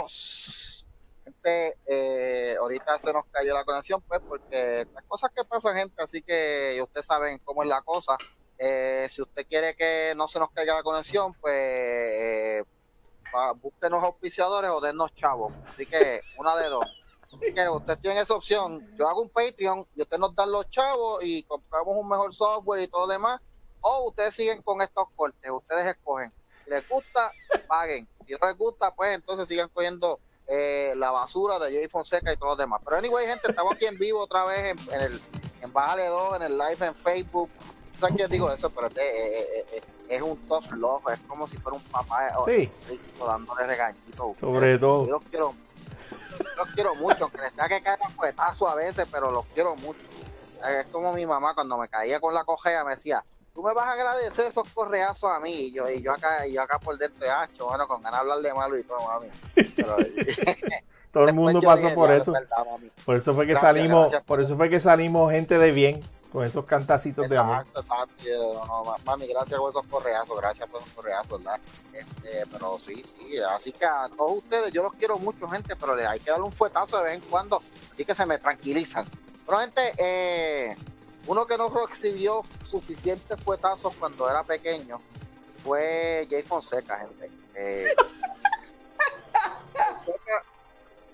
Gente, 0.08 1.78
eh, 1.86 2.56
ahorita 2.58 2.98
se 2.98 3.12
nos 3.12 3.24
cayó 3.30 3.54
la 3.54 3.64
conexión, 3.64 4.02
pues, 4.02 4.20
porque 4.26 4.86
las 4.92 5.04
cosas 5.04 5.30
que 5.34 5.44
pasan, 5.44 5.76
gente, 5.76 6.02
así 6.02 6.22
que 6.22 6.80
ustedes 6.82 7.06
saben 7.06 7.38
cómo 7.44 7.62
es 7.62 7.68
la 7.68 7.82
cosa. 7.82 8.16
Eh, 8.58 9.06
si 9.08 9.22
usted 9.22 9.46
quiere 9.46 9.74
que 9.74 10.14
no 10.16 10.28
se 10.28 10.38
nos 10.38 10.50
caiga 10.50 10.74
la 10.74 10.82
conexión, 10.82 11.34
pues, 11.34 11.54
eh, 11.54 12.64
búsquenos 13.56 14.02
auspiciadores 14.02 14.70
o 14.70 14.80
dennos 14.80 15.14
chavos. 15.14 15.52
Así 15.66 15.86
que, 15.86 16.20
una 16.38 16.56
de 16.56 16.68
dos. 16.68 16.84
Así 17.26 17.54
que 17.54 17.68
usted 17.68 17.98
tiene 17.98 18.20
esa 18.20 18.34
opción. 18.34 18.94
Yo 18.98 19.08
hago 19.08 19.22
un 19.22 19.30
Patreon 19.30 19.86
y 19.94 20.02
usted 20.02 20.18
nos 20.18 20.34
dan 20.34 20.52
los 20.52 20.68
chavos 20.68 21.24
y 21.24 21.42
compramos 21.44 21.96
un 21.96 22.08
mejor 22.08 22.34
software 22.34 22.82
y 22.82 22.88
todo 22.88 23.06
lo 23.06 23.12
demás 23.12 23.40
o 23.82 24.08
ustedes 24.08 24.34
siguen 24.34 24.62
con 24.62 24.80
estos 24.80 25.04
cortes, 25.14 25.50
ustedes 25.50 25.86
escogen. 25.86 26.32
Si 26.64 26.70
les 26.70 26.88
gusta, 26.88 27.32
paguen. 27.66 28.08
Si 28.24 28.32
no 28.32 28.46
les 28.48 28.56
gusta, 28.56 28.90
pues 28.94 29.14
entonces 29.14 29.48
sigan 29.48 29.68
cogiendo 29.68 30.18
eh, 30.46 30.94
la 30.96 31.10
basura 31.10 31.58
de 31.58 31.72
Jay 31.72 31.88
Fonseca 31.88 32.32
y 32.32 32.36
todo 32.36 32.50
lo 32.50 32.56
demás. 32.56 32.80
Pero 32.84 32.96
anyway, 32.96 33.26
gente, 33.26 33.48
estamos 33.50 33.74
aquí 33.74 33.86
en 33.86 33.98
vivo 33.98 34.20
otra 34.20 34.44
vez 34.44 34.58
en, 34.76 34.94
en 34.94 35.00
el 35.00 35.20
en 35.62 35.72
Bájale 35.72 36.06
2, 36.06 36.36
en 36.36 36.42
el 36.42 36.58
live 36.58 36.86
en 36.86 36.94
Facebook. 36.94 37.48
¿Saben 37.98 38.16
que 38.16 38.26
digo 38.26 38.50
eso? 38.50 38.68
Pero 38.70 38.88
este, 38.88 39.00
eh, 39.60 39.66
eh, 39.72 39.82
es 40.08 40.20
un 40.22 40.36
tough 40.48 40.70
love, 40.72 41.06
es 41.12 41.20
como 41.20 41.46
si 41.46 41.56
fuera 41.58 41.76
un 41.78 41.84
papá 41.84 42.32
Sí. 42.46 42.68
rico 42.88 43.26
dándole 43.26 43.64
regañitos. 43.64 44.20
ustedes. 44.32 44.38
Sobre 44.40 44.78
todo. 44.78 45.06
Yo 45.06 45.12
los 45.12 45.24
quiero, 45.26 45.54
los 46.56 46.68
quiero 46.74 46.94
mucho, 46.96 47.24
aunque 47.24 47.38
les 47.38 47.50
tenga 47.52 47.68
que 47.68 47.80
caer 47.80 47.98
a 48.02 48.08
fuetazo 48.10 48.68
a 48.68 48.74
veces, 48.74 49.06
pero 49.10 49.30
los 49.30 49.46
quiero 49.54 49.76
mucho. 49.76 50.00
Es 50.68 50.90
como 50.90 51.12
mi 51.12 51.24
mamá 51.26 51.54
cuando 51.54 51.76
me 51.78 51.88
caía 51.88 52.20
con 52.20 52.34
la 52.34 52.42
cojea 52.44 52.82
me 52.84 52.94
decía, 52.96 53.24
tú 53.54 53.62
me 53.62 53.72
vas 53.74 53.86
a 53.86 53.92
agradecer 53.92 54.46
esos 54.46 54.68
correazos 54.72 55.30
a 55.30 55.38
mí. 55.40 55.52
Y 55.52 55.72
yo, 55.72 55.88
y 55.90 56.02
yo 56.02 56.12
acá, 56.12 56.46
y 56.46 56.54
yo 56.54 56.62
acá 56.62 56.78
por 56.78 56.96
dentro 56.98 57.24
de 57.24 57.30
hacho, 57.30 57.66
bueno, 57.66 57.86
con 57.86 58.02
ganas 58.02 58.20
de 58.20 58.32
hablar 58.32 58.40
de 58.40 58.54
malo 58.54 58.78
y 58.78 58.84
todo, 58.84 58.98
mami. 59.06 59.28
Pero, 59.76 59.96
Todo 61.12 61.24
el 61.26 61.34
mundo 61.34 61.60
pasó 61.60 61.82
dije, 61.82 61.94
por 61.94 62.08
"Ya, 62.08 62.16
eso. 62.16 62.34
es 62.34 62.40
verdad, 62.40 62.64
mami". 62.70 62.90
Por 63.04 63.16
eso 63.16 63.34
fue 63.34 63.46
que 63.46 63.52
Gracias, 63.52 63.74
salimos, 63.74 64.00
gracias. 64.10 64.24
por 64.24 64.40
eso 64.40 64.56
fue 64.56 64.68
que 64.70 64.80
salimos 64.80 65.30
gente 65.30 65.58
de 65.58 65.70
bien 65.70 66.00
con 66.32 66.42
esos 66.44 66.64
cantacitos 66.64 67.28
de 67.28 67.36
amor. 67.36 67.66
Exacto, 67.76 68.14
yo, 68.24 68.64
no, 68.66 68.84
ma- 68.84 68.96
mami, 69.04 69.26
gracias 69.26 69.60
por 69.60 69.68
esos 69.68 69.86
correazos, 69.88 70.38
gracias 70.40 70.66
por 70.70 70.80
esos 70.80 70.92
correazos, 70.94 71.44
¿verdad? 71.44 71.60
Este, 71.92 72.46
pero 72.50 72.78
sí, 72.78 73.02
sí, 73.04 73.38
así 73.54 73.70
que 73.72 73.84
a 73.84 74.08
todos 74.16 74.38
ustedes, 74.38 74.72
yo 74.72 74.82
los 74.82 74.94
quiero 74.94 75.18
mucho, 75.18 75.46
gente, 75.50 75.76
pero 75.76 75.94
les 75.94 76.06
hay 76.06 76.20
que 76.20 76.30
darle 76.30 76.46
un 76.46 76.52
fuetazo 76.52 76.96
de 76.96 77.04
vez 77.04 77.14
en 77.22 77.28
cuando, 77.28 77.60
así 77.92 78.06
que 78.06 78.14
se 78.14 78.24
me 78.24 78.38
tranquilizan. 78.38 79.04
Pero, 79.44 79.58
gente, 79.58 79.92
eh, 79.98 80.74
uno 81.26 81.46
que 81.46 81.56
no 81.56 81.68
recibió 81.86 82.42
suficientes 82.64 83.42
fuetazos 83.42 83.94
cuando 83.96 84.28
era 84.28 84.42
pequeño 84.42 84.98
fue 85.62 86.26
Jay 86.28 86.42
Fonseca, 86.42 86.98
gente. 86.98 87.30
Eh, 87.54 87.94
Fonseca- 89.74 90.44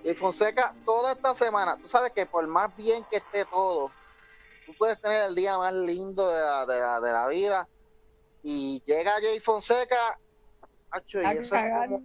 Jay 0.02 0.14
Fonseca, 0.14 0.74
toda 0.84 1.12
esta 1.12 1.34
semana, 1.34 1.76
tú 1.80 1.88
sabes 1.88 2.12
que 2.12 2.24
por 2.26 2.46
más 2.46 2.74
bien 2.76 3.04
que 3.10 3.16
esté 3.18 3.44
todo, 3.44 3.90
tú 4.64 4.74
puedes 4.74 5.00
tener 5.00 5.24
el 5.24 5.34
día 5.34 5.58
más 5.58 5.72
lindo 5.74 6.28
de 6.30 6.40
la, 6.40 6.66
de 6.66 6.78
la, 6.78 7.00
de 7.00 7.12
la 7.12 7.26
vida 7.26 7.68
y 8.42 8.82
llega 8.86 9.12
Jay 9.20 9.40
Fonseca, 9.40 10.18
macho, 10.90 11.20
y 11.20 11.24
A 11.26 11.32
eso 11.32 11.54
es 11.54 11.60
como, 11.88 12.00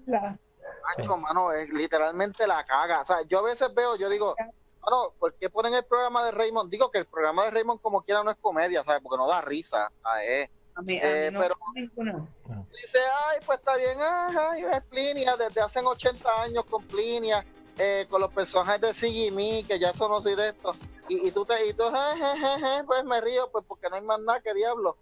macho, 0.98 1.18
mano, 1.18 1.52
es 1.52 1.70
literalmente 1.70 2.46
la 2.48 2.66
caga. 2.66 3.02
O 3.02 3.06
sea, 3.06 3.22
yo 3.28 3.40
a 3.40 3.44
veces 3.44 3.74
veo, 3.74 3.96
yo 3.96 4.10
digo, 4.10 4.36
mano, 4.84 5.14
¿por 5.20 5.34
qué 5.36 5.50
ponen 5.50 5.74
el 5.74 5.86
programa 5.86 6.26
de 6.26 6.32
Raymond? 6.32 6.70
Digo 6.70 6.92
que 6.92 7.00
el 7.00 7.06
programa 7.06 7.46
de 7.46 7.52
Raymond 7.52 7.82
como 7.82 8.02
quiera 8.04 8.24
no 8.24 8.32
es 8.32 8.38
comedia, 8.38 8.84
¿sabes? 8.84 9.02
Porque 9.02 9.18
no 9.18 9.28
da 9.28 9.42
risa. 9.42 9.92
¿sabes? 10.02 10.50
A 10.76 10.82
mí, 10.82 10.98
a 10.98 11.02
Eh, 11.28 11.32
mí 11.32 11.36
no 11.36 11.40
pero- 11.42 11.56
me 11.76 11.82
ninguna. 11.82 12.28
Dice, 12.72 13.00
ay, 13.30 13.40
pues 13.46 13.60
está 13.60 13.78
bien, 13.78 13.98
ay, 14.02 14.64
es 14.64 14.84
Plinia, 14.86 15.38
desde 15.38 15.62
hace 15.62 15.80
80 15.80 16.42
años 16.42 16.66
con 16.66 16.84
Plinia, 16.86 17.46
eh, 17.78 18.08
con 18.10 18.22
los 18.22 18.34
personajes 18.34 18.82
de 18.82 18.94
CGME, 18.94 19.64
que 19.68 19.78
ya 19.80 19.92
no 20.00 20.22
soy 20.22 20.36
de 20.36 20.50
esto. 20.50 20.74
Y, 21.10 21.28
y 21.28 21.32
tú 21.32 21.46
te, 21.46 21.66
y 21.68 21.74
tú, 21.74 21.84
je, 21.92 22.40
je, 22.60 22.84
pues 22.86 23.04
me 23.04 23.22
río, 23.22 23.50
pues 23.52 23.64
porque 23.68 23.90
no 23.90 23.96
hay 23.98 24.02
más 24.02 24.20
nada 24.22 24.42
que 24.42 24.54
diablo. 24.54 24.98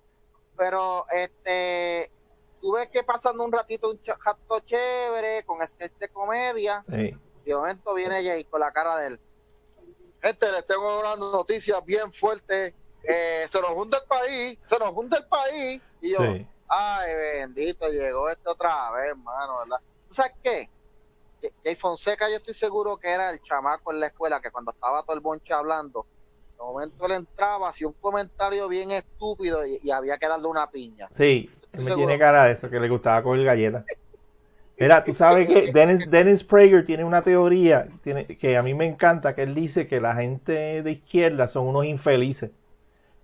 Pero, 0.57 1.05
este, 1.11 2.11
tú 2.61 2.73
ves 2.73 2.89
que 2.89 3.03
pasando 3.03 3.43
un 3.43 3.51
ratito 3.51 3.89
un 3.89 3.99
rato 4.03 4.59
chévere, 4.65 5.43
con 5.45 5.65
sketch 5.65 5.93
de 5.97 6.09
comedia, 6.09 6.83
Sí. 6.89 7.15
de 7.45 7.55
momento 7.55 7.93
viene 7.93 8.23
Jay 8.23 8.43
con 8.45 8.59
la 8.59 8.71
cara 8.73 8.97
de 8.97 9.07
él. 9.07 9.19
Gente, 10.21 10.51
les 10.51 10.65
tengo 10.67 10.99
una 10.99 11.15
noticia 11.15 11.79
bien 11.81 12.11
fuerte. 12.13 12.75
Eh, 13.03 13.45
se 13.49 13.59
nos 13.59 13.71
hunde 13.75 13.97
el 13.97 14.03
país, 14.07 14.59
se 14.65 14.77
nos 14.77 14.95
hunde 14.95 15.17
el 15.17 15.25
país. 15.27 15.81
Y 15.99 16.13
yo, 16.13 16.19
Sí. 16.21 16.47
ay, 16.67 17.15
bendito, 17.15 17.87
llegó 17.89 18.29
esto 18.29 18.51
otra 18.51 18.91
vez, 18.91 19.07
hermano, 19.07 19.59
¿verdad? 19.59 19.77
¿Tú 20.07 20.13
sabes 20.15 20.33
qué? 20.43 20.67
Jay 21.63 21.75
Fonseca, 21.75 22.29
yo 22.29 22.35
estoy 22.35 22.53
seguro 22.53 22.97
que 22.97 23.09
era 23.09 23.31
el 23.31 23.39
chamaco 23.41 23.91
en 23.91 23.99
la 23.99 24.07
escuela 24.07 24.39
que 24.39 24.51
cuando 24.51 24.71
estaba 24.71 25.01
todo 25.01 25.15
el 25.15 25.21
bonche 25.21 25.53
hablando, 25.53 26.05
de 26.55 26.63
momento 26.63 27.03
él 27.07 27.13
entraba, 27.13 27.69
hacía 27.69 27.87
un 27.87 27.95
comentario 27.99 28.67
bien 28.67 28.91
estúpido 28.91 29.65
y, 29.65 29.79
y 29.81 29.89
había 29.89 30.19
que 30.19 30.27
darle 30.27 30.47
una 30.47 30.69
piña. 30.69 31.07
Sí, 31.09 31.49
él 31.71 31.83
me 31.83 31.95
tiene 31.95 32.19
cara 32.19 32.45
de 32.45 32.51
eso, 32.51 32.69
que 32.69 32.79
le 32.79 32.87
gustaba 32.87 33.23
comer 33.23 33.43
galletas. 33.43 33.85
Mira, 34.81 35.03
tú 35.03 35.13
sabes 35.13 35.47
que 35.47 35.71
Dennis, 35.71 36.09
Dennis 36.09 36.43
Prager 36.43 36.83
tiene 36.83 37.03
una 37.03 37.21
teoría 37.21 37.87
tiene, 38.03 38.25
que 38.25 38.57
a 38.57 38.63
mí 38.63 38.73
me 38.73 38.87
encanta, 38.87 39.35
que 39.35 39.43
él 39.43 39.53
dice 39.53 39.85
que 39.85 40.01
la 40.01 40.15
gente 40.15 40.81
de 40.81 40.91
izquierda 40.91 41.47
son 41.47 41.67
unos 41.67 41.85
infelices. 41.85 42.49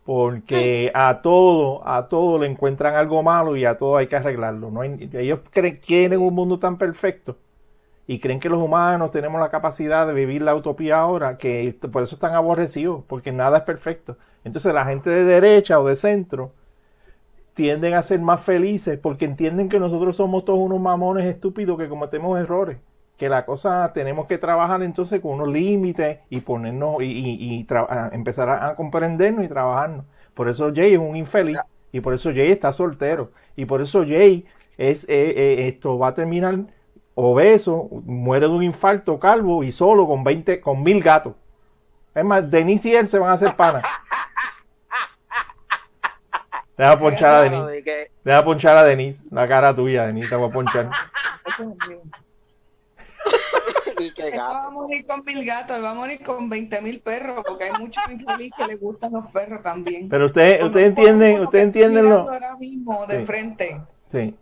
Porque 0.05 0.91
a 0.93 1.21
todo, 1.23 1.87
a 1.87 2.09
todo 2.09 2.37
le 2.37 2.47
encuentran 2.47 2.95
algo 2.95 3.23
malo 3.23 3.55
y 3.55 3.65
a 3.65 3.75
todo 3.75 3.97
hay 3.97 4.05
que 4.05 4.15
arreglarlo. 4.15 4.69
No 4.69 4.83
ellos 4.83 5.39
creen, 5.49 5.79
quieren 5.83 6.21
un 6.21 6.35
mundo 6.35 6.59
tan 6.59 6.77
perfecto 6.77 7.37
y 8.05 8.19
creen 8.19 8.39
que 8.39 8.49
los 8.49 8.61
humanos 8.61 9.11
tenemos 9.11 9.41
la 9.41 9.49
capacidad 9.49 10.05
de 10.05 10.13
vivir 10.13 10.43
la 10.43 10.53
utopía 10.55 10.99
ahora, 10.99 11.39
que 11.39 11.75
por 11.91 12.03
eso 12.03 12.15
están 12.15 12.35
aborrecidos, 12.35 13.03
porque 13.07 13.31
nada 13.31 13.57
es 13.59 13.63
perfecto. 13.63 14.15
Entonces 14.43 14.73
la 14.75 14.85
gente 14.85 15.09
de 15.09 15.23
derecha 15.23 15.79
o 15.79 15.87
de 15.87 15.95
centro 15.95 16.53
tienden 17.57 17.95
a 17.95 18.03
ser 18.03 18.21
más 18.21 18.41
felices 18.41 18.99
porque 18.99 19.25
entienden 19.25 19.69
que 19.69 19.79
nosotros 19.79 20.15
somos 20.15 20.45
todos 20.45 20.59
unos 20.59 20.79
mamones 20.79 21.25
estúpidos 21.25 21.77
que 21.79 21.89
cometemos 21.89 22.39
errores. 22.39 22.77
Que 23.17 23.29
la 23.29 23.45
cosa 23.45 23.91
tenemos 23.93 24.27
que 24.27 24.37
trabajar 24.37 24.83
entonces 24.83 25.21
con 25.21 25.33
unos 25.33 25.49
límites 25.49 26.19
y 26.29 26.41
ponernos 26.41 27.01
y, 27.01 27.05
y- 27.07 27.67
empezar 28.13 28.49
a, 28.49 28.69
a 28.69 28.75
comprendernos 28.75 29.43
y 29.45 29.47
trabajarnos. 29.49 30.05
Por 30.35 30.49
eso 30.49 30.71
Jay 30.75 30.93
es 30.93 30.99
un 30.99 31.15
infeliz 31.15 31.57
y 31.91 31.99
por 32.01 32.13
eso 32.13 32.29
Jay 32.31 32.51
está 32.51 32.71
soltero 32.71 33.31
y 33.55 33.65
por 33.65 33.81
eso 33.81 34.03
Jay 34.07 34.45
es 34.77 35.05
eh, 35.05 35.33
eh, 35.35 35.67
esto 35.67 35.97
va 35.97 36.09
a 36.09 36.13
terminar 36.13 36.59
obeso, 37.15 37.89
muere 38.05 38.47
de 38.47 38.53
un 38.53 38.63
infarto, 38.63 39.19
calvo 39.19 39.63
y 39.63 39.71
solo 39.71 40.07
con 40.07 40.23
20 40.23 40.61
con 40.61 40.83
mil 40.83 41.01
gatos. 41.01 41.33
Es 42.15 42.25
más, 42.25 42.49
Denise 42.49 42.89
y 42.89 42.95
él 42.95 43.07
se 43.07 43.19
van 43.19 43.31
a 43.31 43.33
hacer 43.33 43.55
panas. 43.55 43.87
Deja 46.77 46.99
ponchar 46.99 47.31
a 47.31 47.41
Denise. 47.41 47.83
que- 47.83 48.11
Deja 48.23 48.43
ponchar 48.45 48.77
a 48.77 48.83
Denise. 48.83 49.25
La 49.31 49.47
cara 49.47 49.73
tuya, 49.75 50.05
Denise, 50.05 50.29
te 50.29 50.35
voy 50.35 50.49
a 50.49 50.53
ponchar. 50.53 50.89
y 53.99 54.11
que 54.13 54.31
no 54.31 54.37
va 54.37 54.51
a 54.51 54.53
gato. 54.61 54.71
morir 54.71 55.05
con 55.07 55.25
mil 55.25 55.45
gatos, 55.45 55.83
va 55.83 55.91
a 55.91 55.93
morir 55.95 56.23
con 56.23 56.49
20 56.49 56.81
mil 56.81 56.99
perros, 57.01 57.41
porque 57.47 57.65
hay 57.65 57.71
muchos 57.79 58.03
infelices 58.09 58.51
que 58.57 58.65
les 58.67 58.79
gustan 58.79 59.11
los 59.13 59.29
perros 59.31 59.61
también. 59.63 60.07
Pero 60.07 60.27
ustedes, 60.27 60.63
ustedes 60.63 60.87
entienden, 60.87 61.41
ustedes 61.41 61.63
entienden 61.65 62.09
lo. 62.09 62.17
ahora 62.19 62.55
mismo 62.59 63.05
de 63.07 63.17
Sí. 63.19 63.25
frente. 63.25 63.81
Sí. 64.11 64.35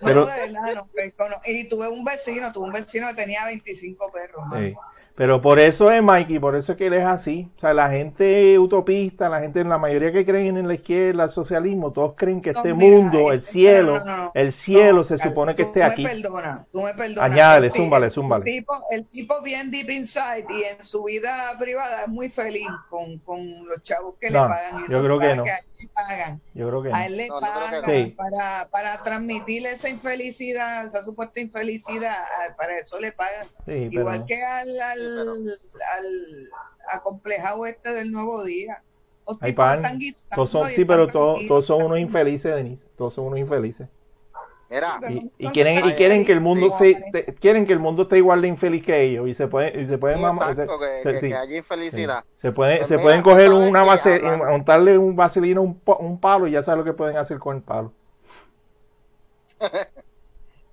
No, 0.00 0.06
Pero- 0.06 0.26
de 0.26 0.32
verdad, 0.40 0.74
no, 0.76 0.88
que 0.94 1.12
cono- 1.16 1.36
y 1.44 1.68
tuve 1.68 1.88
un 1.88 2.04
vecino, 2.04 2.52
tuve 2.52 2.66
un 2.68 2.72
vecino 2.72 3.06
que 3.08 3.14
tenía 3.14 3.44
25 3.44 4.10
perros. 4.12 4.42
Sí. 4.54 4.74
Pero 5.18 5.42
por 5.42 5.58
eso 5.58 5.90
es 5.90 6.00
Mikey, 6.00 6.38
por 6.38 6.54
eso 6.54 6.70
es 6.72 6.78
que 6.78 6.86
él 6.86 6.94
es 6.94 7.04
así. 7.04 7.50
O 7.56 7.60
sea, 7.60 7.74
la 7.74 7.90
gente 7.90 8.56
utopista, 8.56 9.28
la 9.28 9.40
gente, 9.40 9.64
la 9.64 9.76
mayoría 9.76 10.12
que 10.12 10.24
creen 10.24 10.56
en 10.56 10.68
la 10.68 10.74
izquierda, 10.74 11.24
el 11.24 11.30
socialismo, 11.30 11.92
todos 11.92 12.14
creen 12.16 12.40
que 12.40 12.52
No, 12.52 12.58
este 12.60 12.72
mira, 12.72 12.96
mundo, 12.96 13.32
el 13.32 13.40
este- 13.40 13.50
cielo, 13.50 13.96
no, 13.98 14.04
no, 14.04 14.16
no. 14.16 14.32
el 14.34 14.52
cielo 14.52 14.98
No, 14.98 15.04
se 15.04 15.18
supone 15.18 15.56
que 15.56 15.64
tú 15.64 15.68
esté 15.70 15.80
me 15.80 15.86
aquí. 15.86 16.04
perdonas, 16.04 16.60
tú 16.70 16.82
me 16.82 16.94
perdonas. 16.94 17.30
Añádale, 17.32 17.70
zúmbale, 17.72 18.06
el 18.06 18.12
zúmbale. 18.12 18.44
tipo, 18.44 18.72
el 18.92 19.06
tipo 19.06 19.42
bien 19.42 19.72
deep 19.72 19.90
inside 19.90 20.46
y 20.50 20.62
en 20.78 20.84
su 20.84 21.02
vida 21.02 21.34
privada 21.58 22.02
es 22.02 22.08
muy 22.08 22.28
feliz 22.30 22.68
con, 22.88 23.18
con 23.18 23.66
los 23.66 23.82
chavos 23.82 24.14
que 24.20 24.30
No, 24.30 24.44
le 24.44 24.48
pagan. 24.50 24.84
y 24.88 24.92
yo 24.92 25.02
creo 25.02 25.18
que 25.18 25.34
no. 25.34 25.42
a 25.42 25.46
él 25.46 25.64
le 25.82 25.88
pagan. 25.94 26.42
Yo 26.54 26.68
creo 26.68 26.82
que 26.84 26.88
A 26.90 26.92
no. 26.92 27.04
él 27.06 27.16
le 27.16 27.26
No, 27.28 27.34
yo 27.34 27.40
creo 27.40 27.50
que 27.50 27.76
pagan 27.76 27.80
no. 27.80 28.06
Sí. 28.06 28.14
para, 28.16 28.68
para 28.70 29.02
transmitir 29.02 29.66
esa 29.66 29.88
infelicidad, 29.88 30.86
esa 30.86 31.02
supuesta 31.02 31.40
infelicidad, 31.40 32.12
a- 32.12 32.54
para 32.56 32.76
eso 32.76 33.00
le 33.00 33.10
pagan. 33.10 33.48
Sí, 33.66 33.88
pero 33.90 33.90
Igual 34.02 34.24
que 34.24 34.40
al, 34.44 34.80
al, 34.80 35.07
al 35.08 36.48
acomplejado 36.92 37.66
este 37.66 37.92
del 37.92 38.12
nuevo 38.12 38.44
día. 38.44 38.82
Tipos 39.26 39.52
pan. 39.54 39.82
Todos 40.34 40.50
son, 40.50 40.62
sí, 40.64 40.84
pero 40.86 41.06
todos, 41.06 41.46
todos 41.46 41.64
son 41.66 41.82
unos 41.82 41.98
infelices, 41.98 42.54
Denise. 42.54 42.86
Todos 42.96 43.12
son 43.14 43.26
unos 43.26 43.38
infelices. 43.38 43.88
Mira, 44.70 45.00
Y, 45.08 45.30
y 45.38 45.48
quieren, 45.48 45.78
y 45.88 45.92
quieren 45.94 46.26
que 46.26 46.32
el 46.32 46.40
mundo 46.42 46.70
se, 46.70 46.94
te- 47.10 47.24
quieren 47.34 47.66
que 47.66 47.72
el 47.72 47.78
mundo 47.78 48.02
esté 48.02 48.18
igual 48.18 48.42
de 48.42 48.48
infeliz 48.48 48.84
que 48.84 49.02
ellos 49.02 49.26
y 49.26 49.32
se 49.32 49.48
pueden, 49.48 49.80
y 49.80 49.86
se 49.86 49.96
pueden 49.96 50.18
sí, 50.18 50.24
mamar- 50.24 50.50
exacto, 50.50 50.78
se- 50.78 50.86
que, 50.86 51.00
se- 51.02 51.12
que- 51.12 51.18
sí. 51.20 51.28
que 51.28 51.34
haya 51.36 51.56
infelicidad. 51.56 52.24
Se 52.36 52.52
pueden, 52.52 52.78
Pues 52.78 52.88
se 52.88 52.94
mira, 52.96 53.02
pueden 53.04 53.22
coger 53.22 53.50
una 53.50 53.82
base, 53.82 54.20
montarle 54.20 54.98
un 54.98 55.16
vaselina, 55.16 55.60
un, 55.62 55.80
un 56.00 56.20
palo 56.20 56.46
y 56.46 56.50
ya 56.52 56.62
sabes 56.62 56.78
lo 56.78 56.84
que 56.84 56.92
pueden 56.92 57.16
hacer 57.16 57.38
con 57.38 57.56
el 57.56 57.62
palo. 57.62 57.92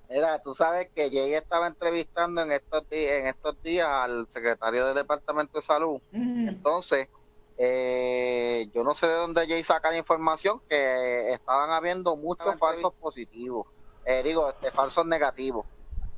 Mira, 0.09 0.41
tú 0.41 0.53
sabes 0.53 0.89
que 0.93 1.09
Jay 1.09 1.33
estaba 1.33 1.67
entrevistando 1.67 2.41
en 2.41 2.51
estos, 2.51 2.83
en 2.91 3.27
estos 3.27 3.61
días 3.63 3.87
al 3.87 4.27
secretario 4.27 4.85
del 4.85 4.95
Departamento 4.95 5.59
de 5.59 5.65
Salud. 5.65 5.99
Mm. 6.11 6.49
Entonces, 6.49 7.09
eh, 7.57 8.69
yo 8.73 8.83
no 8.83 8.93
sé 8.93 9.07
de 9.07 9.13
dónde 9.13 9.47
Jay 9.47 9.63
saca 9.63 9.91
la 9.91 9.97
información 9.97 10.61
que 10.69 11.33
estaban 11.33 11.71
habiendo 11.71 12.15
muchos 12.15 12.57
falsos 12.59 12.93
positivos. 12.93 13.67
Eh, 14.05 14.21
digo, 14.23 14.49
este, 14.49 14.71
falsos 14.71 15.05
negativos. 15.05 15.65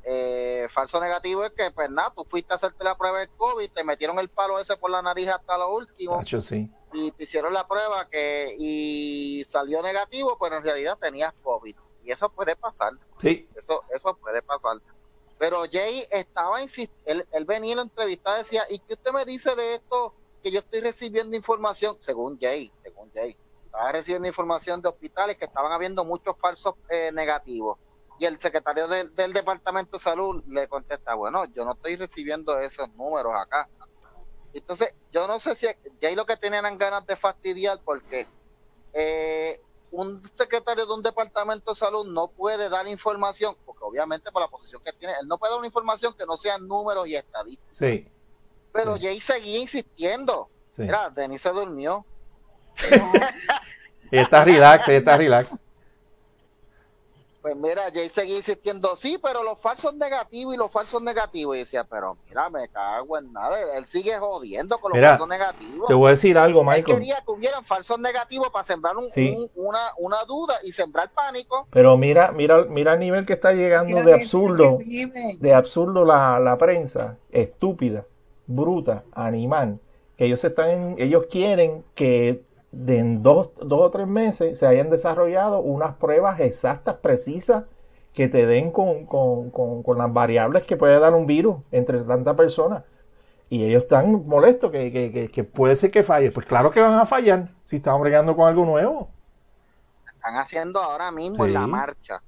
Eh, 0.04 0.66
falso 0.70 1.00
negativo 1.00 1.44
es 1.44 1.52
que, 1.52 1.70
pues 1.70 1.90
nada, 1.90 2.12
tú 2.14 2.24
fuiste 2.24 2.52
a 2.52 2.56
hacerte 2.56 2.82
la 2.82 2.96
prueba 2.96 3.18
del 3.18 3.28
COVID, 3.30 3.70
te 3.70 3.84
metieron 3.84 4.18
el 4.18 4.28
palo 4.28 4.58
ese 4.58 4.76
por 4.76 4.90
la 4.90 5.02
nariz 5.02 5.28
hasta 5.28 5.58
lo 5.58 5.74
último 5.74 6.22
sí. 6.24 6.70
y 6.94 7.10
te 7.10 7.24
hicieron 7.24 7.52
la 7.52 7.66
prueba 7.66 8.08
que 8.08 8.54
y 8.58 9.44
salió 9.46 9.82
negativo, 9.82 10.38
pero 10.40 10.56
en 10.56 10.64
realidad 10.64 10.96
tenías 10.98 11.34
COVID. 11.42 11.76
Y 12.08 12.12
eso 12.12 12.30
puede 12.30 12.56
pasar. 12.56 12.90
Sí, 13.20 13.46
Eso, 13.54 13.84
eso 13.90 14.16
puede 14.16 14.40
pasar. 14.40 14.78
Pero 15.36 15.64
Jay 15.70 16.06
estaba 16.10 16.62
él, 16.62 17.28
él 17.30 17.44
venía 17.44 17.72
en 17.72 17.76
la 17.76 17.82
entrevista 17.82 18.34
y 18.34 18.38
decía, 18.38 18.64
¿y 18.70 18.78
qué 18.78 18.94
usted 18.94 19.12
me 19.12 19.26
dice 19.26 19.54
de 19.54 19.74
esto? 19.74 20.14
Que 20.42 20.50
yo 20.50 20.60
estoy 20.60 20.80
recibiendo 20.80 21.36
información, 21.36 21.98
según 22.00 22.38
Jay, 22.40 22.72
según 22.78 23.12
Jay, 23.12 23.36
estaba 23.62 23.92
recibiendo 23.92 24.26
información 24.26 24.80
de 24.80 24.88
hospitales 24.88 25.36
que 25.36 25.44
estaban 25.44 25.70
habiendo 25.70 26.02
muchos 26.02 26.34
falsos 26.40 26.76
eh, 26.88 27.12
negativos. 27.12 27.76
Y 28.18 28.24
el 28.24 28.40
secretario 28.40 28.88
del- 28.88 29.14
del 29.14 29.34
Departamento 29.34 29.98
de 29.98 30.02
Salud 30.02 30.42
le 30.46 30.66
contesta, 30.66 31.12
bueno, 31.14 31.44
yo 31.52 31.66
no 31.66 31.72
estoy 31.72 31.96
recibiendo 31.96 32.58
esos 32.58 32.88
números 32.94 33.34
acá. 33.36 33.68
Entonces, 34.54 34.94
yo 35.12 35.28
no 35.28 35.38
sé 35.40 35.54
si 35.54 35.66
Jay 36.00 36.14
lo 36.16 36.24
que 36.24 36.38
tenían 36.38 36.64
eran 36.64 36.78
ganas 36.78 37.04
de 37.06 37.16
fastidiar 37.16 37.82
porque 37.84 38.26
eh, 38.94 39.60
un 39.90 40.22
secretario 40.34 40.86
de 40.86 40.92
un 40.92 41.02
departamento 41.02 41.72
de 41.72 41.78
salud 41.78 42.06
no 42.06 42.28
puede 42.28 42.68
dar 42.68 42.86
información, 42.86 43.56
porque 43.64 43.84
obviamente 43.84 44.30
por 44.30 44.42
la 44.42 44.48
posición 44.48 44.82
que 44.84 44.92
tiene, 44.92 45.14
él 45.20 45.26
no 45.28 45.38
puede 45.38 45.52
dar 45.52 45.58
una 45.58 45.66
información 45.66 46.14
que 46.14 46.26
no 46.26 46.36
sean 46.36 46.66
números 46.68 47.06
y 47.08 47.16
estadísticas. 47.16 47.74
sí, 47.76 48.06
Pero 48.72 48.96
Sí. 48.96 49.02
Jay 49.02 49.20
seguía 49.20 49.58
insistiendo. 49.58 50.48
sí. 50.76 50.82
Mira, 50.82 51.10
Denis 51.10 51.42
se 51.42 51.50
durmió. 51.50 52.04
Ella 54.10 54.22
está 54.22 54.44
relax, 54.44 54.88
ella 54.88 54.98
está 54.98 55.16
relax. 55.16 55.50
Pues 57.40 57.54
mira, 57.54 57.82
Jay 57.94 58.10
seguía 58.12 58.36
insistiendo, 58.36 58.96
sí, 58.96 59.16
pero 59.22 59.44
los 59.44 59.60
falsos 59.60 59.94
negativos 59.94 60.54
y 60.54 60.58
los 60.58 60.72
falsos 60.72 61.00
negativos. 61.00 61.54
Y 61.54 61.60
decía, 61.60 61.84
pero 61.84 62.16
mira, 62.28 62.50
me 62.50 62.68
cago 62.68 63.16
en 63.16 63.32
nada. 63.32 63.56
Él 63.76 63.86
sigue 63.86 64.18
jodiendo 64.18 64.78
con 64.80 64.90
los 64.90 64.96
Mira, 64.96 65.10
falsos 65.10 65.28
negativos. 65.28 65.86
Te 65.86 65.94
voy 65.94 66.08
a 66.08 66.10
decir 66.10 66.36
algo, 66.36 66.60
Él 66.62 66.66
Michael. 66.66 66.84
quería 66.98 67.22
que 67.24 67.30
hubieran 67.30 67.64
falsos 67.64 67.98
negativos 68.00 68.48
para 68.50 68.64
sembrar 68.64 68.96
un- 68.96 69.08
Sí. 69.10 69.30
un- 69.36 69.50
una, 69.54 69.78
una 69.98 70.24
duda 70.24 70.56
y 70.64 70.72
sembrar 70.72 71.10
pánico. 71.12 71.68
Pero 71.70 71.96
mira, 71.96 72.32
mira, 72.32 72.64
mira 72.64 72.94
el 72.94 72.98
nivel 73.00 73.24
que 73.24 73.34
está 73.34 73.52
llegando 73.52 74.02
de 74.02 74.14
absurdo, 74.14 74.78
de 75.40 75.54
absurdo 75.54 76.04
la, 76.04 76.40
la 76.40 76.58
prensa, 76.58 77.16
estúpida, 77.30 78.04
bruta, 78.48 79.04
animal, 79.12 79.78
que 80.16 80.24
ellos 80.24 80.42
están, 80.42 80.96
ellos 80.98 81.26
quieren 81.30 81.84
que 81.94 82.42
de 82.70 82.98
en 82.98 83.22
dos, 83.22 83.50
dos 83.56 83.80
o 83.80 83.90
tres 83.90 84.06
meses 84.06 84.58
se 84.58 84.66
hayan 84.66 84.90
desarrollado 84.90 85.60
unas 85.60 85.94
pruebas 85.94 86.40
exactas, 86.40 86.96
precisas, 86.96 87.64
que 88.12 88.28
te 88.28 88.46
den 88.46 88.72
con, 88.72 89.06
con, 89.06 89.50
con, 89.50 89.82
con 89.82 89.98
las 89.98 90.12
variables 90.12 90.64
que 90.64 90.76
puede 90.76 90.98
dar 90.98 91.14
un 91.14 91.26
virus 91.26 91.58
entre 91.70 92.00
tantas 92.00 92.34
personas. 92.36 92.82
Y 93.48 93.64
ellos 93.64 93.84
están 93.84 94.26
molestos 94.26 94.70
que, 94.70 94.92
que, 94.92 95.12
que, 95.12 95.28
que 95.28 95.44
puede 95.44 95.76
ser 95.76 95.90
que 95.90 96.02
falle. 96.02 96.30
Pues 96.30 96.44
claro 96.44 96.70
que 96.70 96.80
van 96.80 96.94
a 96.94 97.06
fallar 97.06 97.50
si 97.64 97.76
están 97.76 98.00
bregando 98.00 98.36
con 98.36 98.46
algo 98.46 98.64
nuevo. 98.64 99.08
Están 100.12 100.36
haciendo 100.36 100.80
ahora 100.80 101.10
mismo 101.10 101.46
en 101.46 101.54
la 101.54 101.66
marcha. 101.66 102.20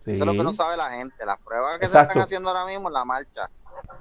Sí. 0.00 0.12
Eso 0.12 0.22
es 0.22 0.26
lo 0.26 0.32
que 0.32 0.42
no 0.42 0.52
sabe 0.52 0.76
la 0.76 0.90
gente. 0.90 1.24
Las 1.24 1.38
pruebas 1.38 1.78
que 1.78 1.86
se 1.86 2.00
están 2.00 2.18
haciendo 2.18 2.48
ahora 2.48 2.64
mismo 2.64 2.88
en 2.88 2.94
la 2.94 3.04
marcha. 3.04 3.50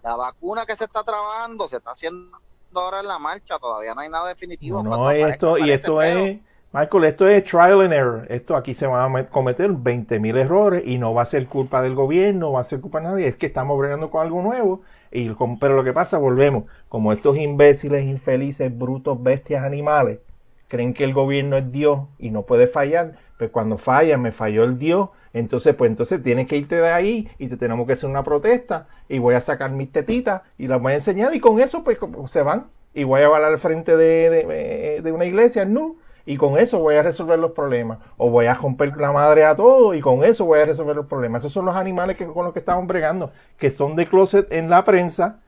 La 0.01 0.15
vacuna 0.15 0.65
que 0.65 0.75
se 0.75 0.85
está 0.85 1.03
trabajando 1.03 1.67
se 1.67 1.77
está 1.77 1.91
haciendo 1.91 2.37
ahora 2.79 2.99
en 3.01 3.07
la 3.07 3.19
marcha, 3.19 3.57
todavía 3.59 3.93
no 3.95 4.01
hay 4.01 4.09
nada 4.09 4.27
definitivo. 4.29 4.83
No, 4.83 4.89
Cuando 4.89 5.11
esto, 5.11 5.57
aparezca, 5.57 5.57
y 5.57 5.71
esto 5.71 6.01
es, 6.01 6.39
Michael, 6.71 7.03
esto 7.05 7.27
es 7.27 7.43
trial 7.45 7.81
and 7.81 7.93
error. 7.93 8.25
Esto 8.29 8.55
aquí 8.55 8.73
se 8.73 8.87
van 8.87 9.01
a 9.01 9.09
met- 9.09 9.29
cometer 9.29 9.71
20.000 9.71 10.35
errores 10.37 10.83
y 10.85 10.97
no 10.97 11.13
va 11.13 11.21
a 11.21 11.25
ser 11.25 11.47
culpa 11.47 11.81
del 11.81 11.95
gobierno, 11.95 12.47
no 12.47 12.51
va 12.53 12.61
a 12.61 12.63
ser 12.63 12.81
culpa 12.81 12.99
de 12.99 13.05
nadie. 13.05 13.27
Es 13.27 13.37
que 13.37 13.45
estamos 13.45 13.77
bregando 13.79 14.09
con 14.09 14.21
algo 14.21 14.41
nuevo. 14.41 14.81
Y, 15.11 15.29
con- 15.35 15.59
pero 15.59 15.75
lo 15.75 15.83
que 15.83 15.93
pasa, 15.93 16.17
volvemos, 16.17 16.65
como 16.89 17.13
estos 17.13 17.37
imbéciles, 17.37 18.03
infelices, 18.05 18.75
brutos, 18.77 19.21
bestias, 19.21 19.63
animales, 19.63 20.19
creen 20.67 20.93
que 20.93 21.03
el 21.03 21.13
gobierno 21.13 21.57
es 21.57 21.71
Dios 21.71 22.01
y 22.17 22.31
no 22.31 22.43
puede 22.45 22.67
fallar, 22.67 23.17
pues 23.37 23.51
cuando 23.51 23.77
falla, 23.77 24.17
me 24.17 24.31
falló 24.31 24.63
el 24.63 24.77
Dios, 24.79 25.09
entonces 25.35 25.75
pues 25.75 25.91
entonces 25.91 26.23
tienes 26.23 26.47
que 26.47 26.57
irte 26.57 26.75
de 26.75 26.91
ahí 26.91 27.29
y 27.37 27.47
te 27.47 27.57
tenemos 27.57 27.85
que 27.85 27.93
hacer 27.93 28.09
una 28.09 28.23
protesta 28.23 28.87
y 29.09 29.19
voy 29.19 29.35
a 29.35 29.41
sacar 29.41 29.71
mis 29.71 29.91
tetitas 29.91 30.41
y 30.57 30.67
las 30.67 30.81
voy 30.81 30.93
a 30.93 30.95
enseñar 30.95 31.35
y 31.35 31.39
con 31.39 31.59
eso 31.59 31.83
pues 31.83 31.99
se 32.27 32.41
van 32.41 32.67
y 32.93 33.03
voy 33.03 33.21
a 33.21 33.25
hablar 33.25 33.43
al 33.43 33.59
frente 33.59 33.97
de, 33.97 34.29
de, 34.29 35.01
de 35.03 35.11
una 35.11 35.25
iglesia, 35.25 35.65
no, 35.65 35.97
y 36.25 36.37
con 36.37 36.57
eso 36.57 36.79
voy 36.79 36.95
a 36.95 37.03
resolver 37.03 37.37
los 37.37 37.51
problemas 37.51 37.99
o 38.17 38.29
voy 38.29 38.45
a 38.47 38.55
romper 38.55 38.95
la 38.97 39.11
madre 39.11 39.45
a 39.45 39.55
todo 39.55 39.93
y 39.93 40.01
con 40.01 40.23
eso 40.23 40.45
voy 40.45 40.59
a 40.59 40.65
resolver 40.65 40.95
los 40.95 41.05
problemas. 41.05 41.41
Esos 41.41 41.51
son 41.51 41.65
los 41.65 41.75
animales 41.75 42.17
que, 42.17 42.25
con 42.25 42.45
los 42.45 42.53
que 42.53 42.59
estamos 42.59 42.87
bregando, 42.87 43.31
que 43.57 43.69
son 43.69 43.95
de 43.95 44.07
closet 44.07 44.51
en 44.51 44.69
la 44.69 44.85
prensa 44.85 45.39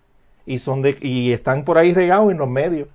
y 0.46 0.60
son 0.60 0.82
de 0.82 0.98
y 1.02 1.32
están 1.32 1.64
por 1.64 1.78
ahí 1.78 1.94
regados 1.94 2.32
en 2.32 2.38
los 2.38 2.50
medios. 2.50 2.90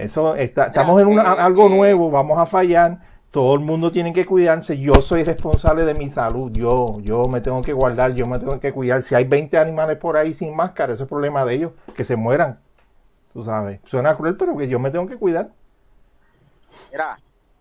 Eso 0.00 0.34
está, 0.34 0.66
estamos 0.66 1.00
en 1.00 1.10
eh, 1.10 1.20
algo 1.20 1.66
eh, 1.66 1.70
nuevo, 1.70 2.10
vamos 2.10 2.38
a 2.38 2.46
fallar. 2.46 2.98
Todo 3.30 3.54
el 3.54 3.60
mundo 3.60 3.92
tiene 3.92 4.12
que 4.12 4.24
cuidarse. 4.24 4.78
Yo 4.78 4.94
soy 4.94 5.22
responsable 5.22 5.84
de 5.84 5.94
mi 5.94 6.08
salud. 6.08 6.50
Yo, 6.52 6.98
yo 7.00 7.24
me 7.24 7.40
tengo 7.40 7.60
que 7.60 7.72
guardar, 7.72 8.14
yo 8.14 8.26
me 8.26 8.38
tengo 8.38 8.58
que 8.58 8.72
cuidar. 8.72 9.02
Si 9.02 9.14
hay 9.14 9.24
20 9.24 9.58
animales 9.58 9.98
por 9.98 10.16
ahí 10.16 10.32
sin 10.32 10.56
máscara, 10.56 10.92
ese 10.92 11.02
es 11.02 11.06
el 11.06 11.08
problema 11.08 11.44
de 11.44 11.54
ellos, 11.54 11.72
que 11.94 12.04
se 12.04 12.16
mueran. 12.16 12.60
Tú 13.32 13.44
sabes, 13.44 13.80
suena 13.86 14.16
cruel, 14.16 14.36
pero 14.36 14.56
que 14.56 14.68
yo 14.68 14.78
me 14.78 14.90
tengo 14.90 15.06
que 15.06 15.16
cuidar. 15.16 15.50
Mira, 16.90 17.18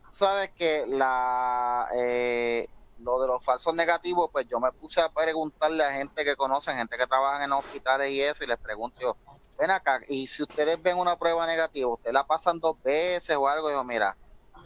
sabes 0.09 0.51
que 0.51 0.85
la 0.87 1.89
eh, 1.93 2.67
lo 2.99 3.21
de 3.21 3.27
los 3.27 3.43
falsos 3.43 3.73
negativos, 3.73 4.29
pues 4.31 4.47
yo 4.47 4.59
me 4.59 4.71
puse 4.71 5.01
a 5.01 5.09
preguntarle 5.09 5.83
a 5.83 5.91
gente 5.91 6.23
que 6.23 6.35
conocen, 6.35 6.77
gente 6.77 6.97
que 6.97 7.07
trabaja 7.07 7.43
en 7.43 7.51
hospitales 7.51 8.11
y 8.11 8.21
eso, 8.21 8.43
y 8.43 8.47
les 8.47 8.57
pregunto 8.57 8.99
yo, 8.99 9.17
ven 9.57 9.71
acá, 9.71 9.99
y 10.07 10.27
si 10.27 10.43
ustedes 10.43 10.81
ven 10.81 10.97
una 10.97 11.17
prueba 11.17 11.45
negativa, 11.45 11.89
¿ustedes 11.89 12.13
la 12.13 12.25
pasan 12.25 12.59
dos 12.59 12.81
veces 12.83 13.35
o 13.35 13.47
algo? 13.47 13.69
Yo, 13.69 13.83
mira, 13.83 14.15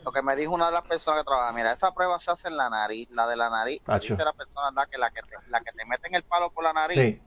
lo 0.04 0.12
que 0.12 0.22
me 0.22 0.36
dijo 0.36 0.54
una 0.54 0.68
de 0.68 0.72
las 0.74 0.84
personas 0.84 1.22
que 1.22 1.26
trabaja, 1.26 1.52
mira, 1.52 1.72
esa 1.72 1.94
prueba 1.94 2.20
se 2.20 2.32
hace 2.32 2.48
en 2.48 2.58
la 2.58 2.70
nariz, 2.70 3.08
la 3.12 3.28
de 3.28 3.36
la 3.36 3.50
nariz, 3.50 3.82
me 3.86 4.00
dice 4.00 4.24
la 4.26 4.34
persona 4.34 4.68
anda, 4.68 4.86
que 4.88 4.98
la 4.98 5.12
que 5.12 5.22
te, 5.22 5.36
la 5.48 5.62
que 5.62 5.72
te 5.72 5.86
meten 5.86 6.16
el 6.16 6.24
palo 6.24 6.52
por 6.52 6.64
la 6.64 6.74
nariz, 6.74 6.98
Sí, 6.98 7.22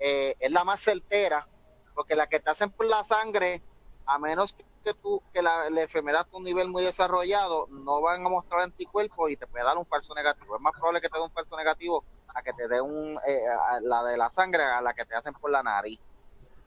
eh, 0.00 0.34
es 0.40 0.50
la 0.50 0.64
más 0.64 0.80
certera, 0.80 1.46
porque 1.94 2.16
la 2.16 2.26
que 2.26 2.40
te 2.40 2.50
hacen 2.50 2.70
por 2.70 2.86
la 2.86 3.04
sangre, 3.04 3.62
a 4.06 4.18
menos 4.18 4.54
que 4.82 4.94
tú 4.94 5.22
que 5.32 5.42
la, 5.42 5.68
la 5.70 5.82
enfermedad 5.82 6.22
esté 6.22 6.34
a 6.34 6.38
un 6.38 6.44
nivel 6.44 6.68
muy 6.68 6.82
desarrollado, 6.82 7.66
no 7.68 8.00
van 8.00 8.24
a 8.24 8.28
mostrar 8.28 8.62
anticuerpos 8.62 9.30
y 9.30 9.36
te 9.36 9.46
puede 9.46 9.64
dar 9.64 9.76
un 9.76 9.86
falso 9.86 10.14
negativo. 10.14 10.56
Es 10.56 10.62
más 10.62 10.72
probable 10.72 11.00
que 11.00 11.08
te 11.08 11.18
dé 11.18 11.24
un 11.24 11.30
falso 11.30 11.56
negativo 11.56 12.04
a 12.34 12.42
que 12.42 12.52
te 12.54 12.66
dé 12.66 12.80
un 12.80 13.18
eh, 13.26 13.46
a 13.48 13.80
la 13.82 14.02
de 14.04 14.16
la 14.16 14.30
sangre 14.30 14.62
a 14.64 14.80
la 14.80 14.94
que 14.94 15.04
te 15.04 15.14
hacen 15.14 15.34
por 15.34 15.50
la 15.50 15.62
nariz. 15.62 16.00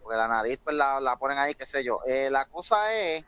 Porque 0.01 0.15
la 0.15 0.27
nariz 0.27 0.59
pues 0.63 0.75
la, 0.75 0.99
la 0.99 1.15
ponen 1.17 1.39
ahí, 1.39 1.55
qué 1.55 1.65
sé 1.65 1.83
yo. 1.83 1.99
Eh, 2.05 2.29
la 2.29 2.45
cosa 2.45 2.93
es 2.93 3.25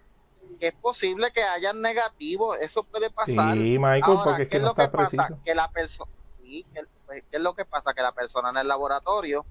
que 0.59 0.67
es 0.67 0.73
posible 0.73 1.31
que 1.31 1.43
hayan 1.43 1.81
negativos, 1.81 2.57
eso 2.59 2.83
puede 2.83 3.09
pasar. 3.09 3.53
sí 3.53 3.77
Michael, 3.77 4.03
Ahora, 4.03 4.23
porque 4.23 4.43
es 4.43 4.49
¿qué 4.49 4.57
que 4.57 4.63
no 4.63 4.73
que 4.75 4.87
pasa? 4.87 5.29
Que 5.43 5.55
la 5.55 5.69
persona, 5.69 6.11
sí, 6.31 6.65
que, 6.73 6.81
pues, 7.05 7.23
¿qué 7.29 7.37
es 7.37 7.41
lo 7.43 7.53
que 7.53 7.65
pasa? 7.65 7.93
Que 7.93 8.01
la 8.01 8.11
persona 8.11 8.49
en 8.49 8.57
el 8.57 8.67
laboratorio, 8.67 9.45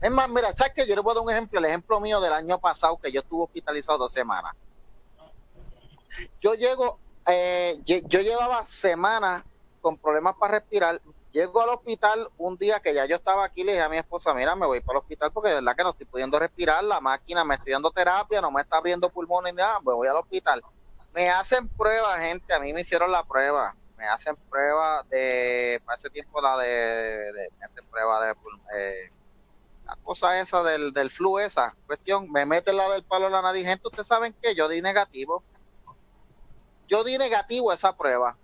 es 0.00 0.10
más, 0.10 0.28
mira, 0.28 0.54
¿sabes 0.56 0.72
qué? 0.74 0.86
Yo 0.86 0.96
le 0.96 1.02
puedo 1.02 1.16
dar 1.16 1.24
un 1.24 1.30
ejemplo, 1.30 1.58
el 1.58 1.66
ejemplo 1.66 2.00
mío 2.00 2.20
del 2.20 2.32
año 2.32 2.58
pasado, 2.58 2.96
que 2.96 3.12
yo 3.12 3.20
estuve 3.20 3.44
hospitalizado 3.44 3.98
dos 3.98 4.12
semanas. 4.12 4.54
Yo 6.40 6.54
llego, 6.54 6.98
eh, 7.26 7.80
yo 7.84 8.20
llevaba 8.20 8.64
semanas 8.64 9.44
con 9.80 9.96
problemas 9.98 10.36
para 10.38 10.58
respirar, 10.58 11.00
llego 11.32 11.62
al 11.62 11.70
hospital 11.70 12.28
un 12.36 12.56
día 12.58 12.80
que 12.80 12.94
ya 12.94 13.06
yo 13.06 13.16
estaba 13.16 13.44
aquí, 13.44 13.64
le 13.64 13.72
dije 13.72 13.84
a 13.84 13.88
mi 13.88 13.98
esposa, 13.98 14.34
mira, 14.34 14.56
me 14.56 14.66
voy 14.66 14.80
para 14.82 14.98
el 14.98 15.00
hospital 15.02 15.32
porque 15.32 15.50
de 15.50 15.56
verdad 15.56 15.76
que 15.76 15.82
no 15.84 15.90
estoy 15.90 16.06
pudiendo 16.06 16.38
respirar, 16.38 16.84
la 16.84 17.00
máquina 17.00 17.44
me 17.44 17.56
estoy 17.56 17.72
dando 17.72 17.90
terapia, 17.92 18.40
no 18.40 18.50
me 18.50 18.62
está 18.62 18.76
abriendo 18.78 19.10
pulmones 19.10 19.52
ni 19.54 19.58
nada, 19.58 19.78
me 19.80 19.92
voy 19.94 20.08
al 20.08 20.16
hospital. 20.16 20.64
Me 21.12 21.28
hacen 21.30 21.68
pruebas, 21.70 22.18
gente, 22.20 22.54
a 22.54 22.60
mí 22.60 22.72
me 22.72 22.82
hicieron 22.82 23.10
la 23.12 23.24
prueba, 23.24 23.76
me 23.96 24.06
hacen 24.08 24.36
prueba 24.48 25.04
de, 25.10 25.80
para 25.84 25.96
ese 25.96 26.10
tiempo 26.10 26.40
la 26.40 26.56
de, 26.58 26.68
de- 26.68 27.48
me 27.58 27.64
hacen 27.66 27.84
prueba 27.90 28.24
de, 28.26 28.34
eh, 28.76 29.10
la 29.84 29.96
cosa 30.02 30.40
esa 30.40 30.62
del, 30.62 30.92
del 30.92 31.10
flu 31.10 31.38
esa, 31.38 31.76
cuestión, 31.86 32.30
me 32.32 32.46
meten 32.46 32.76
la 32.76 32.88
del 32.90 33.04
palo 33.04 33.26
en 33.26 33.32
la 33.32 33.42
nariz, 33.42 33.66
gente, 33.66 33.88
ustedes 33.88 34.06
saben 34.08 34.36
que 34.40 34.54
yo 34.54 34.68
di 34.68 34.82
negativo, 34.82 35.44
yo 36.88 37.04
di 37.04 37.18
negativo 37.18 37.70
a 37.70 37.74
esa 37.74 37.96
prueba, 37.96 38.38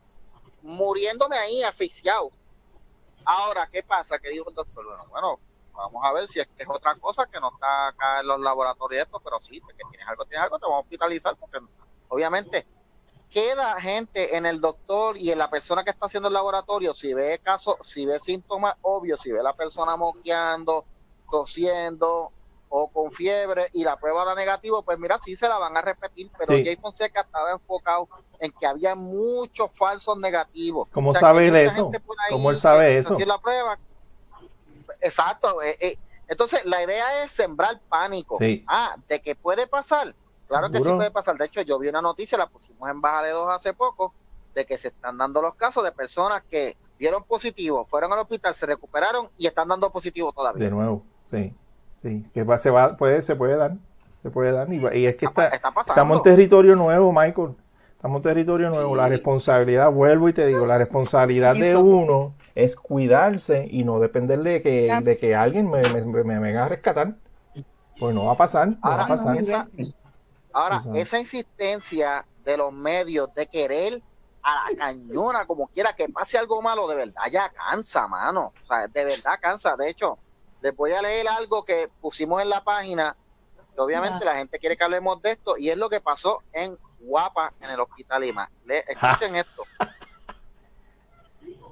muriéndome 0.61 1.37
ahí 1.39 1.63
asfixiado. 1.65 2.33
Ahora, 3.25 3.69
¿qué 3.71 3.83
pasa? 3.83 4.19
Que 4.19 4.31
dijo 4.31 4.49
el 4.49 4.55
doctor, 4.55 4.85
bueno, 4.85 5.07
bueno, 5.09 5.41
vamos 5.73 6.05
a 6.05 6.13
ver 6.13 6.29
si 6.29 6.41
es 6.41 6.47
que 6.49 6.63
es 6.63 6.69
otra 6.69 6.95
cosa 6.97 7.27
que 7.27 7.41
no 7.41 7.51
está 7.53 7.89
acá 7.89 8.21
en 8.21 8.29
los 8.29 8.41
laboratorios 8.41 9.03
esto, 9.03 9.21
pero 9.21 9.41
sí, 9.41 9.61
que 9.61 9.85
tienes 9.91 10.07
algo, 10.07 10.25
tienes 10.25 10.45
algo, 10.45 10.59
te 10.59 10.65
vamos 10.65 10.79
a 10.79 10.83
hospitalizar 10.83 11.37
porque 11.37 11.59
obviamente 12.09 12.67
queda 13.31 13.81
gente 13.81 14.37
en 14.37 14.47
el 14.47 14.61
doctor 14.61 15.17
y 15.17 15.31
en 15.31 15.39
la 15.39 15.51
persona 15.51 15.85
que 15.85 15.91
está 15.91 16.07
haciendo 16.07 16.29
el 16.29 16.35
laboratorio, 16.35 16.95
si 16.95 17.13
ve 17.13 17.41
casos, 17.43 17.77
si 17.83 18.07
ve 18.07 18.21
síntomas 18.21 18.75
obvios, 18.83 19.21
si 19.21 19.33
ve 19.33 19.43
la 19.43 19.55
persona 19.55 19.97
moqueando, 19.97 20.85
tosiendo 21.31 22.33
o 22.79 22.89
con 22.89 23.11
fiebre 23.11 23.69
y 23.73 23.85
la 23.85 23.97
prueba 23.97 24.23
da 24.27 24.35
negativo, 24.35 24.83
pues 24.83 24.99
mira, 24.99 25.17
sí 25.25 25.35
se 25.35 25.49
la 25.49 25.57
van 25.57 25.75
a 25.79 25.81
repetir, 25.81 26.31
pero 26.37 26.55
Sí. 26.55 26.63
Jay 26.63 26.77
Fonseca 26.77 27.23
estaba 27.23 27.53
enfocado 27.53 28.07
en 28.39 28.53
que 28.53 28.67
había 28.67 28.95
muchos 28.95 29.75
falsos 29.75 30.19
negativos. 30.19 30.87
¿Cómo 30.93 31.11
O 31.11 31.13
sea, 31.15 31.21
sabe 31.21 31.49
él 31.49 31.57
eso? 31.57 31.91
¿Cómo 32.31 32.51
él 32.51 32.59
sabe 32.59 32.99
eso? 32.99 33.17
la 33.19 33.39
prueba. 33.39 33.79
Exacto. 35.01 35.63
eh, 35.63 35.77
eh, 35.81 35.99
Entonces, 36.29 36.67
la 36.67 36.83
idea 36.83 37.25
es 37.25 37.33
sembrar 37.33 37.81
pánico. 37.89 38.37
Sí. 38.39 38.63
Ah, 38.69 38.97
de 39.09 39.21
que 39.23 39.35
puede 39.35 39.67
pasar. 39.67 40.15
Claro 40.47 40.71
que 40.71 40.81
sí 40.83 40.91
puede 40.93 41.11
pasar. 41.11 41.39
De 41.39 41.47
hecho, 41.47 41.63
yo 41.63 41.79
vi 41.79 41.89
una 41.89 42.03
noticia, 42.03 42.37
la 42.37 42.47
pusimos 42.47 42.91
en 42.91 43.01
Baja 43.01 43.23
de 43.23 43.31
Dos 43.31 43.49
hace 43.51 43.73
poco, 43.73 44.13
de 44.55 44.67
que 44.67 44.77
se 44.77 44.89
están 44.89 45.17
dando 45.17 45.41
los 45.41 45.55
casos 45.55 45.83
de 45.83 45.93
personas 45.93 46.43
que 46.51 46.77
dieron 46.99 47.25
positivo, 47.25 47.87
fueron 47.87 48.13
al 48.13 48.19
hospital, 48.21 48.55
se 48.55 48.67
recuperaron 48.67 49.31
y 49.39 49.47
están 49.47 49.69
dando 49.69 49.91
positivo 49.91 50.33
todavía. 50.33 50.65
De 50.65 50.71
nuevo, 50.71 51.03
sí, 51.25 51.53
sí, 52.09 52.31
que 52.33 52.43
va, 52.45 52.59
se 52.59 52.71
va, 52.71 52.97
puede, 52.97 53.23
se 53.23 53.37
puede 53.37 53.57
dar, 53.57 53.77
se 54.23 54.31
puede 54.31 54.53
dar, 54.53 54.73
y, 54.73 54.77
y 54.99 55.07
es 55.07 55.17
que 55.17 55.27
Está, 55.27 55.49
está, 55.49 55.73
estamos 55.87 56.17
en 56.19 56.23
territorio 56.23 56.77
nuevo, 56.77 57.13
Michael, 57.13 57.57
estamos 57.93 58.19
en 58.19 58.23
territorio 58.23 58.71
nuevo, 58.71 58.93
Sí. 58.93 58.97
la 58.97 59.09
responsabilidad, 59.09 59.91
vuelvo 59.93 60.29
y 60.29 60.33
te 60.33 60.47
digo, 60.47 60.67
la 60.67 60.79
responsabilidad 60.79 61.55
Sí, 61.55 61.61
de 61.61 61.77
uno 61.77 62.35
es 62.55 62.77
cuidarse 62.77 63.67
y 63.71 63.85
no 63.85 63.99
depender 64.01 64.41
de 64.43 64.63
que, 64.63 64.71
de 65.03 65.19
que 65.19 65.35
alguien 65.35 65.71
me, 65.71 65.89
me, 65.89 66.03
me 66.25 66.39
venga 66.39 66.65
a 66.65 66.69
rescatar, 66.69 67.17
pues 67.99 68.15
no 68.15 68.25
va 68.27 68.33
a 68.33 68.37
pasar, 68.37 68.69
no 68.69 68.77
va 68.97 69.03
a 69.03 69.07
Ahora, 69.07 69.07
pasar. 69.07 69.37
esa- 69.39 69.69
Ahora, 70.53 70.77
Exacto. 70.77 70.95
esa 70.95 71.19
insistencia 71.19 72.27
de 72.37 72.57
los 72.57 72.73
medios 72.73 73.33
de 73.35 73.47
querer 73.47 74.03
a 74.43 74.71
la 74.71 74.77
cañona, 74.77 75.47
como 75.47 75.69
quiera 75.69 75.93
que 75.95 76.09
pase 76.09 76.39
algo 76.39 76.63
malo, 76.63 76.89
de 76.89 76.97
verdad 76.97 77.23
ya 77.31 77.51
cansa, 77.51 78.07
mano. 78.09 78.55
O 78.63 78.67
sea, 78.67 78.89
de 78.89 79.05
verdad 79.05 79.39
cansa. 79.41 79.77
De 79.77 79.91
hecho, 79.91 80.21
les 80.61 80.75
voy 80.75 80.93
a 80.93 81.03
leer 81.03 81.27
algo 81.29 81.65
que 81.65 81.89
pusimos 82.01 82.43
en 82.43 82.49
la 82.49 82.63
página, 82.65 83.17
que 83.75 83.81
obviamente 83.81 84.25
la 84.25 84.37
gente 84.37 84.59
quiere 84.59 84.77
que 84.77 84.85
hablemos 84.85 85.21
de 85.23 85.33
esto, 85.33 85.57
y 85.57 85.71
es 85.71 85.77
lo 85.77 85.89
que 85.89 86.01
pasó 86.01 86.43
en 86.53 86.77
Guapa, 87.01 87.53
en 87.61 87.71
el 87.71 87.81
Hospital 87.81 88.23
Lima. 88.23 88.51
Le, 88.65 88.79
escuchen 88.89 89.37
esto. 89.37 89.63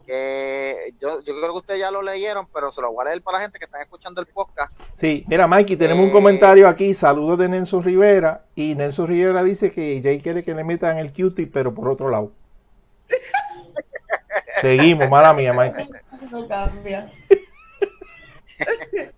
Que 0.06 0.94
yo, 1.00 1.22
yo 1.22 1.34
creo 1.34 1.52
que 1.52 1.58
ustedes 1.58 1.80
ya 1.80 1.90
lo 1.90 2.02
leyeron, 2.02 2.46
pero 2.52 2.70
se 2.70 2.82
lo 2.82 2.92
voy 2.92 3.02
a 3.02 3.08
leer 3.08 3.22
para 3.22 3.38
la 3.38 3.44
gente 3.44 3.58
que 3.58 3.64
están 3.64 3.80
escuchando 3.80 4.20
el 4.20 4.26
podcast. 4.26 4.70
Sí, 4.96 5.24
mira, 5.26 5.46
Mikey, 5.46 5.76
tenemos 5.76 6.04
un 6.04 6.10
Eh, 6.10 6.12
comentario 6.12 6.68
aquí, 6.68 6.92
saludos 6.92 7.38
de 7.38 7.48
Nelson 7.48 7.82
Rivera, 7.82 8.44
y 8.54 8.74
Nelson 8.74 9.06
Rivera 9.06 9.42
dice 9.42 9.72
que 9.72 10.00
Jay 10.02 10.20
quiere 10.20 10.44
que 10.44 10.54
le 10.54 10.62
metan 10.62 10.98
el 10.98 11.10
cutie, 11.10 11.46
pero 11.46 11.74
por 11.74 11.88
otro 11.88 12.10
lado. 12.10 12.32
Seguimos, 14.60 15.08
mala 15.08 15.32
mía, 15.32 15.54
Mikey. 15.54 15.86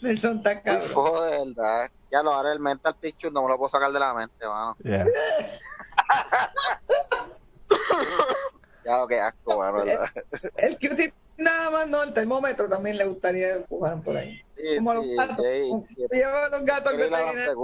Nelson 0.00 0.38
está 0.38 0.62
cabrón. 0.62 0.92
Oh, 0.94 1.22
de 1.22 1.30
verdad. 1.30 1.90
Ya 2.10 2.22
lo 2.22 2.34
haré 2.34 2.52
el 2.52 2.60
mental 2.60 2.96
picture, 3.00 3.32
no 3.32 3.42
me 3.42 3.48
lo 3.48 3.56
puedo 3.56 3.68
sacar 3.68 3.92
de 3.92 3.98
la 3.98 4.14
mente, 4.14 4.46
mano. 4.46 4.76
Yeah. 4.78 5.04
Ya 8.84 8.96
lo 8.98 9.08
que 9.08 9.20
asco, 9.20 9.58
mano, 9.58 9.84
¿verdad? 9.84 10.04
El 10.56 10.78
cutie 10.78 11.12
nada 11.36 11.70
más, 11.70 11.88
no, 11.88 12.02
el 12.02 12.14
termómetro 12.14 12.68
también 12.68 12.96
le 12.96 13.06
gustaría 13.06 13.56
empujar 13.56 14.02
por 14.02 14.16
ahí. 14.16 14.40
Sí, 14.56 14.76
Como 14.76 14.90
a 14.90 14.94
los 14.94 15.04
sí, 15.04 15.16
gatos. 15.16 15.36
sí, 15.36 15.72
sí, 15.88 16.06
Lleva 16.10 16.46
a 16.46 16.48
los 16.48 16.64
gatos 16.64 16.92
sí, 16.92 16.98
que 16.98 17.10
la 17.10 17.32
están 17.32 17.38
el-. 17.38 17.56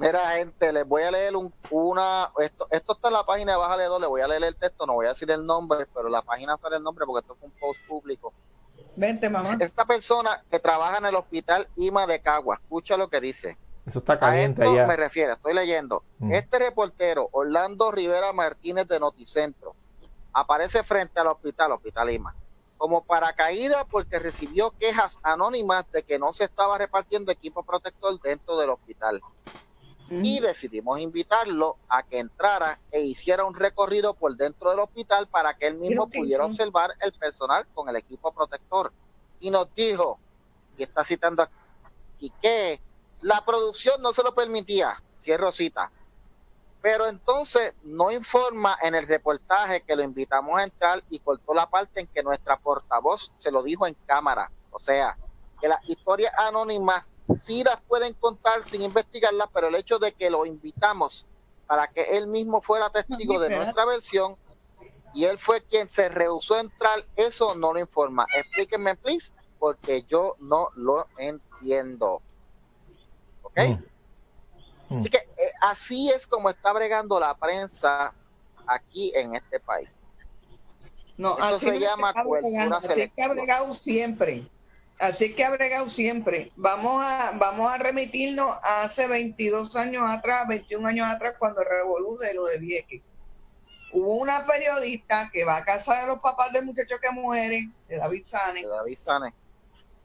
Mira, 0.00 0.30
gente, 0.30 0.72
les 0.72 0.88
voy 0.88 1.02
a 1.02 1.10
leer 1.10 1.36
un, 1.36 1.52
una. 1.68 2.32
Esto, 2.38 2.66
esto 2.70 2.94
está 2.94 3.08
en 3.08 3.14
la 3.14 3.24
página 3.24 3.52
de 3.52 3.58
Bájale 3.58 3.84
2. 3.84 4.00
Le 4.00 4.06
voy 4.06 4.22
a 4.22 4.28
leer 4.28 4.44
el 4.44 4.56
texto, 4.56 4.86
no 4.86 4.94
voy 4.94 5.04
a 5.04 5.10
decir 5.10 5.30
el 5.30 5.44
nombre, 5.44 5.86
pero 5.92 6.06
en 6.06 6.12
la 6.12 6.22
página 6.22 6.56
sale 6.56 6.76
el 6.76 6.82
nombre 6.82 7.04
porque 7.04 7.20
esto 7.20 7.36
es 7.38 7.42
un 7.42 7.50
post 7.60 7.80
público. 7.86 8.32
Vente, 8.96 9.28
mamá. 9.28 9.58
Esta 9.60 9.84
persona 9.84 10.42
que 10.50 10.58
trabaja 10.58 10.98
en 10.98 11.06
el 11.06 11.14
hospital 11.14 11.68
IMA 11.76 12.06
de 12.06 12.20
Cagua, 12.20 12.56
escucha 12.56 12.96
lo 12.96 13.08
que 13.08 13.20
dice. 13.20 13.58
Eso 13.84 13.98
está 13.98 14.14
A 14.14 14.20
caliente 14.20 14.62
esto 14.62 14.72
allá. 14.72 14.86
me 14.86 14.96
refiero, 14.96 15.34
estoy 15.34 15.52
leyendo. 15.52 16.02
Mm. 16.18 16.32
Este 16.32 16.58
reportero, 16.58 17.28
Orlando 17.32 17.90
Rivera 17.90 18.32
Martínez 18.32 18.88
de 18.88 19.00
Noticentro, 19.00 19.74
aparece 20.32 20.82
frente 20.82 21.20
al 21.20 21.26
hospital, 21.28 21.72
Hospital 21.72 22.10
IMA, 22.10 22.34
como 22.78 23.04
paracaídas 23.04 23.84
porque 23.90 24.18
recibió 24.18 24.70
quejas 24.78 25.18
anónimas 25.22 25.90
de 25.92 26.02
que 26.02 26.18
no 26.18 26.32
se 26.32 26.44
estaba 26.44 26.78
repartiendo 26.78 27.32
equipo 27.32 27.62
protector 27.62 28.18
dentro 28.20 28.58
del 28.58 28.70
hospital. 28.70 29.20
Y 30.10 30.40
decidimos 30.40 30.98
invitarlo 30.98 31.76
a 31.88 32.02
que 32.02 32.18
entrara 32.18 32.80
e 32.90 33.00
hiciera 33.00 33.44
un 33.44 33.54
recorrido 33.54 34.12
por 34.14 34.36
dentro 34.36 34.70
del 34.70 34.80
hospital 34.80 35.28
para 35.28 35.54
que 35.54 35.68
él 35.68 35.76
mismo 35.76 36.08
Creo 36.08 36.22
pudiera 36.22 36.44
sí. 36.46 36.50
observar 36.50 36.90
el 37.00 37.12
personal 37.12 37.64
con 37.74 37.88
el 37.88 37.94
equipo 37.94 38.32
protector. 38.32 38.92
Y 39.38 39.50
nos 39.50 39.72
dijo, 39.74 40.18
y 40.76 40.82
está 40.82 41.04
citando 41.04 41.44
aquí, 41.44 42.32
que 42.42 42.80
la 43.22 43.44
producción 43.44 44.02
no 44.02 44.12
se 44.12 44.24
lo 44.24 44.34
permitía, 44.34 45.00
cierro 45.16 45.52
cita. 45.52 45.92
Pero 46.82 47.06
entonces 47.06 47.74
no 47.84 48.10
informa 48.10 48.76
en 48.82 48.96
el 48.96 49.06
reportaje 49.06 49.82
que 49.82 49.94
lo 49.94 50.02
invitamos 50.02 50.58
a 50.58 50.64
entrar 50.64 51.04
y 51.08 51.20
cortó 51.20 51.54
la 51.54 51.68
parte 51.68 52.00
en 52.00 52.06
que 52.08 52.22
nuestra 52.22 52.58
portavoz 52.58 53.30
se 53.38 53.52
lo 53.52 53.62
dijo 53.62 53.86
en 53.86 53.94
cámara. 54.06 54.50
O 54.72 54.78
sea, 54.78 55.16
que 55.60 55.68
las 55.68 55.86
historias 55.88 56.32
anónimas 56.38 57.12
sí 57.36 57.62
las 57.62 57.80
pueden 57.82 58.14
contar 58.14 58.64
sin 58.64 58.82
investigarlas, 58.82 59.48
pero 59.52 59.68
el 59.68 59.74
hecho 59.74 59.98
de 59.98 60.12
que 60.12 60.30
lo 60.30 60.46
invitamos 60.46 61.26
para 61.66 61.86
que 61.88 62.16
él 62.16 62.26
mismo 62.26 62.60
fuera 62.62 62.90
testigo 62.90 63.38
de 63.38 63.50
nuestra 63.50 63.84
versión 63.84 64.36
y 65.14 65.24
él 65.24 65.38
fue 65.38 65.62
quien 65.62 65.88
se 65.88 66.08
rehusó 66.08 66.54
a 66.54 66.60
entrar, 66.60 67.04
eso 67.16 67.54
no 67.54 67.72
lo 67.72 67.80
informa. 67.80 68.26
Explíquenme, 68.36 68.96
please, 68.96 69.32
porque 69.58 70.02
yo 70.08 70.36
no 70.40 70.70
lo 70.74 71.06
entiendo. 71.18 72.22
¿Ok? 73.42 73.58
Mm. 73.58 74.94
Mm. 74.94 74.98
Así 74.98 75.10
que 75.10 75.18
eh, 75.18 75.52
así 75.60 76.10
es 76.10 76.26
como 76.26 76.50
está 76.50 76.72
bregando 76.72 77.20
la 77.20 77.34
prensa 77.36 78.12
aquí 78.66 79.12
en 79.14 79.34
este 79.34 79.60
país. 79.60 79.88
No, 81.16 81.36
Eso 81.36 81.56
así 81.56 81.66
se 81.68 81.78
llama 81.80 82.10
Así 82.10 82.20
es 82.48 82.58
que 82.58 82.74
ha 82.74 82.80
selectiva. 82.80 83.28
bregado 83.34 83.74
siempre. 83.74 84.48
Así 85.00 85.34
que 85.34 85.44
ha 85.44 85.50
bregado 85.50 85.88
siempre. 85.88 86.52
Vamos 86.56 87.02
a, 87.02 87.32
vamos 87.38 87.72
a 87.72 87.78
remitirnos 87.78 88.52
a 88.62 88.82
hace 88.82 89.08
22 89.08 89.74
años 89.76 90.02
atrás, 90.06 90.46
21 90.46 90.86
años 90.86 91.06
atrás, 91.06 91.36
cuando 91.38 91.62
revolú 91.62 92.18
de 92.18 92.34
lo 92.34 92.44
de 92.44 92.58
Vieques. 92.58 93.00
Hubo 93.92 94.16
una 94.16 94.46
periodista 94.46 95.30
que 95.32 95.44
va 95.44 95.56
a 95.56 95.64
casa 95.64 96.02
de 96.02 96.06
los 96.06 96.20
papás 96.20 96.52
del 96.52 96.66
muchacho 96.66 96.96
que 97.00 97.10
muere, 97.12 97.64
de 97.88 97.96
David 97.96 98.24
Sane, 98.26 98.60
De 98.60 98.68
David 98.68 98.98
Sanes. 98.98 99.32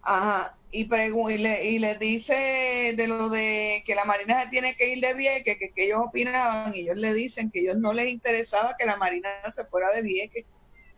Ajá, 0.01 0.57
y, 0.71 0.83
y, 0.83 1.37
le, 1.39 1.65
y 1.65 1.79
les 1.79 1.99
dice 1.99 2.93
de 2.95 3.07
lo 3.07 3.29
de 3.29 3.83
que 3.85 3.95
la 3.95 4.05
Marina 4.05 4.41
se 4.43 4.49
tiene 4.49 4.75
que 4.77 4.93
ir 4.93 5.01
de 5.01 5.13
Vieques, 5.13 5.57
que, 5.57 5.71
que 5.71 5.85
ellos 5.85 5.99
opinaban, 6.05 6.73
y 6.73 6.81
ellos 6.81 6.99
le 6.99 7.13
dicen 7.13 7.51
que 7.51 7.59
ellos 7.61 7.75
no 7.77 7.91
les 7.91 8.07
interesaba 8.09 8.75
que 8.79 8.85
la 8.85 8.95
Marina 8.95 9.29
se 9.53 9.65
fuera 9.65 9.91
de 9.91 10.03
Vieques, 10.03 10.45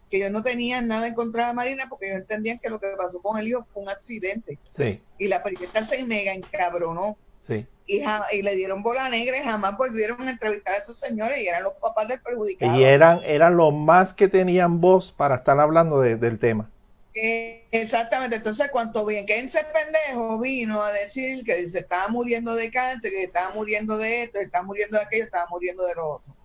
que 0.09 0.17
ellos 0.17 0.31
no 0.31 0.43
tenían 0.43 0.87
nada 0.87 1.07
en 1.07 1.13
contra 1.15 1.47
de 1.47 1.53
Marina 1.53 1.85
porque 1.89 2.07
ellos 2.07 2.19
entendían 2.21 2.59
que 2.59 2.69
lo 2.69 2.79
que 2.79 2.87
pasó 2.97 3.21
con 3.21 3.39
el 3.39 3.47
hijo 3.47 3.65
fue 3.71 3.83
un 3.83 3.89
accidente. 3.89 4.59
Sí, 4.69 5.01
Y 5.17 5.27
la 5.27 5.43
periodista 5.43 5.85
se 5.85 6.05
mega 6.05 6.33
encabronó 6.33 7.17
sí. 7.39 7.67
y, 7.85 8.01
ja- 8.01 8.23
y 8.33 8.41
le 8.43 8.55
dieron 8.55 8.83
bola 8.83 9.09
negra 9.09 9.37
y 9.39 9.43
jamás 9.43 9.77
volvieron 9.77 10.27
a 10.27 10.31
entrevistar 10.31 10.75
a 10.75 10.77
esos 10.77 10.99
señores 10.99 11.39
y 11.39 11.47
eran 11.47 11.63
los 11.63 11.73
papás 11.81 12.07
del 12.07 12.21
perjudicado. 12.21 12.79
Y 12.79 12.83
eran, 12.83 13.21
eran 13.23 13.57
los 13.57 13.73
más 13.73 14.13
que 14.13 14.27
tenían 14.27 14.79
voz 14.81 15.11
para 15.11 15.35
estar 15.35 15.59
hablando 15.59 15.99
de- 16.01 16.15
del 16.17 16.39
tema. 16.39 16.71
Eh, 17.13 17.67
exactamente, 17.71 18.35
entonces 18.35 18.69
cuanto 18.71 19.03
bien 19.05 19.25
que 19.25 19.39
ese 19.39 19.59
pendejo 19.73 20.39
vino 20.39 20.81
a 20.81 20.91
decir 20.91 21.43
que 21.43 21.67
se 21.67 21.79
estaba 21.79 22.09
muriendo 22.09 22.53
de 22.55 22.69
cáncer, 22.69 23.09
que 23.11 23.23
estaba 23.23 23.53
muriendo 23.55 23.97
de 23.97 24.23
esto, 24.23 24.33
que 24.39 24.45
estaba 24.45 24.65
muriendo 24.65 24.99
de 24.99 25.05
aquello, 25.05 25.23
estaba 25.23 25.47
muriendo 25.49 25.83
de 25.87 25.95
lo 25.95 26.09
otro. 26.17 26.37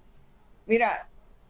Mira, 0.66 0.90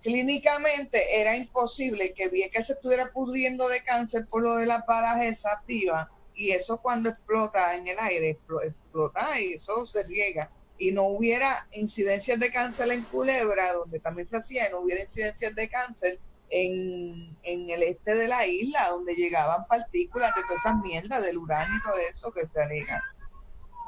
clínicamente 0.02 1.20
era 1.20 1.36
imposible 1.36 2.12
que 2.14 2.28
bien 2.28 2.50
que 2.50 2.62
se 2.62 2.74
estuviera 2.74 3.10
pudriendo 3.12 3.68
de 3.68 3.82
cáncer 3.82 4.26
por 4.28 4.42
lo 4.42 4.56
de 4.56 4.66
las 4.66 4.84
balas 4.86 5.24
esas 5.24 5.56
vivas, 5.66 6.08
y 6.34 6.50
eso 6.50 6.78
cuando 6.78 7.10
explota 7.10 7.76
en 7.76 7.88
el 7.88 7.98
aire, 7.98 8.38
explo- 8.38 8.62
explota 8.64 9.40
y 9.40 9.54
eso 9.54 9.86
se 9.86 10.02
riega. 10.04 10.50
Y 10.78 10.92
no 10.92 11.04
hubiera 11.04 11.68
incidencias 11.72 12.40
de 12.40 12.50
cáncer 12.50 12.90
en 12.90 13.04
Culebra, 13.04 13.72
donde 13.74 14.00
también 14.00 14.28
se 14.28 14.38
hacía, 14.38 14.68
no 14.70 14.80
hubiera 14.80 15.02
incidencias 15.02 15.54
de 15.54 15.68
cáncer 15.68 16.18
en, 16.48 17.38
en 17.42 17.70
el 17.70 17.82
este 17.82 18.14
de 18.14 18.28
la 18.28 18.46
isla, 18.46 18.88
donde 18.88 19.14
llegaban 19.14 19.66
partículas 19.68 20.34
de 20.34 20.42
todas 20.42 20.64
esas 20.64 20.78
mierdas 20.82 21.24
del 21.24 21.38
uranio 21.38 21.76
y 21.76 21.82
todo 21.82 21.98
eso 22.10 22.32
que 22.32 22.46
se 22.52 22.60
alega. 22.60 23.00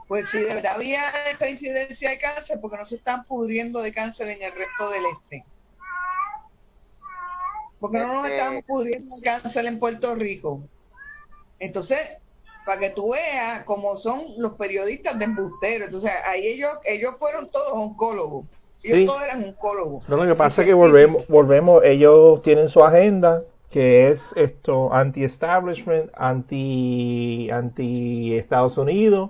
Pues 0.07 0.29
si 0.29 0.39
de 0.39 0.55
verdad 0.55 0.75
había 0.75 1.03
esta 1.31 1.49
incidencia 1.49 2.11
de 2.11 2.19
cáncer, 2.19 2.59
porque 2.61 2.77
no 2.77 2.87
se 2.87 2.97
están 2.97 3.25
pudriendo 3.25 3.81
de 3.81 3.93
cáncer 3.93 4.29
en 4.29 4.43
el 4.43 4.53
resto 4.53 4.91
del 4.91 5.03
este. 5.07 5.45
Porque 7.85 7.99
no 7.99 8.15
nos 8.15 8.25
Este- 8.25 8.37
estamos 8.37 8.63
pudriendo 8.63 9.11
de 9.15 9.23
cáncer 9.23 9.67
en 9.67 9.79
Puerto 9.79 10.15
Rico. 10.15 10.63
Entonces, 11.59 12.17
para 12.65 12.81
que 12.81 12.89
tú 12.89 13.13
veas 13.13 13.63
cómo 13.65 13.95
son 13.97 14.23
los 14.39 14.55
periodistas 14.55 15.19
de 15.19 15.27
embustero. 15.27 15.85
Entonces, 15.85 16.11
ahí 16.27 16.47
ellos, 16.47 16.71
ellos 16.87 17.15
fueron 17.19 17.51
todos 17.51 17.73
oncólogos. 17.75 18.47
Ellos 18.83 18.99
Sí. 19.01 19.05
todos 19.05 19.23
eran 19.25 19.45
oncólogos. 19.45 20.09
No, 20.09 20.17
lo 20.17 20.33
que 20.33 20.35
pasa 20.35 20.63
es 20.63 20.67
que 20.67 20.73
volvemos, 20.73 21.29
volvemos, 21.29 21.85
ellos 21.85 22.41
tienen 22.41 22.71
su 22.71 22.83
agenda, 22.83 23.43
que 23.69 24.11
es 24.11 24.33
esto, 24.35 24.91
anti-establishment, 24.95 26.11
anti, 26.15 27.51
anti 27.51 28.35
Estados 28.35 28.79
Unidos, 28.79 29.29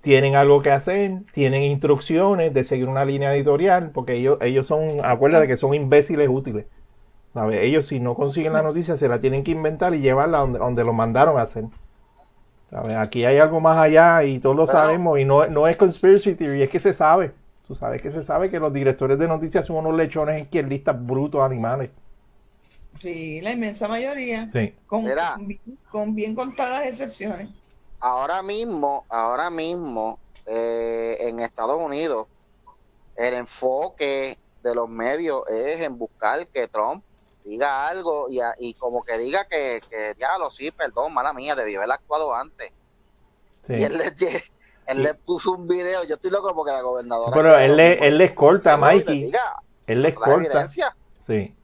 tienen 0.00 0.36
algo 0.36 0.62
que 0.62 0.70
hacer, 0.70 1.22
tienen 1.32 1.64
instrucciones 1.64 2.54
de 2.54 2.62
seguir 2.62 2.86
una 2.86 3.04
línea 3.04 3.34
editorial, 3.34 3.90
porque 3.90 4.12
ellos, 4.14 4.38
ellos 4.42 4.64
son, 4.64 5.04
acuérdate 5.04 5.48
que 5.48 5.56
son 5.56 5.74
imbéciles 5.74 6.28
útiles. 6.30 6.66
¿Sabes? 7.34 7.60
Ellos 7.62 7.86
si 7.86 8.00
no 8.00 8.14
consiguen 8.14 8.52
la 8.54 8.62
noticia 8.62 8.96
se 8.96 9.08
la 9.08 9.20
tienen 9.20 9.44
que 9.44 9.50
inventar 9.50 9.94
y 9.94 10.00
llevarla 10.00 10.38
donde, 10.38 10.58
donde 10.58 10.84
lo 10.84 10.92
mandaron 10.92 11.38
a 11.38 11.42
hacer. 11.42 11.64
¿Sabes? 12.70 12.96
Aquí 12.96 13.24
hay 13.24 13.38
algo 13.38 13.60
más 13.60 13.76
allá 13.76 14.24
y 14.24 14.38
todos 14.40 14.56
lo 14.56 14.66
Pero- 14.66 14.78
sabemos 14.78 15.18
y 15.18 15.24
no, 15.24 15.46
no 15.48 15.68
es 15.68 15.76
conspiracy 15.76 16.34
theory, 16.34 16.62
es 16.62 16.70
que 16.70 16.80
se 16.80 16.92
sabe. 16.94 17.32
Tú 17.66 17.74
sabes 17.74 18.00
que 18.02 18.10
se 18.10 18.22
sabe 18.22 18.50
que 18.50 18.58
los 18.60 18.72
directores 18.72 19.18
de 19.18 19.26
noticias 19.28 19.66
son 19.66 19.76
unos 19.76 19.94
lechones 19.94 20.42
izquierdistas 20.42 20.96
brutos 21.04 21.40
animales. 21.40 21.90
Sí, 22.98 23.40
la 23.40 23.52
inmensa 23.52 23.88
mayoría. 23.88 24.48
Sí. 24.50 24.72
Mira. 24.90 25.36
con 25.90 26.14
bien 26.14 26.34
contadas 26.34 26.86
excepciones. 26.86 27.48
Ahora 28.00 28.42
mismo, 28.42 29.04
ahora 29.08 29.50
mismo, 29.50 30.18
eh, 30.46 31.16
en 31.20 31.40
Estados 31.40 31.80
Unidos, 31.80 32.26
el 33.16 33.34
enfoque 33.34 34.36
de 34.62 34.74
los 34.74 34.88
medios 34.88 35.42
es 35.48 35.80
en 35.80 35.96
buscar 35.98 36.46
que 36.48 36.68
Trump 36.68 37.02
diga 37.44 37.86
algo 37.86 38.28
y, 38.28 38.40
a- 38.40 38.54
y 38.58 38.74
como 38.74 39.02
que 39.02 39.18
diga 39.18 39.44
que, 39.44 39.80
que 39.88 40.14
diablo, 40.14 40.50
sí, 40.50 40.70
perdón, 40.70 41.12
mala 41.14 41.32
mía, 41.32 41.54
debió 41.54 41.80
haber 41.80 41.92
actuado 41.92 42.34
antes. 42.34 42.72
sí. 43.66 43.74
Y 43.74 43.82
él 43.84 43.98
le, 43.98 44.12
él 44.86 45.02
le 45.02 45.14
puso 45.14 45.52
un 45.52 45.68
video, 45.68 46.04
yo 46.04 46.14
estoy 46.14 46.30
loco 46.30 46.54
porque 46.54 46.72
la 46.72 46.80
gobernadora... 46.82 47.32
Pero 47.34 47.56
él, 47.58 47.76
le, 47.76 48.06
él 48.06 48.18
les 48.18 48.32
corta, 48.32 48.70
Que 48.74 48.76
le 48.80 48.82
Mikey. 48.86 49.22
diga 49.24 49.56
Él 49.86 50.14
corta. 50.14 50.34
evidencia. 50.36 50.96
Sí. 51.20 51.54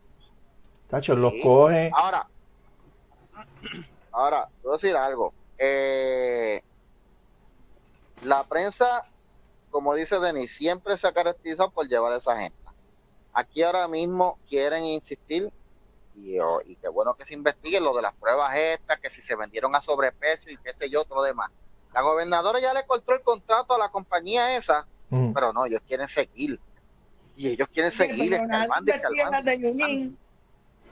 Tacho, 0.89 1.15
los 1.15 1.33
Sí. 1.33 1.43
coge. 1.43 1.91
Ahora, 1.95 2.27
ahora, 4.13 4.49
voy 4.63 4.71
a 4.71 4.73
decir 4.73 4.97
algo. 4.97 5.33
Eh, 5.59 6.63
la 8.25 8.45
prensa, 8.45 9.07
como 9.71 9.95
dice 9.95 10.19
Denis, 10.19 10.55
siempre 10.55 10.97
se 10.99 11.07
ha 11.07 11.13
caracterizado 11.13 11.71
por 11.71 11.87
llevar 11.89 12.13
esa 12.15 12.33
agenda. 12.33 12.57
Aquí 13.33 13.63
ahora 13.63 13.87
mismo 13.89 14.39
quieren 14.49 14.85
insistir, 14.85 15.51
y, 16.15 16.39
oh, 16.41 16.61
y 16.65 16.77
qué 16.77 16.89
bueno 16.89 17.15
que 17.15 17.25
se 17.25 17.35
investigue 17.35 17.81
lo 17.81 17.95
de 17.95 18.03
las 18.03 18.15
pruebas 18.15 18.55
estas, 18.57 18.99
que 19.01 19.11
si 19.11 19.23
se 19.23 19.35
vendieron 19.37 19.75
a 19.75 19.81
sobreprecio 19.81 20.53
y 20.53 20.57
qué 20.59 20.73
sé 20.73 20.91
yo, 20.91 21.05
todo 21.05 21.21
lo 21.21 21.25
demás. 21.25 21.51
La 21.93 22.03
gobernadora 22.03 22.61
ya 22.61 22.73
le 22.73 22.87
cortó 22.87 23.15
el 23.15 23.23
contrato 23.23 23.75
a 23.75 23.79
la 23.79 23.91
compañía 23.91 24.57
esa, 24.57 24.87
Mm. 25.11 25.33
pero 25.33 25.53
no, 25.53 25.67
ellos 25.67 25.81
quieren 25.87 26.09
seguir. 26.09 26.59
Y 27.37 27.49
ellos 27.49 27.69
quieren 27.73 27.91
seguir 27.91 28.35
escarbando, 28.35 28.93
las 28.93 29.03
escarbando. 29.03 29.51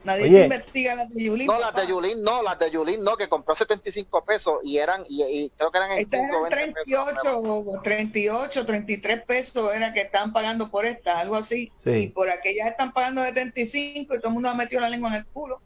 Nadie 0.05 0.25
Oye. 0.25 0.45
investiga 0.45 0.95
las 0.95 1.09
de 1.11 1.25
Yulín. 1.25 1.47
No, 1.47 1.59
las 1.59 1.69
de 1.75 1.81
papá. 1.83 1.89
Yulín, 1.89 2.23
no, 2.23 2.43
las 2.43 2.59
de 2.59 2.71
Yulín, 2.71 3.03
no, 3.03 3.17
que 3.17 3.29
compró 3.29 3.55
75 3.55 4.25
pesos 4.25 4.55
y 4.63 4.79
eran, 4.79 5.05
y, 5.09 5.23
y 5.25 5.51
creo 5.51 5.71
que 5.71 5.79
eran 5.79 5.93
en 5.93 5.99
Estas 5.99 6.21
5, 6.21 6.47
eran 6.47 6.51
20 6.51 6.73
pesos. 6.75 7.05
38, 7.05 7.39
o 7.39 7.83
38, 7.83 8.67
33 8.67 9.23
pesos 9.23 9.75
era 9.75 9.93
que 9.93 10.01
estaban 10.03 10.33
pagando 10.33 10.69
por 10.71 10.87
esta, 10.87 11.19
algo 11.19 11.35
así. 11.37 11.73
Sí. 11.83 11.91
Y 11.91 12.09
por 12.09 12.31
aquellas 12.31 12.69
están 12.69 12.93
pagando 12.93 13.23
75 13.23 14.15
y 14.15 14.19
todo 14.19 14.29
el 14.29 14.35
mundo 14.35 14.49
ha 14.51 14.55
metido 14.55 14.81
la 14.81 14.89
lengua 14.89 15.11
en 15.11 15.17
el 15.17 15.27
culo. 15.27 15.61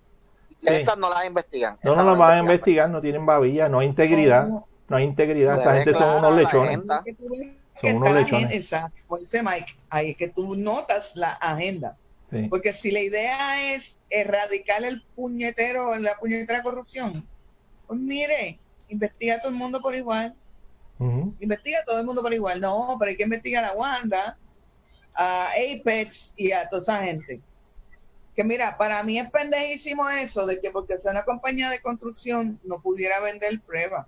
Y 0.61 0.69
esas 0.73 0.97
no 0.97 1.11
las 1.11 1.27
investigan. 1.27 1.77
No, 1.83 1.95
no 1.95 2.03
lo 2.03 2.17
van 2.17 2.39
a 2.39 2.41
investigar, 2.41 2.89
no 2.89 3.01
tienen 3.01 3.27
babilla, 3.27 3.69
no 3.69 3.81
hay 3.81 3.89
integridad. 3.89 4.47
No, 4.49 4.67
No 4.89 4.97
hay 4.97 5.05
integridad. 5.05 5.59
Esa 5.61 5.75
gente 5.75 5.93
son 5.93 6.19
unos 6.19 6.37
lechones. 6.37 6.81
Son 7.81 7.97
unos 7.97 8.13
lechones. 8.13 8.33
agenda- 8.45 8.55
Exacto, 8.55 9.05
como 9.09 9.19
dice 9.19 9.43
Mike, 9.43 9.77
ahí 9.91 10.11
es 10.11 10.17
que 10.17 10.29
tú 10.29 10.55
notas 10.57 11.17
la 11.17 11.31
agenda. 11.33 11.97
Sí. 12.33 12.49
Porque 12.49 12.73
si 12.73 12.91
la 12.91 13.01
idea 13.01 13.75
es 13.75 13.99
erradicar 14.09 14.83
el 14.85 15.03
puñetero, 15.15 15.95
la 15.99 16.15
puñetera 16.19 16.63
corrupción, 16.63 17.29
Pues 17.87 18.01
mire, 18.01 18.59
investiga 18.89 19.35
a 19.35 19.41
todo 19.41 19.51
el 19.51 19.59
mundo 19.59 19.83
por 19.83 19.95
igual. 19.95 20.35
Investiga 21.41 21.81
a 21.81 21.85
todo 21.85 22.01
el 22.01 22.07
mundo 22.07 22.23
por 22.23 22.33
igual. 22.33 22.59
No, 22.61 22.97
pero 22.99 23.11
hay 23.11 23.17
que 23.17 23.25
investigar 23.25 23.65
a 23.65 23.75
Wanda, 23.75 24.39
a 25.15 25.49
Apex 25.49 26.33
y 26.39 26.53
a 26.53 26.67
toda 26.71 26.81
esa 26.81 27.05
gente. 27.05 27.41
Que 28.35 28.45
mira, 28.45 28.79
para 28.79 29.03
mí 29.03 29.19
es 29.19 29.31
pendejísimo 29.31 30.09
eso 30.09 30.47
de 30.47 30.59
que 30.59 30.71
porque 30.71 30.97
sea 30.99 31.11
una 31.11 31.25
compañía 31.25 31.69
de 31.69 31.81
construcción 31.81 32.59
no 32.65 32.81
pudiera 32.81 33.21
vender 33.21 33.61
pruebas. 33.61 34.07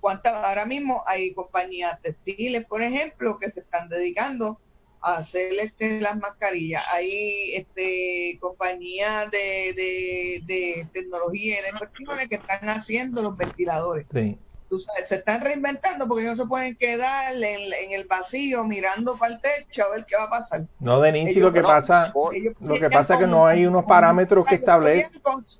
¿Cuántas? 0.00 0.32
Ahora 0.32 0.64
mismo 0.66 1.04
hay 1.06 1.32
compañías 1.32 2.00
textiles, 2.02 2.64
por 2.64 2.82
ejemplo, 2.82 3.38
que 3.38 3.50
se 3.50 3.60
están 3.60 3.88
dedicando 3.88 4.58
hacer 5.00 5.52
este, 5.60 6.00
las 6.00 6.16
mascarillas. 6.18 6.82
Hay 6.92 7.54
este, 7.54 8.38
compañías 8.40 9.30
de, 9.30 9.72
de, 9.74 10.42
de 10.44 10.88
tecnología 10.92 11.56
cuestiones 11.78 12.28
que 12.28 12.36
están 12.36 12.68
haciendo 12.68 13.22
los 13.22 13.36
ventiladores 13.36 14.06
Sí. 14.12 14.38
tú 14.68 14.78
sabes, 14.78 15.08
se 15.08 15.14
están 15.14 15.40
reinventando 15.40 16.06
porque 16.06 16.24
no 16.24 16.36
se 16.36 16.44
pueden 16.46 16.74
quedar 16.76 17.34
en, 17.34 17.42
en 17.42 17.92
el 17.92 18.06
vacío 18.06 18.64
mirando 18.64 19.16
para 19.16 19.34
el 19.34 19.40
techo 19.40 19.84
a 19.84 19.90
ver 19.94 20.04
qué 20.06 20.16
va 20.16 20.24
a 20.24 20.30
pasar. 20.30 20.66
No, 20.80 21.00
Denise, 21.00 21.30
Ellos 21.32 21.44
lo 21.44 21.52
que 21.52 21.62
no- 21.62 21.68
pasa, 21.68 22.12
lo 22.14 22.80
que 22.80 22.90
pasa 22.90 23.14
es 23.14 23.20
que 23.20 23.26
no 23.26 23.46
hay 23.46 23.64
unos 23.66 23.84
parámetros 23.86 24.46
que 24.46 24.56
establecen. 24.56 25.06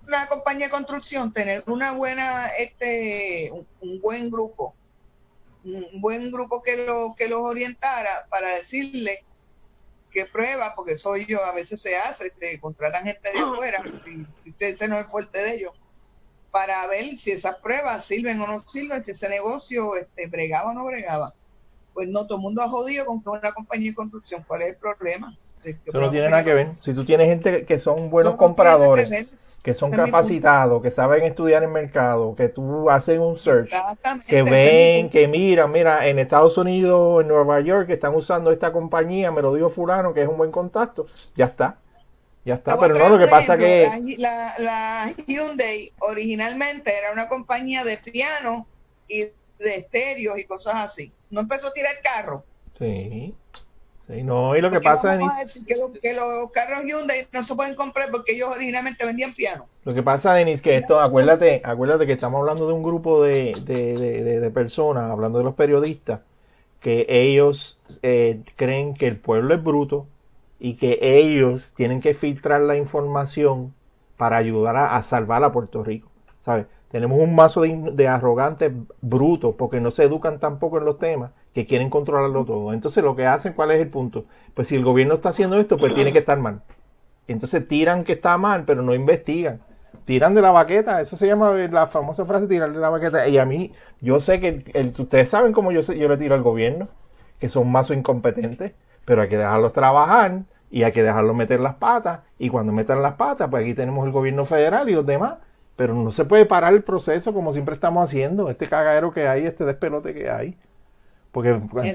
una 0.08 0.26
compañía 0.26 0.66
de 0.66 0.72
construcción 0.72 1.32
tener 1.32 1.62
una 1.66 1.92
buena, 1.92 2.46
este, 2.58 3.50
un, 3.52 3.66
un 3.80 4.00
buen 4.00 4.30
grupo, 4.30 4.74
un 5.64 6.00
buen 6.00 6.30
grupo 6.30 6.62
que, 6.62 6.84
lo, 6.84 7.14
que 7.16 7.28
los 7.28 7.40
orientara 7.40 8.26
para 8.30 8.54
decirle 8.54 9.24
qué 10.10 10.26
pruebas, 10.26 10.72
porque 10.74 10.98
soy 10.98 11.26
yo, 11.26 11.44
a 11.44 11.52
veces 11.52 11.80
se 11.80 11.96
hace, 11.96 12.30
se 12.30 12.60
contratan 12.60 13.04
gente 13.04 13.32
de 13.32 13.38
afuera, 13.38 13.82
y 14.44 14.54
ese 14.58 14.88
no 14.88 14.96
es 14.96 15.06
fuerte 15.06 15.38
de 15.38 15.54
ellos, 15.54 15.72
para 16.50 16.86
ver 16.86 17.04
si 17.18 17.32
esas 17.32 17.56
pruebas 17.56 18.04
sirven 18.04 18.40
o 18.40 18.46
no 18.46 18.58
sirven, 18.60 19.02
si 19.02 19.10
ese 19.10 19.28
negocio 19.28 19.96
este, 19.96 20.26
bregaba 20.26 20.70
o 20.70 20.74
no 20.74 20.84
bregaba. 20.86 21.34
Pues 21.92 22.08
no, 22.08 22.26
todo 22.26 22.38
el 22.38 22.42
mundo 22.42 22.62
ha 22.62 22.68
jodido 22.68 23.04
con 23.06 23.22
que 23.22 23.28
una 23.28 23.52
compañía 23.52 23.90
de 23.90 23.96
construcción. 23.96 24.44
¿Cuál 24.46 24.62
es 24.62 24.68
el 24.68 24.76
problema? 24.76 25.36
Que 25.74 25.90
Eso 25.90 26.00
no 26.00 26.10
tiene 26.10 26.28
nada 26.28 26.44
que 26.44 26.54
ver. 26.54 26.74
Si 26.82 26.94
tú 26.94 27.04
tienes 27.04 27.28
gente 27.28 27.64
que 27.64 27.78
son 27.78 28.10
buenos 28.10 28.36
compradores, 28.36 29.60
que 29.62 29.72
son 29.72 29.90
capacitados, 29.90 30.82
que 30.82 30.90
saben 30.90 31.24
estudiar 31.24 31.62
el 31.62 31.70
mercado, 31.70 32.34
que 32.36 32.48
tú 32.48 32.90
haces 32.90 33.18
un 33.18 33.36
search, 33.36 33.70
que 34.28 34.42
ven, 34.42 35.10
que 35.10 35.28
miran, 35.28 35.70
mira, 35.72 36.06
en 36.06 36.18
Estados 36.18 36.56
Unidos, 36.56 37.22
en 37.22 37.28
Nueva 37.28 37.60
York, 37.60 37.86
que 37.86 37.94
están 37.94 38.14
usando 38.14 38.50
esta 38.50 38.72
compañía, 38.72 39.30
me 39.30 39.42
lo 39.42 39.54
dijo 39.54 39.70
fulano, 39.70 40.14
que 40.14 40.22
es 40.22 40.28
un 40.28 40.36
buen 40.36 40.50
contacto, 40.50 41.06
ya 41.36 41.46
está, 41.46 41.78
ya 42.44 42.54
está, 42.54 42.78
pero 42.78 42.94
no, 42.94 43.08
lo 43.08 43.18
que 43.18 43.26
pasa 43.26 43.56
que, 43.56 43.86
La, 44.18 44.54
la, 44.58 44.64
la 44.64 45.14
Hyundai 45.26 45.92
originalmente 45.98 46.92
era 46.96 47.12
una 47.12 47.28
compañía 47.28 47.84
de 47.84 47.98
piano 47.98 48.66
y 49.06 49.24
de 49.58 49.76
estéreos 49.76 50.38
y 50.38 50.44
cosas 50.44 50.74
así. 50.76 51.12
No 51.30 51.40
empezó 51.40 51.68
a 51.68 51.72
tirar 51.72 51.92
carro. 52.02 52.44
sí, 52.78 53.34
sí, 54.08 54.22
no, 54.24 54.56
y 54.56 54.60
lo 54.60 54.70
que 54.70 54.80
pasa, 54.80 55.12
Denise, 55.12 55.36
a 55.36 55.42
decir 55.44 55.66
que, 55.66 55.76
los- 55.76 55.90
que 56.02 56.14
los 56.14 56.50
carros 56.52 56.84
Hyundai 56.84 57.28
no 57.32 57.44
se 57.44 57.54
pueden 57.54 57.74
comprar 57.74 58.10
porque 58.10 58.32
ellos 58.34 58.48
originalmente 58.54 59.06
vendían 59.06 59.34
piano. 59.34 59.68
Lo 59.84 59.94
que 59.94 60.02
pasa, 60.02 60.34
Denis, 60.34 60.60
que 60.60 60.76
esto, 60.76 61.00
acuérdate, 61.00 61.62
acuérdate 61.64 62.06
que 62.06 62.12
estamos 62.12 62.40
hablando 62.40 62.66
de 62.66 62.74
un 62.74 62.82
grupo 62.82 63.22
de, 63.22 63.54
de, 63.64 63.96
de- 64.40 64.50
personas, 64.50 65.10
hablando 65.10 65.38
de 65.38 65.44
los 65.44 65.54
periodistas, 65.54 66.20
que 66.80 67.06
ellos 67.08 67.78
eh, 68.02 68.42
creen 68.56 68.94
que 68.94 69.06
el 69.06 69.18
pueblo 69.18 69.54
es 69.54 69.62
bruto 69.62 70.06
y 70.58 70.74
que 70.74 70.98
ellos 71.02 71.72
tienen 71.74 72.00
que 72.00 72.14
filtrar 72.14 72.60
la 72.62 72.76
información 72.76 73.74
para 74.16 74.36
ayudar 74.36 74.76
a, 74.76 74.96
a 74.96 75.02
salvar 75.02 75.44
a 75.44 75.52
Puerto 75.52 75.84
Rico, 75.84 76.10
¿sabes? 76.40 76.66
Tenemos 76.90 77.18
un 77.20 77.34
mazo 77.34 77.62
de, 77.62 77.76
de 77.92 78.08
arrogantes 78.08 78.72
brutos 79.00 79.54
porque 79.56 79.80
no 79.80 79.90
se 79.90 80.04
educan 80.04 80.40
tampoco 80.40 80.78
en 80.78 80.84
los 80.84 80.98
temas 80.98 81.32
que 81.58 81.66
quieren 81.66 81.90
controlarlo 81.90 82.44
todo. 82.44 82.72
Entonces, 82.72 83.02
lo 83.02 83.16
que 83.16 83.26
hacen, 83.26 83.52
¿cuál 83.52 83.72
es 83.72 83.80
el 83.80 83.88
punto? 83.88 84.26
Pues 84.54 84.68
si 84.68 84.76
el 84.76 84.84
gobierno 84.84 85.14
está 85.14 85.30
haciendo 85.30 85.58
esto, 85.58 85.76
pues 85.76 85.92
tiene 85.94 86.12
que 86.12 86.18
estar 86.20 86.38
mal. 86.38 86.62
Entonces 87.26 87.66
tiran 87.66 88.04
que 88.04 88.12
está 88.12 88.38
mal, 88.38 88.64
pero 88.64 88.82
no 88.82 88.94
investigan. 88.94 89.60
Tiran 90.04 90.34
de 90.34 90.40
la 90.40 90.52
baqueta, 90.52 91.00
eso 91.00 91.16
se 91.16 91.26
llama 91.26 91.50
la 91.52 91.88
famosa 91.88 92.24
frase 92.24 92.46
tirar 92.46 92.72
de 92.72 92.78
la 92.78 92.88
baqueta. 92.90 93.26
Y 93.28 93.38
a 93.38 93.44
mí, 93.44 93.72
yo 94.00 94.20
sé 94.20 94.38
que 94.40 94.64
el- 94.72 94.94
ustedes 94.96 95.28
saben 95.28 95.52
cómo 95.52 95.72
yo, 95.72 95.80
yo 95.80 96.08
le 96.08 96.16
tiro 96.16 96.34
al 96.36 96.42
gobierno, 96.42 96.88
que 97.40 97.48
son 97.48 97.70
mazos 97.70 97.96
incompetentes, 97.96 98.72
pero 99.04 99.22
hay 99.22 99.28
que 99.28 99.36
dejarlos 99.36 99.72
trabajar 99.72 100.42
y 100.70 100.84
hay 100.84 100.92
que 100.92 101.02
dejarlos 101.02 101.34
meter 101.36 101.60
las 101.60 101.74
patas. 101.74 102.20
Y 102.38 102.50
cuando 102.50 102.72
metan 102.72 103.02
las 103.02 103.14
patas, 103.14 103.48
pues 103.50 103.62
aquí 103.64 103.74
tenemos 103.74 104.06
el 104.06 104.12
gobierno 104.12 104.44
federal 104.44 104.88
y 104.88 104.94
los 104.94 105.04
demás. 105.06 105.34
Pero 105.76 105.94
no 105.94 106.10
se 106.12 106.24
puede 106.24 106.46
parar 106.46 106.72
el 106.72 106.82
proceso 106.82 107.32
como 107.32 107.52
siempre 107.52 107.74
estamos 107.74 108.02
haciendo, 108.04 108.48
este 108.50 108.68
cagadero 108.68 109.12
que 109.12 109.28
hay, 109.28 109.44
este 109.46 109.64
despelote 109.64 110.14
que 110.14 110.30
hay. 110.30 110.56
Porque, 111.70 111.88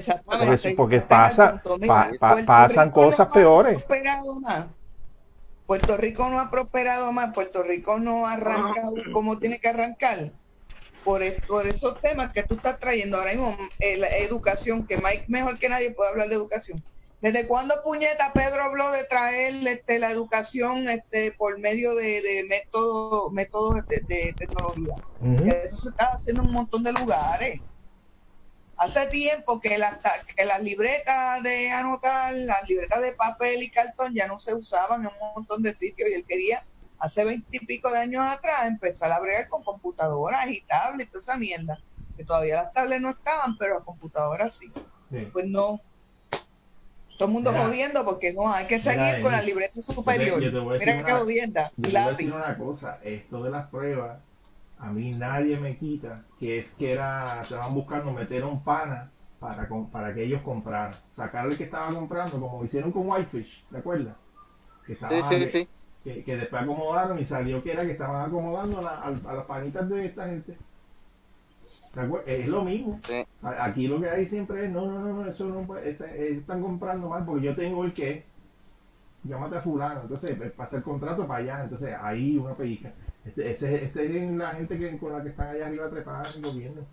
porque, 0.76 1.00
pasa, 1.00 1.62
pa- 1.88 2.04
pa- 2.18 2.28
pasan 2.46 2.88
Rico 2.88 3.00
cosas 3.00 3.28
peores. 3.32 3.74
más. 4.42 4.66
Puerto 5.66 5.96
Rico 5.96 6.28
no 6.28 6.40
ha 6.40 6.50
prosperado 6.50 7.12
más, 7.12 7.32
Puerto 7.32 7.62
Rico 7.62 7.98
no 7.98 8.26
ha 8.26 8.34
arrancado 8.34 8.92
como 9.12 9.38
tiene 9.38 9.58
que 9.58 9.68
arrancar 9.68 10.18
por, 11.02 11.22
por 11.46 11.66
esos 11.66 12.00
temas 12.02 12.32
que 12.34 12.42
tú 12.42 12.56
estás 12.56 12.78
trayendo 12.78 13.16
ahora 13.16 13.32
mismo, 13.32 13.56
eh, 13.80 13.96
la 13.96 14.08
educación, 14.18 14.86
que 14.86 14.98
Mike 14.98 15.24
mejor 15.28 15.58
que 15.58 15.68
nadie 15.70 15.94
puede 15.94 16.10
hablar 16.10 16.28
de 16.28 16.34
educación. 16.34 16.84
¿Desde 17.20 17.46
cuándo 17.46 17.74
puñeta 17.82 18.32
Pedro 18.34 18.62
habló 18.62 18.90
de 18.90 19.04
traer 19.04 19.66
este, 19.66 19.98
la 19.98 20.10
educación 20.10 20.86
este, 20.88 21.32
por 21.38 21.58
medio 21.58 21.94
de, 21.94 22.20
de 22.20 22.44
métodos 22.46 23.32
métodos 23.32 23.80
de, 23.88 24.00
de 24.06 24.34
tecnología? 24.38 24.94
Eso 25.48 25.76
se 25.76 25.88
está 25.88 26.04
haciendo 26.14 26.42
en 26.42 26.48
un 26.48 26.54
montón 26.54 26.82
de 26.82 26.92
lugares. 26.92 27.60
Hace 28.76 29.06
tiempo 29.06 29.60
que 29.60 29.78
las, 29.78 30.00
que 30.36 30.44
las 30.44 30.62
libretas 30.62 31.42
de 31.42 31.70
anotar, 31.70 32.32
las 32.34 32.68
libretas 32.68 33.00
de 33.02 33.12
papel 33.12 33.62
y 33.62 33.70
cartón 33.70 34.12
ya 34.14 34.26
no 34.26 34.38
se 34.40 34.54
usaban 34.54 35.02
en 35.02 35.08
un 35.08 35.32
montón 35.36 35.62
de 35.62 35.72
sitios 35.72 36.08
y 36.10 36.14
él 36.14 36.24
quería, 36.26 36.66
hace 36.98 37.24
veintipico 37.24 37.90
de 37.90 37.98
años 37.98 38.24
atrás, 38.24 38.66
empezar 38.66 39.12
a 39.12 39.20
bregar 39.20 39.48
con 39.48 39.62
computadoras 39.62 40.46
y 40.48 40.62
tablets 40.62 41.06
y 41.08 41.10
toda 41.10 41.20
esa 41.20 41.36
mierda. 41.38 41.78
Que 42.16 42.24
todavía 42.24 42.56
las 42.62 42.72
tablets 42.72 43.02
no 43.02 43.10
estaban, 43.10 43.56
pero 43.58 43.74
las 43.76 43.84
computadoras 43.84 44.56
sí. 44.56 44.72
Sí. 45.10 45.28
Pues 45.32 45.46
no. 45.46 45.80
Todo 47.16 47.28
el 47.28 47.32
mundo 47.34 47.52
Mira. 47.52 47.64
jodiendo 47.66 48.04
porque 48.04 48.32
no, 48.32 48.52
hay 48.52 48.66
que 48.66 48.78
Mira, 48.78 48.92
seguir 48.92 49.22
con 49.22 49.30
la 49.30 49.42
libreta 49.42 49.80
superior. 49.80 50.40
Mira 50.40 51.04
qué 51.04 51.12
una- 51.12 51.18
jodienda. 51.20 51.72
Yo 51.76 51.82
te 51.84 51.90
voy 51.90 52.00
a 52.00 52.10
decir 52.10 52.32
una 52.32 52.58
cosa, 52.58 52.98
esto 53.04 53.42
de 53.44 53.50
las 53.50 53.70
pruebas, 53.70 54.20
a 54.78 54.90
mí 54.92 55.12
nadie 55.14 55.58
me 55.58 55.76
quita 55.78 56.26
que 56.38 56.58
es 56.58 56.74
que 56.74 56.92
era, 56.92 57.42
estaban 57.42 57.74
buscando 57.74 58.12
meter 58.12 58.42
a 58.42 58.46
un 58.46 58.62
pana 58.64 59.12
para, 59.38 59.68
para 59.92 60.14
que 60.14 60.24
ellos 60.24 60.42
compraran, 60.42 60.94
sacarle 61.10 61.52
el 61.52 61.58
que 61.58 61.64
estaba 61.64 61.92
comprando, 61.94 62.40
como 62.40 62.64
hicieron 62.64 62.92
con 62.92 63.08
Whitefish, 63.08 63.66
¿te 63.70 63.78
acuerdas? 63.78 64.16
Que, 64.86 64.94
estaba- 64.94 65.14
Sí, 65.14 65.22
sí, 65.22 65.40
que, 65.40 65.48
sí. 65.48 65.68
que- 66.04 66.24
que 66.24 66.36
después 66.36 66.62
acomodaron 66.62 67.18
y 67.18 67.24
salió 67.24 67.62
que 67.62 67.72
era 67.72 67.84
que 67.86 67.92
estaban 67.92 68.26
acomodando 68.28 68.78
a, 68.78 68.82
la- 68.82 68.90
a- 69.00 69.06
a 69.32 69.34
las 69.34 69.46
panitas 69.46 69.88
de 69.88 70.06
esta 70.06 70.26
gente. 70.26 70.58
Es 72.26 72.48
lo 72.48 72.64
mismo. 72.64 73.00
Sí. 73.06 73.24
Aquí 73.42 73.86
lo 73.86 74.00
que 74.00 74.08
hay 74.08 74.26
siempre 74.26 74.64
es, 74.64 74.70
no, 74.70 74.86
no, 74.86 75.00
no, 75.00 75.12
no, 75.22 75.26
eso 75.30 75.46
no 75.48 75.66
puede, 75.66 75.90
eh, 75.90 76.38
están 76.38 76.62
comprando 76.62 77.08
mal 77.08 77.24
porque 77.26 77.44
yo 77.44 77.54
tengo 77.54 77.84
el 77.84 77.92
que, 77.92 78.24
llámate 79.24 79.56
a 79.56 79.62
fulano, 79.62 80.02
entonces 80.02 80.36
pues, 80.36 80.52
pasa 80.52 80.76
el 80.78 80.82
contrato 80.82 81.26
para 81.26 81.40
allá, 81.40 81.64
entonces 81.64 81.94
ahí 82.00 82.38
una 82.38 82.54
pellizca. 82.56 82.94
Este, 83.24 83.50
ese, 83.50 83.84
este 83.84 84.04
es 84.24 84.30
la 84.32 84.50
gente 84.50 84.78
que, 84.78 84.98
con 84.98 85.12
la 85.12 85.22
que 85.22 85.30
están 85.30 85.48
allá 85.48 85.66
arriba 85.66 85.88
trepada 85.90 86.30
en 86.30 86.44
el 86.44 86.52
gobierno. 86.52 86.86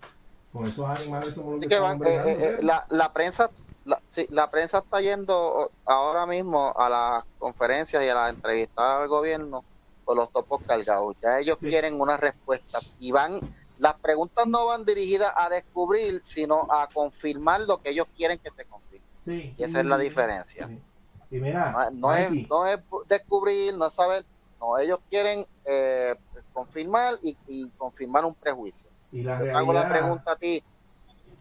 Con 0.52 0.66
esos 0.66 0.84
animales 0.86 1.34
somos 1.34 1.52
los 1.54 1.60
Así 1.60 1.68
que 1.68 1.68
que 1.68 1.74
estamos 1.74 1.98
van, 1.98 2.04
eh, 2.04 2.22
bregando, 2.24 2.28
eh, 2.28 2.48
eh, 2.48 2.56
¿sí? 2.58 2.66
la, 2.66 2.86
la 2.90 3.12
prensa 3.12 3.50
la, 3.84 4.02
sí, 4.10 4.26
la 4.30 4.50
prensa 4.50 4.78
está 4.78 5.00
yendo 5.00 5.72
ahora 5.84 6.26
mismo 6.26 6.72
a 6.76 6.88
las 6.88 7.24
conferencias 7.38 8.04
y 8.04 8.08
a 8.08 8.14
las 8.14 8.30
entrevistas 8.30 8.84
al 8.84 9.08
gobierno 9.08 9.66
con 10.04 10.16
los 10.16 10.30
topos 10.32 10.60
cargados. 10.66 11.16
Ya 11.20 11.38
ellos 11.40 11.58
Sí. 11.60 11.66
quieren 11.68 12.00
una 12.00 12.16
respuesta 12.16 12.84
y 12.98 13.12
van 13.12 13.42
las 13.76 13.94
preguntas 14.00 14.46
no 14.46 14.66
van 14.66 14.84
dirigidas 14.84 15.32
a 15.36 15.48
descubrir, 15.48 16.20
sino 16.22 16.66
a 16.70 16.86
confirmar 16.92 17.62
lo 17.62 17.80
que 17.80 17.90
ellos 17.90 18.06
quieren 18.14 18.38
que 18.38 18.50
se 18.52 18.64
confirme. 18.66 19.06
Sí, 19.24 19.54
y 19.56 19.62
esa 19.64 19.78
sí, 19.78 19.78
es 19.80 19.86
la 19.86 19.98
diferencia. 19.98 20.66
sí. 20.68 20.82
Y 21.30 21.40
mira, 21.40 21.72
No, 21.72 21.90
no 21.90 22.14
es, 22.14 22.28
no 22.48 22.66
es 22.66 22.78
descubrir, 23.08 23.76
no 23.76 23.86
es 23.86 23.94
saber, 23.94 24.26
no, 24.62 24.78
ellos 24.78 25.00
quieren 25.10 25.46
eh, 25.64 26.14
confirmar 26.52 27.16
y, 27.22 27.38
y 27.46 27.72
confirmar 27.72 28.24
un 28.24 28.34
prejuicio. 28.36 28.90
y 29.12 29.22
la 29.22 29.38
Yo 29.38 29.48
te 29.48 29.56
hago 29.56 29.72
la 29.72 29.84
realidad, 29.84 29.88
pregunta 29.88 30.32
a 30.32 30.36
ti, 30.36 30.64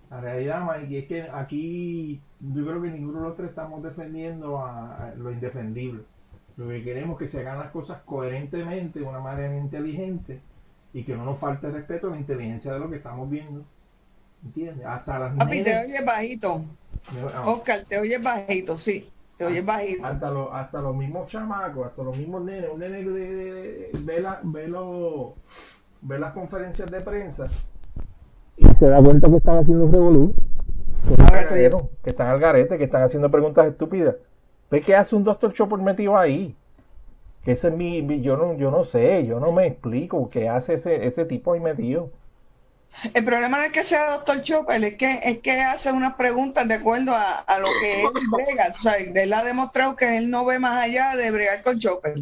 La 0.09 0.19
realidad, 0.21 0.61
Mikey, 0.61 0.97
es 0.97 1.07
que 1.07 1.21
aquí 1.23 2.27
yo 2.39 2.65
creo 2.65 2.81
que 2.81 2.89
ninguno 2.91 3.21
de 3.21 3.27
los 3.29 3.37
tres 3.37 3.49
estamos 3.49 3.81
defendiendo 3.83 4.59
a, 4.59 5.07
a 5.09 5.15
lo 5.15 5.31
indefendible. 5.31 6.05
Lo 6.57 6.67
que 6.69 6.83
queremos 6.83 7.15
es 7.15 7.19
que 7.19 7.31
se 7.37 7.41
hagan 7.41 7.59
las 7.59 7.71
cosas 7.71 8.01
coherentemente, 8.03 8.99
de 8.99 9.05
una 9.05 9.19
manera 9.21 9.55
inteligente, 9.57 10.47
y 10.93 11.05
que 11.05 11.15
no 11.15 11.25
nos 11.25 11.39
falte 11.39 11.71
respeto 11.71 12.07
a 12.07 12.11
la 12.11 12.19
inteligencia 12.19 12.73
de 12.73 12.79
lo 12.79 12.89
que 12.89 12.97
estamos 12.97 13.29
viendo. 13.29 13.65
¿Entiendes? 14.43 14.85
Hasta 14.85 15.19
las 15.19 15.35
Papi, 15.37 15.63
te 15.63 15.71
oyes 15.71 16.05
bajito. 16.05 16.65
ah, 17.33 17.43
Oscar, 17.45 17.85
te 17.87 17.99
oyes 17.99 18.21
bajito, 18.21 18.77
sí. 18.77 19.13
Te 19.41 19.47
oyes 19.47 19.65
bajito. 19.65 20.05
hasta, 20.05 20.29
los, 20.29 20.49
hasta 20.53 20.81
los 20.81 20.95
mismos 20.95 21.27
chamacos, 21.27 21.87
hasta 21.87 22.03
los 22.03 22.15
mismos 22.15 22.43
nenes, 22.43 22.69
un 22.71 22.79
nene 22.79 23.03
de, 23.03 23.11
de- 23.11 23.53
de- 23.53 23.89
ve, 24.03 24.21
la- 24.21 24.39
ve 24.43 24.67
los 24.67 25.31
ve 26.03 26.19
las 26.19 26.31
conferencias 26.33 26.91
de 26.91 27.01
prensa 27.01 27.47
y 28.57 28.65
se 28.75 28.85
da 28.87 29.01
cuenta 29.01 29.27
que 29.29 29.37
están 29.37 29.57
haciendo 29.57 29.87
revolú. 29.89 30.35
Que, 31.07 31.23
Ahora 31.23 31.39
estoy- 31.41 31.79
que 32.03 32.09
están 32.11 32.27
al 32.27 32.39
garete, 32.39 32.77
que 32.77 32.83
están 32.83 33.01
haciendo 33.01 33.31
preguntas 33.31 33.65
estúpidas. 33.65 34.15
¿Ve 34.69 34.81
qué 34.81 34.95
hace 34.95 35.15
un 35.15 35.23
doctor 35.23 35.51
Chopper 35.53 35.79
metido 35.79 36.15
ahí? 36.17 36.55
Que 37.43 37.53
ese 37.53 37.69
es 37.69 37.73
mi, 37.75 38.03
mi- 38.03 38.21
yo 38.21 38.37
no, 38.37 38.53
yo 38.53 38.69
no 38.69 38.83
sé, 38.85 39.25
yo 39.25 39.39
no 39.39 39.51
me 39.51 39.65
explico 39.65 40.29
qué 40.29 40.47
hace 40.49 40.75
ese, 40.75 41.07
ese 41.07 41.25
tipo 41.25 41.53
ahí 41.53 41.59
metido. 41.59 42.11
El 43.13 43.23
problema 43.25 43.57
no 43.57 43.63
es 43.63 43.71
que 43.71 43.83
sea 43.83 44.11
doctor 44.11 44.41
Chopper, 44.41 44.83
es 44.83 44.95
que, 44.95 45.19
es 45.23 45.39
que 45.39 45.59
hace 45.61 45.91
unas 45.91 46.15
preguntas 46.15 46.67
de 46.67 46.75
acuerdo 46.75 47.13
a, 47.13 47.39
a 47.39 47.59
lo 47.59 47.67
que 47.81 48.01
él 48.03 48.09
brega. 48.31 48.69
O 48.71 48.73
sea, 48.73 48.93
él 48.95 49.33
ha 49.33 49.43
demostrado 49.43 49.95
que 49.95 50.17
él 50.17 50.29
no 50.29 50.45
ve 50.45 50.59
más 50.59 50.81
allá 50.83 51.15
de 51.15 51.31
bregar 51.31 51.63
con 51.63 51.79
Chopper. 51.79 52.19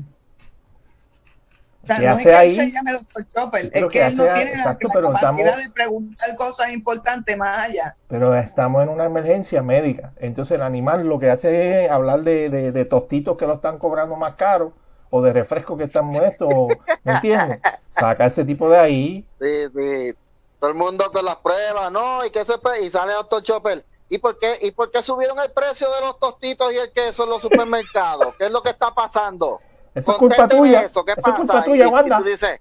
O 1.82 1.88
sea, 1.88 1.98
¿Qué 1.98 2.06
no 2.06 2.12
es 2.12 2.16
hace 2.18 2.24
que 2.24 2.30
él 2.30 2.36
ahí? 2.36 2.56
se 2.56 2.72
llame 2.72 2.92
doctor 2.92 3.24
Chopper, 3.28 3.66
es 3.66 3.72
Pero 3.72 3.90
que 3.90 4.00
¿qué 4.00 4.08
él 4.08 4.18
no 4.18 4.24
hace? 4.24 4.34
tiene 4.34 4.52
la, 4.52 4.58
Exacto, 4.60 4.88
la 4.88 4.94
pero 4.94 5.08
capacidad 5.08 5.32
estamos- 5.48 5.64
de 5.68 5.74
preguntar 5.74 6.36
cosas 6.36 6.72
importantes 6.72 7.38
más 7.38 7.58
allá. 7.58 7.96
Pero 8.08 8.36
estamos 8.38 8.84
en 8.84 8.90
una 8.90 9.06
emergencia 9.06 9.62
médica. 9.64 10.14
Entonces 10.18 10.56
el 10.56 10.62
animal 10.62 11.06
lo 11.08 11.20
que 11.20 11.32
hace 11.32 11.86
es 11.86 11.92
hablar 11.92 12.22
de, 12.24 12.50
de- 12.50 12.72
de 12.72 12.86
tostitos 12.86 13.38
que 13.38 13.48
lo 13.48 13.56
están 13.56 13.80
cobrando 13.80 14.16
más 14.16 14.36
caro 14.36 14.74
o 15.10 15.22
de 15.24 15.34
refrescos 15.34 15.78
que 15.78 15.86
están 15.86 16.06
muertos. 16.06 16.48
o- 16.54 16.68
¿Me 17.04 17.14
entiendes? 17.14 17.60
Saca 17.90 18.28
ese 18.28 18.46
tipo 18.46 18.70
de 18.70 18.78
ahí. 18.78 19.26
Sí, 19.42 19.48
sí. 19.76 20.14
Todo 20.60 20.70
el 20.70 20.76
mundo 20.76 21.12
con 21.12 21.24
las 21.26 21.38
pruebas, 21.38 21.92
¿no? 21.92 22.26
Y 22.26 22.32
que 22.32 22.44
se 22.46 22.58
pe- 22.58 22.82
y 22.82 22.90
sale 22.92 23.14
Doctor 23.14 23.42
Chopper. 23.44 23.86
¿Y 24.10 24.18
por 24.18 24.38
qué 24.40 24.58
y 24.62 24.72
por 24.72 24.92
qué 24.92 25.02
subieron 25.04 25.40
el 25.40 25.52
precio 25.52 25.90
de 25.94 26.02
los 26.02 26.20
tostitos 26.20 26.74
y 26.74 26.78
el 26.78 26.92
queso 26.92 27.24
en 27.24 27.30
los 27.30 27.42
supermercados? 27.42 28.36
¿Qué 28.38 28.46
es 28.48 28.52
lo 28.52 28.62
que 28.64 28.72
está 28.72 28.94
pasando? 28.94 29.62
Eso 29.94 30.12
es 30.12 30.18
culpa 30.18 30.48
tuya. 30.48 30.82
Eso, 30.82 31.06
¿qué 31.06 31.12
Eso 31.12 31.20
es 31.22 31.26
pasa? 31.26 31.36
culpa 31.38 31.60
Y- 31.60 31.64
tuya, 31.72 31.86
y, 31.86 31.90
Wanda. 31.90 32.18
tú 32.18 32.24
dices, 32.24 32.60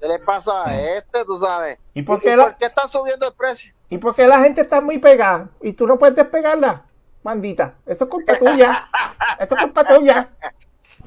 ¿qué 0.00 0.08
le 0.08 0.18
pasa 0.18 0.66
a 0.68 0.76
este, 0.80 1.24
tú 1.24 1.38
sabes? 1.38 1.78
¿Y 1.94 2.02
por 2.02 2.20
qué 2.20 2.36
la- 2.36 2.56
están 2.60 2.88
subiendo 2.88 3.26
el 3.28 3.34
precio? 3.34 3.72
¿Y 3.88 3.98
por 3.98 4.14
qué 4.16 4.26
la 4.26 4.40
gente 4.40 4.60
está 4.62 4.80
muy 4.80 4.98
pegada? 4.98 5.48
Y 5.62 5.72
tú 5.72 5.86
no 5.86 5.96
puedes 5.98 6.16
despegarla, 6.16 6.84
mandita. 7.22 7.74
Eso 7.86 8.04
es 8.04 8.10
culpa 8.10 8.36
tuya. 8.36 8.88
Eso 9.40 9.54
es 9.56 9.62
culpa 9.62 9.84
tuya. 9.84 10.28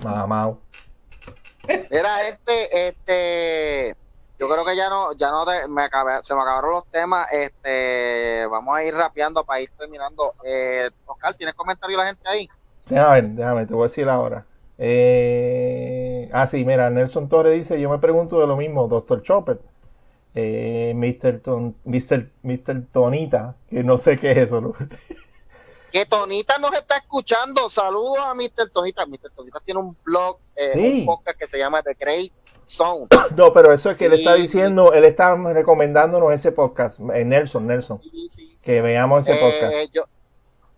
Mamá. 0.03 0.55
Mira, 1.91 2.23
este, 2.27 2.87
este, 2.87 3.95
yo 4.39 4.47
creo 4.47 4.63
que 4.65 4.75
ya 4.75 4.89
no, 4.89 5.13
ya 5.13 5.29
no 5.31 5.45
te- 5.45 5.67
me 5.67 5.83
acabé- 5.83 6.23
se 6.23 6.33
me 6.33 6.41
acabaron 6.41 6.71
los 6.71 6.85
temas. 6.87 7.27
Este, 7.31 8.45
vamos 8.49 8.75
a 8.77 8.83
ir 8.83 8.93
rapeando 8.93 9.43
para 9.43 9.61
ir 9.61 9.69
terminando. 9.77 10.33
Eh, 10.45 10.89
Oscar, 11.05 11.33
¿tienes 11.33 11.55
comentario 11.55 11.97
la 11.97 12.05
gente 12.07 12.27
ahí? 12.29 12.47
Déjame 12.87 13.21
ver, 13.21 13.29
déjame, 13.31 13.65
te 13.67 13.73
voy 13.73 13.83
a 13.83 13.87
decir 13.87 14.07
ahora. 14.09 14.45
Eh, 14.77 16.29
ah, 16.33 16.47
sí, 16.47 16.63
mira, 16.65 16.89
Nelson 16.89 17.29
Torres 17.29 17.53
dice, 17.57 17.79
yo 17.79 17.89
me 17.89 17.99
pregunto 17.99 18.39
de 18.39 18.47
lo 18.47 18.55
mismo, 18.55 18.87
Doctor 18.87 19.21
Chopper. 19.23 19.59
Eh, 20.35 20.93
Mr. 20.95 21.39
Ton- 21.41 21.75
Mr. 21.85 22.29
Mr. 22.43 22.85
Tonita, 22.91 23.55
que 23.69 23.83
no 23.83 23.97
sé 23.97 24.17
qué 24.19 24.31
es 24.31 24.37
eso. 24.37 24.61
¿no? 24.61 24.73
Que 25.91 26.05
Tonita 26.05 26.59
nos 26.59 26.71
está 26.75 26.97
escuchando. 26.97 27.67
Saludos 27.67 28.19
a 28.19 28.35
Mr. 28.35 28.69
Tonita. 28.71 29.07
Mr. 29.07 29.31
Tonita 29.35 29.59
tiene 29.65 29.79
un 29.79 29.97
blog, 30.03 30.37
eh, 30.55 30.69
Sí. 30.73 30.99
un 30.99 31.05
podcast 31.07 31.39
que 31.39 31.47
se 31.47 31.57
llama 31.57 31.81
The 31.81 31.95
Great 31.99 32.31
Zone. 32.69 33.07
No, 33.35 33.51
pero 33.53 33.73
eso 33.73 33.89
es 33.89 33.97
que 33.97 34.05
él 34.05 34.13
está 34.13 34.35
Sí. 34.35 34.43
diciendo, 34.43 34.93
él 34.93 35.03
está 35.05 35.35
recomendándonos 35.35 36.31
ese 36.31 36.51
podcast, 36.51 36.99
eh, 37.13 37.25
Nelson, 37.25 37.65
Nelson, 37.67 38.01
Sí, 38.01 38.29
sí. 38.29 38.57
que 38.61 38.81
veamos 38.81 39.27
ese 39.27 39.39
podcast. 39.39 39.73
Eh, 39.73 39.89
yo, 39.93 40.03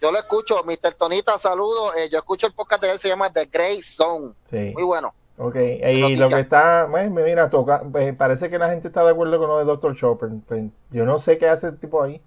yo 0.02 0.12
lo 0.12 0.18
escucho, 0.18 0.64
Mr. 0.64 0.94
Tonita, 0.94 1.38
saludos. 1.38 1.96
Eh, 1.98 2.10
yo 2.12 2.18
escucho 2.20 2.48
el 2.48 2.54
podcast 2.54 2.82
de 2.82 2.92
él, 2.92 3.00
se 3.00 3.08
llama 3.10 3.32
The 3.32 3.46
Great 3.46 3.84
Zone. 3.84 4.34
Sí. 4.50 4.72
Muy 4.74 4.84
bueno. 4.84 5.14
Ok, 5.38 5.56
y 5.56 6.16
lo 6.18 6.30
que 6.30 6.40
está, 6.42 6.86
bueno, 6.86 7.10
mira, 7.22 7.50
toca, 7.50 7.82
eh, 7.96 8.14
parece 8.14 8.50
que 8.50 8.60
la 8.60 8.70
gente 8.70 8.90
está 8.90 9.04
de 9.04 9.10
acuerdo 9.12 9.40
con 9.40 9.48
lo 9.48 9.58
de 9.58 9.66
Dr. 9.66 9.96
Chopper. 9.96 10.30
Pues, 10.48 10.66
yo 10.92 11.04
no 11.04 11.20
sé 11.20 11.38
qué 11.40 11.50
hace 11.50 11.68
el 11.68 11.80
tipo 11.80 12.04
ahí. 12.04 12.22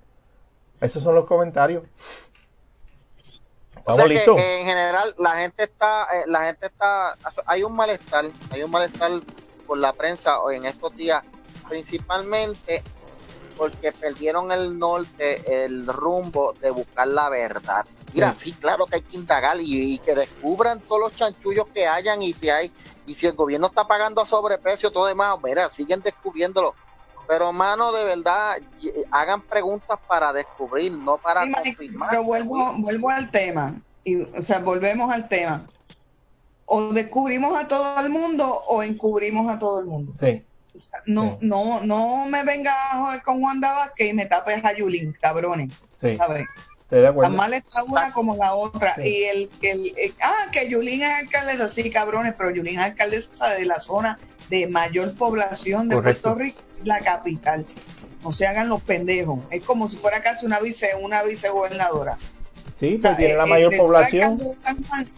Esos 0.80 1.02
son 1.02 1.14
los 1.14 1.24
comentarios. 1.26 1.84
O 3.86 3.92
¿Estamos 3.92 3.96
sea 3.96 4.06
que 4.34 4.40
eh, 4.40 4.60
en 4.60 4.66
general 4.66 5.14
la 5.18 5.30
gente 5.32 5.64
está, 5.64 6.04
eh, 6.12 6.24
la 6.26 6.44
gente 6.46 6.66
está, 6.66 7.14
hay 7.46 7.62
un 7.62 7.76
malestar, 7.76 8.24
hay 8.50 8.62
un 8.62 8.70
malestar 8.70 9.10
por 9.66 9.78
la 9.78 9.92
prensa 9.92 10.40
hoy 10.40 10.56
en 10.56 10.66
estos 10.66 10.94
días, 10.96 11.22
principalmente 11.68 12.82
porque 13.56 13.92
perdieron 13.92 14.50
el 14.50 14.78
norte, 14.78 15.64
el 15.64 15.86
rumbo 15.86 16.52
de 16.54 16.70
buscar 16.70 17.06
la 17.06 17.28
verdad. 17.28 17.84
Mira, 18.12 18.34
Sí. 18.34 18.50
sí, 18.50 18.52
claro 18.60 18.86
que 18.86 18.96
hay 18.96 19.02
que 19.02 19.16
indagar 19.16 19.60
y, 19.60 19.94
y 19.94 19.98
que 19.98 20.14
descubran 20.14 20.80
todos 20.80 21.00
los 21.00 21.16
chanchullos 21.16 21.66
que 21.72 21.86
hayan 21.86 22.22
y 22.22 22.32
si 22.32 22.48
hay, 22.50 22.72
y 23.06 23.14
si 23.14 23.26
el 23.26 23.34
gobierno 23.34 23.68
está 23.68 23.86
pagando 23.86 24.20
a 24.22 24.26
sobreprecio, 24.26 24.90
todo 24.90 25.06
demás, 25.06 25.36
mira, 25.42 25.68
siguen 25.70 26.00
descubriéndolo. 26.02 26.74
Pero, 27.26 27.52
mano, 27.52 27.90
de 27.92 28.04
verdad, 28.04 28.56
hagan 29.10 29.40
preguntas 29.40 29.98
para 30.06 30.32
descubrir, 30.32 30.92
no 30.92 31.16
para 31.18 31.44
Sí, 31.44 31.52
confirmar. 31.74 32.08
pero 32.10 32.24
vuelvo, 32.24 32.74
vuelvo 32.78 33.10
al 33.10 33.30
tema. 33.30 33.80
Y, 34.04 34.20
o 34.20 34.42
sea, 34.42 34.58
volvemos 34.60 35.10
al 35.10 35.26
tema. 35.28 35.64
O 36.66 36.92
descubrimos 36.92 37.58
a 37.58 37.68
todo 37.68 38.00
el 38.04 38.10
mundo 38.10 38.46
o 38.68 38.82
encubrimos 38.82 39.50
a 39.52 39.58
todo 39.58 39.80
el 39.80 39.86
mundo. 39.86 40.12
Sí, 40.20 40.44
O 40.76 40.80
sea, 40.80 41.00
no, 41.06 41.32
Sí. 41.32 41.38
no, 41.42 41.80
no 41.82 42.26
me 42.26 42.42
venga 42.44 42.72
a 42.72 42.96
joder 43.04 43.22
con 43.22 43.42
Wanda 43.42 43.72
Vázquez 43.72 44.10
y 44.10 44.14
me 44.14 44.26
tapes 44.26 44.64
a 44.64 44.72
Yulín, 44.74 45.16
cabrones. 45.20 45.72
sí, 46.00 46.16
¿sabes? 46.16 46.44
estoy 46.80 47.00
de 47.00 47.06
acuerdo. 47.08 47.30
Tan 47.30 47.36
mal 47.36 47.54
está 47.54 47.82
una 47.84 48.12
como 48.12 48.36
la 48.36 48.54
otra. 48.54 48.94
Sí. 48.96 49.02
Y 49.02 49.24
el, 49.24 49.50
el, 49.62 49.92
el- 49.98 50.14
ah, 50.22 50.50
que 50.52 50.68
Yulín 50.68 51.02
es 51.02 51.10
alcaldesa, 51.14 51.68
sí, 51.68 51.90
cabrones, 51.90 52.34
pero 52.36 52.50
Yulín 52.50 52.78
es 52.78 52.84
alcaldesa 52.86 53.48
de 53.54 53.64
la 53.66 53.78
zona 53.80 54.18
de 54.50 54.66
mayor 54.66 55.14
población 55.14 55.88
de 55.88 55.96
Correcto. 55.96 56.22
Puerto 56.34 56.38
Rico, 56.40 56.60
la 56.84 57.00
capital. 57.00 57.66
No 58.22 58.32
se 58.32 58.46
hagan 58.46 58.68
los 58.68 58.82
pendejos. 58.82 59.44
Es 59.50 59.62
como 59.62 59.88
si 59.88 59.96
fuera 59.96 60.22
casi 60.22 60.44
una 60.46 60.58
vice, 60.60 60.88
una 61.02 61.22
vicegobernadora. 61.22 62.18
Sí, 62.85 62.97
O 62.97 63.01
sea, 63.01 63.11
pues 63.11 63.16
tiene 63.18 63.37
la 63.37 63.45
eh, 63.45 63.51
mayor 63.51 63.72
eh, 63.72 63.76
ser 63.76 63.87
población. 63.87 64.37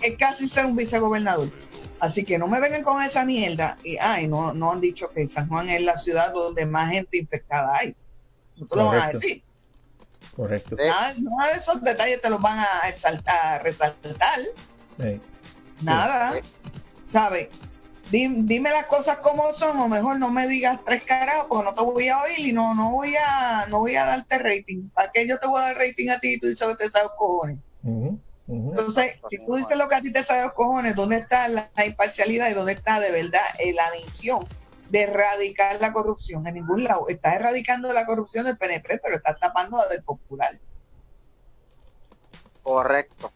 es 0.03 0.17
casi 0.19 0.49
ser 0.49 0.67
un 0.67 0.77
vicegobernador. 0.77 1.51
Así 1.99 2.25
que 2.25 2.39
no 2.39 2.47
me 2.47 2.61
vengan 2.61 2.83
con 2.83 3.03
esa 3.03 3.25
mierda. 3.25 3.77
Y 3.83 3.97
ay, 3.99 4.29
no, 4.29 4.53
no 4.53 4.73
han 4.73 4.81
dicho 4.81 5.09
que 5.11 5.27
San 5.27 5.49
Juan 5.49 5.69
es 5.69 5.81
la 5.81 5.97
ciudad 5.97 6.33
donde 6.33 6.67
más 6.67 6.93
gente 6.93 7.19
infectada 7.19 7.75
hay. 7.81 7.97
No 8.57 8.67
te 8.67 8.77
lo 8.77 8.87
van 8.87 9.01
a 9.01 9.13
decir. 9.13 9.43
Correcto. 10.35 10.77
Nada, 10.77 11.13
nada 11.23 11.53
de 11.53 11.59
esos 11.59 11.83
detalles 11.83 12.21
te 12.21 12.31
los 12.31 12.41
van 12.41 12.59
a, 12.59 12.89
exaltar, 12.89 13.35
a 13.35 13.59
resaltar. 13.61 14.39
Sí. 14.99 15.21
Nada. 15.81 16.35
Sí. 16.35 16.41
¿Sabes? 17.07 17.49
Di- 18.11 18.43
Dime 18.45 18.71
las 18.71 18.87
cosas 18.87 19.19
como 19.19 19.53
son, 19.53 19.79
o 19.81 19.89
mejor 19.89 20.19
no 20.19 20.31
me 20.31 20.47
digas 20.47 20.81
tres 20.85 21.03
carajos, 21.05 21.47
porque 21.49 21.65
no 21.65 21.75
te 21.75 21.83
voy 21.83 22.09
a 22.09 22.19
oír 22.19 22.39
y 22.39 22.53
no, 22.53 22.75
no 22.75 22.93
voy 22.93 23.15
a, 23.17 23.67
no 23.69 23.81
voy 23.81 23.97
a 23.97 24.05
darte 24.05 24.39
rating. 24.39 24.91
¿Para 24.91 25.11
qué 25.13 25.27
yo 25.27 25.39
te 25.39 25.49
voy 25.49 25.61
a 25.61 25.65
dar 25.67 25.77
rating 25.77 26.09
a 26.11 26.19
ti 26.21 26.35
y 26.35 26.39
tú 26.39 26.47
dices 26.49 26.67
que 26.69 26.85
te 26.85 26.91
sabes 26.91 27.11
cojones? 27.19 27.59
Entonces, 28.71 29.21
si 29.31 29.39
tú 29.45 29.55
dices 29.57 29.77
lo 29.77 29.89
que 29.89 29.95
a 29.97 30.01
ti 30.01 30.13
te 30.13 30.23
sabe 30.23 30.43
los 30.45 30.53
cojones, 30.53 30.95
¿dónde 30.95 31.17
está 31.17 31.49
la, 31.49 31.71
la 31.75 31.87
imparcialidad 31.87 32.49
y 32.51 32.55
dónde 32.55 32.73
está 32.73 33.01
de 33.01 33.11
verdad 33.11 33.43
eh, 33.59 33.73
la 33.73 33.91
misión 33.93 34.47
de 34.89 35.03
erradicar 35.03 35.81
la 35.81 35.93
corrupción? 35.93 36.47
En 36.47 36.55
ningún 36.55 36.85
lado. 36.85 37.09
Estás 37.09 37.35
erradicando 37.35 37.93
la 37.93 38.07
corrupción 38.07 38.45
del 38.45 38.57
PNP, 38.57 39.01
pero 39.03 39.17
estás 39.17 39.39
tapando 39.41 39.81
a 39.81 39.87
del 39.89 40.03
popular. 40.05 40.51
Correcto. 42.63 43.33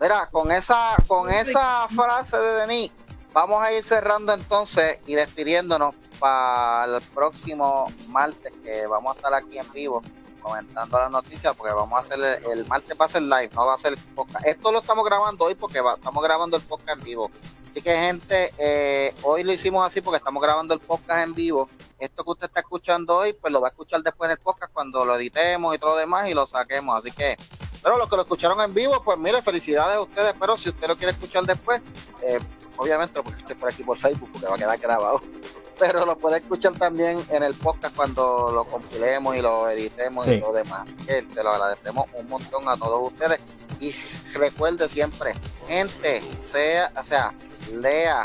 Mira, 0.00 0.28
con 0.30 0.50
esa, 0.50 0.96
con 1.06 1.30
esa 1.30 1.86
frase 1.88 2.36
de 2.36 2.54
Denis, 2.60 2.92
vamos 3.34 3.60
a 3.62 3.70
ir 3.72 3.84
cerrando 3.84 4.32
entonces 4.32 4.98
y 5.06 5.14
despidiéndonos 5.14 5.94
para 6.18 6.84
el 6.86 7.02
próximo 7.02 7.92
martes 8.08 8.52
que 8.64 8.86
vamos 8.86 9.12
a 9.12 9.16
estar 9.18 9.34
aquí 9.34 9.58
en 9.58 9.70
vivo 9.72 10.02
comentando 10.40 10.98
las 10.98 11.10
noticias 11.10 11.54
porque 11.56 11.72
vamos 11.72 11.96
a 11.98 12.00
hacer 12.02 12.40
el, 12.46 12.58
el 12.58 12.66
martes 12.66 12.96
va 13.00 13.06
a 13.06 13.08
ser 13.08 13.22
live, 13.22 13.50
no 13.54 13.66
va 13.66 13.74
a 13.74 13.78
ser 13.78 13.96
podcast. 14.14 14.46
Esto 14.46 14.70
lo 14.72 14.80
estamos 14.80 15.04
grabando 15.04 15.44
hoy 15.46 15.54
porque 15.54 15.80
va- 15.80 15.94
estamos 15.94 16.22
grabando 16.22 16.56
el 16.56 16.62
podcast 16.62 16.98
en 16.98 17.04
vivo. 17.04 17.30
Así 17.70 17.82
que 17.82 17.90
gente, 17.96 18.52
eh, 18.58 19.12
hoy 19.22 19.42
lo 19.42 19.52
hicimos 19.52 19.84
así 19.84 20.00
porque 20.00 20.18
estamos 20.18 20.40
grabando 20.42 20.74
el 20.74 20.80
podcast 20.80 21.26
en 21.26 21.34
vivo. 21.34 21.68
Esto 21.98 22.22
que 22.22 22.30
usted 22.30 22.46
está 22.46 22.60
escuchando 22.60 23.16
hoy, 23.16 23.32
pues 23.32 23.52
lo 23.52 23.60
va 23.60 23.68
a 23.68 23.70
escuchar 23.70 24.00
después 24.02 24.28
en 24.28 24.32
el 24.32 24.38
podcast 24.38 24.72
cuando 24.72 25.04
lo 25.04 25.16
editemos 25.16 25.74
y 25.74 25.78
todo 25.78 25.94
lo 25.94 25.96
demás 26.00 26.28
y 26.28 26.34
lo 26.34 26.46
saquemos. 26.46 26.98
Así 26.98 27.10
que 27.10 27.36
pero 27.82 27.98
los 27.98 28.08
que 28.08 28.16
lo 28.16 28.22
escucharon 28.22 28.60
en 28.60 28.72
vivo, 28.72 29.02
pues 29.02 29.18
mire, 29.18 29.42
felicidades 29.42 29.96
a 29.96 30.00
ustedes. 30.02 30.34
Pero 30.38 30.56
si 30.56 30.68
usted 30.68 30.86
lo 30.88 30.96
quiere 30.96 31.12
escuchar 31.12 31.44
después, 31.44 31.82
eh, 32.22 32.38
obviamente 32.76 33.22
porque 33.22 33.38
estoy 33.40 33.56
por 33.56 33.68
aquí 33.72 33.82
por 33.82 33.98
Facebook, 33.98 34.30
porque 34.32 34.46
va 34.46 34.54
a 34.54 34.58
quedar 34.58 34.78
grabado. 34.78 35.20
Pero 35.78 36.06
lo 36.06 36.16
puede 36.16 36.36
escuchar 36.38 36.72
también 36.74 37.18
en 37.30 37.42
el 37.42 37.52
podcast 37.54 37.96
cuando 37.96 38.50
lo 38.54 38.64
compilemos 38.64 39.34
y 39.34 39.40
lo 39.40 39.68
editemos 39.68 40.24
Sí. 40.24 40.34
y 40.34 40.40
todo 40.40 40.52
demás. 40.52 40.88
Que 41.04 41.24
se 41.28 41.42
lo 41.42 41.50
agradecemos 41.50 42.06
un 42.14 42.28
montón 42.28 42.68
a 42.68 42.76
todos 42.76 43.10
ustedes. 43.12 43.40
Y 43.80 43.92
recuerde 44.34 44.88
siempre, 44.88 45.34
gente, 45.66 46.22
sea, 46.42 46.92
o 47.00 47.04
sea, 47.04 47.34
lea, 47.72 48.24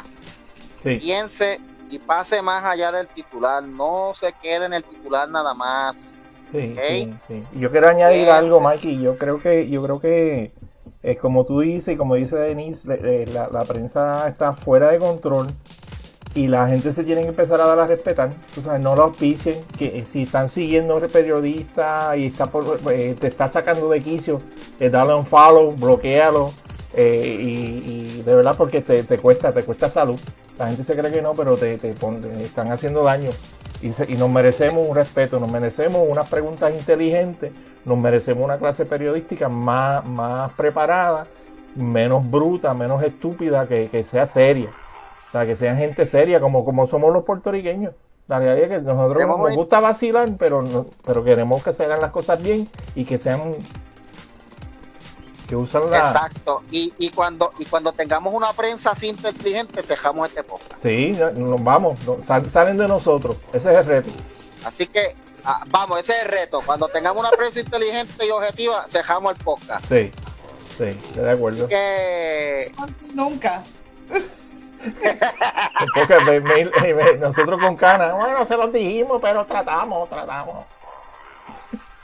Sí. 0.84 0.98
piense 0.98 1.60
y 1.90 1.98
pase 1.98 2.42
más 2.44 2.64
allá 2.64 2.92
del 2.92 3.08
titular. 3.08 3.64
No 3.64 4.14
se 4.14 4.32
quede 4.34 4.66
en 4.68 4.74
el 4.74 4.84
titular 4.84 5.28
nada 5.28 5.56
más. 5.56 6.32
Sí, 6.52 6.74
Ok. 6.78 6.80
sí, 6.88 7.14
sí. 7.28 7.44
Y 7.54 7.60
Yo 7.62 7.72
quiero 7.72 7.90
añadir 7.90 8.30
algo, 8.30 8.60
Mikey. 8.60 9.02
Yo 9.02 9.18
creo 9.18 9.42
que, 9.42 9.68
yo 9.70 9.82
creo 9.84 10.00
que, 10.00 10.52
eh, 11.04 11.16
como 11.18 11.46
tú 11.46 11.62
dices 11.62 11.96
y 11.96 11.98
como 11.98 12.16
dice 12.16 12.36
Denise, 12.38 12.88
la, 13.34 13.48
la 13.50 13.66
prensa 13.66 14.28
está 14.28 14.54
fuera 14.54 14.90
de 14.92 15.00
control. 15.00 15.48
y 16.36 16.48
la 16.48 16.68
gente 16.70 16.94
se 16.94 17.04
tiene 17.04 17.22
que 17.24 17.30
empezar 17.30 17.60
a 17.62 17.66
dar 17.66 17.80
a 17.80 17.88
respetar. 17.88 18.30
Tú 18.54 18.62
sabes, 18.62 18.80
no 18.82 18.96
lo 18.96 19.04
auspicien, 19.06 19.58
que 19.78 20.00
eh, 20.00 20.06
si 20.06 20.24
están 20.24 20.50
siguiendo 20.50 20.94
a 20.94 20.98
un 20.98 21.08
periodista 21.10 22.16
y 22.18 22.28
está 22.28 22.48
por, 22.48 22.80
eh, 22.92 23.16
te 23.20 23.28
está 23.28 23.48
sacando 23.48 23.90
de 23.90 24.02
quicio, 24.02 24.40
eh, 24.80 24.90
dale 24.90 25.14
un 25.16 25.26
follow, 25.26 25.72
bloquealo. 25.76 26.52
eh, 26.94 27.38
y, 27.42 28.22
de 28.24 28.36
verdad 28.36 28.56
porque 28.58 28.82
te, 28.82 29.04
te 29.04 29.18
cuesta, 29.20 29.52
te 29.54 29.64
cuesta 29.64 29.90
salud. 29.90 30.20
La 30.58 30.68
gente 30.68 30.84
se 30.84 30.96
cree 30.96 31.12
que 31.12 31.22
no, 31.22 31.34
pero 31.34 31.56
te, 31.58 31.78
te 31.78 31.94
te 31.94 32.44
están 32.44 32.72
haciendo 32.72 33.04
daño. 33.04 33.32
Y, 33.82 33.92
se- 33.94 34.12
y 34.12 34.16
nos 34.16 34.30
merecemos 34.30 34.86
un 34.88 34.96
respeto, 34.96 35.40
nos 35.40 35.52
merecemos 35.52 36.02
unas 36.10 36.30
preguntas 36.30 36.74
inteligentes, 36.74 37.52
nos 37.86 37.98
merecemos 37.98 38.44
una 38.44 38.58
clase 38.58 38.86
periodística 38.86 39.48
más, 39.50 40.06
más 40.06 40.52
preparada, 40.54 41.28
menos 41.76 42.30
bruta, 42.30 42.74
menos 42.74 43.02
estúpida, 43.04 43.68
que, 43.68 43.90
que 43.90 44.04
sea 44.04 44.26
seria. 44.26 44.70
O 44.70 45.32
sea, 45.32 45.46
que 45.46 45.56
sean 45.56 45.78
gente 45.78 46.06
seria, 46.06 46.40
como, 46.40 46.66
como 46.66 46.88
somos 46.88 47.14
los 47.14 47.24
puertorriqueños. 47.24 47.94
La 48.28 48.40
realidad 48.40 48.72
es 48.72 48.80
que 48.80 48.86
nosotros 48.86 49.18
nos 49.28 49.56
gusta 49.56 49.80
vacilar, 49.80 50.30
pero, 50.38 50.62
no- 50.62 50.86
pero 51.06 51.24
queremos 51.24 51.64
que 51.64 51.72
se 51.74 51.86
hagan 51.86 52.02
las 52.02 52.12
cosas 52.12 52.42
bien 52.44 52.68
y 52.96 53.06
que 53.06 53.18
sean. 53.18 53.54
Que 55.50 55.56
usan 55.56 55.90
la. 55.90 55.98
Exacto. 55.98 56.64
Y, 56.72 56.94
y 57.00 57.10
cuando 57.10 57.52
y 57.58 57.66
cuando 57.66 57.92
tengamos 57.92 58.34
una 58.34 58.54
prensa 58.54 58.92
así 58.92 59.08
inteligente, 59.10 59.82
cejamos 59.84 60.30
este 60.30 60.44
podcast. 60.44 60.82
Sí, 60.84 61.18
no- 61.20 61.32
nos 61.32 61.64
vamos, 61.64 61.98
salen 62.54 62.78
de 62.78 62.88
nosotros. 62.88 63.38
Ese 63.52 63.72
es 63.74 63.80
el 63.80 63.86
reto. 63.86 64.10
Así 64.64 64.86
que, 64.88 65.16
ah, 65.46 65.64
vamos, 65.70 66.00
ese 66.02 66.14
es 66.14 66.24
el 66.24 66.30
reto. 66.30 66.62
Cuando 66.66 66.88
tengamos 66.90 67.20
una 67.26 67.32
prensa 67.32 67.60
inteligente 67.66 68.26
y 68.26 68.30
objetiva, 68.30 68.86
cejamos 68.88 69.36
el 69.38 69.44
podcast. 69.44 69.84
Sí, 69.90 70.12
sí, 70.78 70.84
estoy 70.84 71.24
de 71.24 71.32
acuerdo. 71.32 71.60
Así 71.66 71.70
que, 71.70 72.72
Nunca. 73.16 73.64
Porque 75.96 76.20
me- 76.26 76.40
me- 76.40 76.94
me- 76.94 77.14
nosotros 77.18 77.60
con 77.62 77.76
Cana, 77.76 78.14
bueno, 78.14 78.46
se 78.46 78.56
los 78.56 78.72
dijimos, 78.72 79.20
pero 79.22 79.46
tratamos, 79.46 80.08
tratamos. 80.10 80.66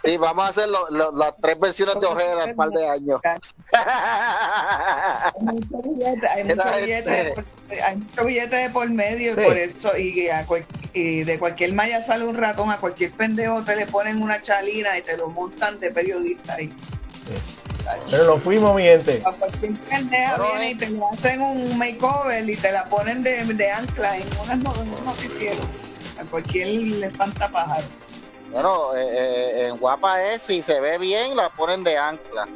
Sí, 0.05 0.17
vamos 0.17 0.45
a 0.45 0.49
hacer 0.49 0.69
lo- 0.69 0.89
lo- 0.89 1.11
las 1.11 1.35
tres 1.37 1.59
versiones 1.59 1.99
de 1.99 2.05
Ojeda 2.07 2.43
en 2.45 2.49
un 2.51 2.55
par 2.55 2.69
de 2.69 2.87
años. 2.87 3.19
Hay 3.23 3.39
mucho 5.41 5.81
billete, 5.83 6.27
hay 6.27 6.43
mucho 6.45 6.75
billete, 6.77 7.09
de 7.11 7.31
por- 7.33 7.45
hay 7.83 7.97
mucho 7.97 8.23
billete 8.25 8.55
de 8.55 8.69
por 8.69 8.89
medio 8.89 9.31
y 9.31 9.35
Sí. 9.35 9.41
por 9.41 9.57
eso 9.57 9.97
y, 9.97 10.27
a 10.29 10.45
cual- 10.45 10.65
y 10.93 11.23
de 11.23 11.39
cualquier 11.39 11.73
malla 11.73 12.01
sale 12.01 12.25
un 12.25 12.35
ratón, 12.35 12.69
a 12.69 12.77
cualquier 12.77 13.11
pendejo 13.11 13.63
te 13.63 13.75
le 13.75 13.85
ponen 13.87 14.21
una 14.21 14.41
chalina 14.41 14.97
y 14.97 15.01
te 15.01 15.17
lo 15.17 15.29
montan 15.29 15.79
de 15.79 15.91
periodista 15.91 16.59
y 16.61 16.71
Pero 18.09 18.23
nos 18.25 18.43
fuimos, 18.43 18.75
mi 18.75 18.83
gente. 18.83 19.21
a 19.25 19.31
cualquier 19.31 19.73
pendeja 19.79 20.37
viene 20.37 20.69
eh. 20.69 20.71
y 20.71 20.75
te 20.75 20.89
le 20.89 20.97
hacen 21.13 21.41
un 21.41 21.77
makeover 21.77 22.49
y 22.49 22.55
te 22.55 22.71
la 22.71 22.85
ponen 22.85 23.23
de, 23.23 23.43
de 23.45 23.71
ancla 23.71 24.17
en, 24.17 24.27
unas 24.43 24.57
no- 24.59 24.81
en 24.81 24.93
un 24.93 25.03
noticiero. 25.03 25.61
A 26.19 26.23
cualquier 26.25 26.67
le 26.67 27.07
espanta 27.07 27.49
pájaro. 27.49 27.83
Bueno, 28.55 28.95
eh, 28.95 29.03
eh, 29.03 29.67
en 29.67 29.77
guapa 29.77 30.31
es, 30.31 30.43
si 30.43 30.61
se 30.61 30.79
ve 30.79 30.97
bien, 30.97 31.35
la 31.35 31.49
ponen 31.49 31.83
de 31.83 31.97
ancla. 31.97 32.47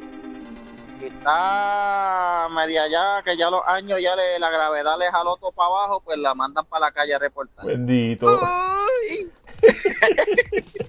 Si 0.97 1.08
está 1.08 2.47
media 2.52 2.88
ya, 2.88 3.22
que 3.22 3.36
ya 3.36 3.50
los 3.50 3.62
años 3.68 4.00
ya 4.02 4.16
le, 4.16 4.39
la 4.39 4.50
gravedad 4.50 4.97
le 4.97 5.12
jaló 5.12 5.36
todo 5.36 5.52
para 5.52 5.68
abajo, 5.68 6.00
pues 6.00 6.18
la 6.18 6.34
mandan 6.34 6.66
para 6.68 6.86
la 6.86 6.91
calle 6.93 7.16
a 7.16 7.20
reportar. 7.20 7.66
Bendito. 7.66 8.28
Uy. 8.28 9.30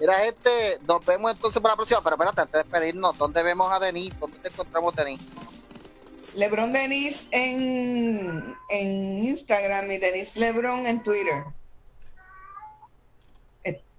Mira, 0.00 0.18
gente, 0.18 0.78
nos 0.86 1.02
vemos 1.06 1.32
entonces 1.32 1.62
para 1.62 1.72
la 1.72 1.76
próxima. 1.76 2.02
Pero 2.02 2.16
espérate, 2.16 2.40
antes 2.42 2.52
de 2.52 2.58
despedirnos, 2.58 3.16
¿dónde 3.16 3.42
vemos 3.42 3.72
a 3.72 3.78
Denis? 3.78 4.12
¿Dónde 4.20 4.38
te 4.38 4.48
encontramos, 4.48 4.94
Denis? 4.94 5.18
Lebron 6.34 6.74
Denis 6.74 7.28
en, 7.30 8.54
en 8.68 9.24
Instagram 9.24 9.90
y 9.90 9.96
Denis 9.96 10.36
Lebron 10.36 10.86
en 10.86 11.02
Twitter. 11.02 11.42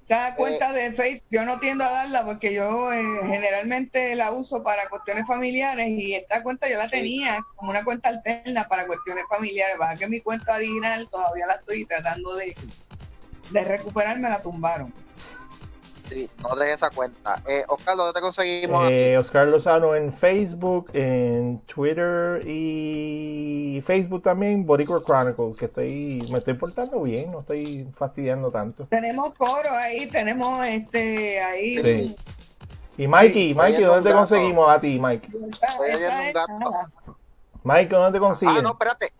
Esta 0.10 0.36
cuenta 0.36 0.72
de 0.72 0.93
Facebook 0.93 1.28
yo 1.30 1.43
no 1.43 1.60
tiendo 1.60 1.84
a 1.84 1.91
darla 1.91 2.24
porque 2.24 2.53
yo 2.53 2.93
eh, 2.93 3.03
generalmente 3.24 4.16
la 4.16 4.32
uso 4.32 4.64
para 4.64 4.88
cuestiones 4.88 5.28
familiares 5.28 5.86
y 5.86 6.14
esta 6.14 6.43
cuenta 6.43 6.70
yo 6.70 6.78
la 6.78 6.88
tenía 6.88 7.38
como 7.58 7.72
una 7.72 7.84
cuenta 7.84 8.08
alterna 8.08 8.64
para 8.70 8.88
cuestiones 8.88 9.26
familiares. 9.30 9.78
Baja 9.78 9.97
que 9.97 10.08
mi 10.08 10.22
cuenta 10.22 10.55
original 10.55 11.10
todavía 11.10 11.47
la 11.47 11.55
estoy 11.55 11.86
tratando 11.86 12.36
de, 12.36 12.55
de 13.49 13.64
recuperar, 13.66 14.18
me 14.20 14.30
la 14.30 14.41
tumbaron. 14.41 14.93
Sí, 16.10 16.30
no 16.41 16.55
dejes 16.55 16.76
esa 16.76 16.89
cuenta. 16.89 17.41
Eh, 17.47 17.64
Oscar, 17.68 17.97
¿dónde 17.97 18.14
te 18.14 18.22
conseguimos? 18.22 18.86
a 18.86 18.88
ti? 18.88 18.93
Eh, 18.93 19.18
Oscar 19.18 19.47
Lozano 19.47 19.93
en 19.95 20.14
Facebook, 20.14 20.89
en 20.93 21.60
Twitter 21.66 22.41
y 22.47 23.82
Facebook 23.86 24.24
también, 24.24 24.66
Boricua 24.66 25.03
Chronicles, 25.03 25.58
que 25.58 25.66
estoy, 25.66 26.28
me 26.32 26.38
estoy 26.39 26.53
portando 26.53 27.01
bien, 27.01 27.32
no 27.32 27.41
estoy 27.41 27.88
fastidiando 27.97 28.51
tanto. 28.51 28.86
Tenemos 28.89 29.34
coro 29.36 29.70
ahí, 29.82 30.08
tenemos 30.10 30.66
este 30.66 31.41
ahí. 31.41 31.78
Sí. 31.78 32.16
Y 32.99 33.08
Mikey, 33.08 33.49
Sí, 33.49 33.53
Mikey, 33.53 33.84
¿dónde 33.84 34.10
te 34.10 34.16
conseguimos 34.16 34.70
a 34.70 34.80
ti, 34.80 34.99
Mike? 34.99 35.28
Esa- 35.28 35.68
Estoy 35.68 35.88
esa 35.89 35.97
oyendo 35.97 36.16
un 36.16 36.22
es 36.28 36.34
gato. 36.34 36.53
nada. 36.60 36.91
Mike, 37.64 37.95
¿dónde 37.95 38.12
te 38.20 38.26
Ah, 38.26 38.28
consiguen? 38.28 38.64
no, 38.64 38.72
espérate. 38.72 39.14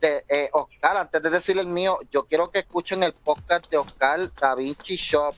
De, 0.00 0.24
eh, 0.30 0.48
Oscar, 0.52 0.96
antes 0.96 1.22
de 1.22 1.28
decir 1.28 1.58
el 1.58 1.66
mío, 1.66 1.98
yo 2.10 2.24
quiero 2.24 2.50
que 2.50 2.60
escuchen 2.60 3.02
el 3.02 3.12
podcast 3.12 3.68
de 3.70 3.76
Oscar 3.76 4.32
Da 4.40 4.54
Vinci 4.54 4.96
Shop. 4.96 5.34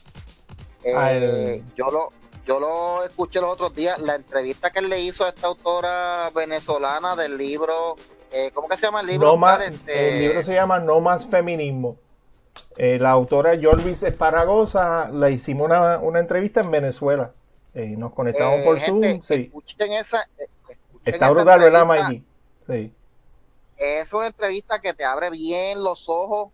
Eh, 0.85 1.62
yo 1.76 1.91
lo 1.91 2.09
yo 2.45 2.59
lo 2.59 3.05
escuché 3.05 3.41
los 3.41 3.51
otros 3.51 3.74
días, 3.74 3.99
la 4.01 4.16
entrevista 4.16 4.70
que 4.70 4.80
él 4.80 4.89
le 4.89 5.01
hizo 5.01 5.24
a 5.24 5.28
esta 5.28 5.47
autora 5.47 6.30
venezolana 6.35 7.14
del 7.14 7.39
libro, 7.39 7.97
eh, 8.33 8.51
¿cómo 8.53 8.68
que 8.68 8.76
se 8.76 8.87
llama 8.87 9.01
el 9.01 9.07
libro? 9.07 9.28
No 9.28 9.37
más, 9.37 9.61
Oscar? 9.61 9.72
Este, 9.72 10.09
el 10.09 10.20
libro 10.20 10.43
se 10.43 10.55
llama 10.55 10.80
No 10.80 11.01
más 11.01 11.26
feminismo. 11.26 11.97
Eh, 12.76 12.99
la 12.99 13.11
autora 13.11 13.59
Jorvis 13.61 14.03
Esparagosa 14.03 15.09
la 15.11 15.30
hicimos 15.30 15.66
una, 15.66 15.99
una 15.99 16.18
entrevista 16.18 16.61
en 16.61 16.70
Venezuela. 16.70 17.33
Eh, 17.74 17.95
nos 17.97 18.12
conectamos 18.12 18.61
por 18.62 18.78
gente, 18.78 19.09
Zoom. 19.09 19.22
Sí. 19.22 19.35
Escuchen 19.45 19.93
esa. 19.93 20.26
escuchen 20.37 21.14
Está 21.14 21.30
brutal, 21.30 21.61
¿verdad. 21.61 21.87
Mikey? 21.87 22.24
Sí. 22.66 22.93
es 23.76 24.12
una 24.12 24.26
entrevista 24.26 24.80
que 24.80 24.95
te 24.95 25.05
abre 25.05 25.30
bien 25.30 25.83
los 25.83 26.09
ojos, 26.09 26.53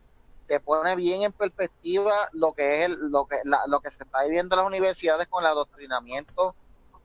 te 0.49 0.59
pone 0.61 0.97
bien 0.97 1.23
en 1.23 1.33
perspectiva 1.33 2.13
lo 2.33 2.53
que 2.55 2.81
es 2.81 2.85
el, 2.87 3.11
lo 3.13 3.27
que 3.27 3.37
la- 3.45 3.63
lo 3.69 3.81
que 3.81 3.91
se 3.91 4.03
está 4.03 4.23
viviendo 4.25 4.55
en 4.55 4.59
las 4.59 4.67
universidades 4.67 5.29
con 5.29 5.45
el 5.45 5.51
adoctrinamiento 5.51 6.55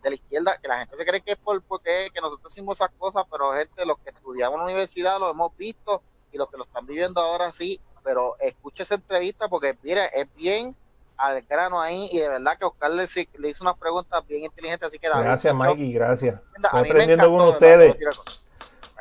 de 0.02 0.10
la 0.10 0.16
izquierda, 0.16 0.58
que 0.62 0.68
la 0.68 0.80
gente 0.80 0.98
se 0.98 1.06
cree 1.06 1.22
que 1.22 1.32
es 1.34 1.38
por 1.38 1.62
porque 1.64 2.10
que 2.14 2.22
nosotros 2.22 2.52
hicimos 2.52 2.80
esas 2.80 2.90
cosas, 2.98 3.24
pero 3.30 3.52
gente, 3.54 3.86
los 3.86 3.98
que 4.00 4.10
estudiamos 4.10 4.56
en 4.56 4.60
la 4.60 4.66
universidad 4.66 5.20
lo 5.20 5.30
hemos 5.30 5.56
visto 5.58 6.02
y 6.32 6.38
los 6.38 6.50
que 6.50 6.58
lo 6.58 6.64
están 6.64 6.86
viviendo 6.86 7.22
ahora 7.22 7.52
sí, 7.54 7.80
pero 8.04 8.36
escucha 8.40 8.84
esa 8.84 8.96
entrevista 8.96 9.48
porque 9.48 9.78
mire, 9.84 10.10
es 10.14 10.34
bien 10.36 10.76
al 11.18 11.42
grano 11.44 11.80
ahí 11.80 12.10
y 12.12 12.20
de 12.20 12.28
verdad 12.28 12.58
que 12.58 12.66
Oscar 12.66 12.92
le, 12.92 13.06
le 13.38 13.50
hizo 13.50 13.64
unas 13.64 13.78
preguntas 13.78 14.26
bien 14.28 14.44
inteligentes, 14.44 14.88
así 14.88 14.98
que 15.00 15.08
David, 15.08 15.24
Gracias, 15.26 15.54
Mikey, 15.54 15.94
gracias. 15.94 16.42
Estoy 16.56 16.80
aprendiendo 16.80 17.26
con 17.30 17.48
ustedes. 17.50 17.98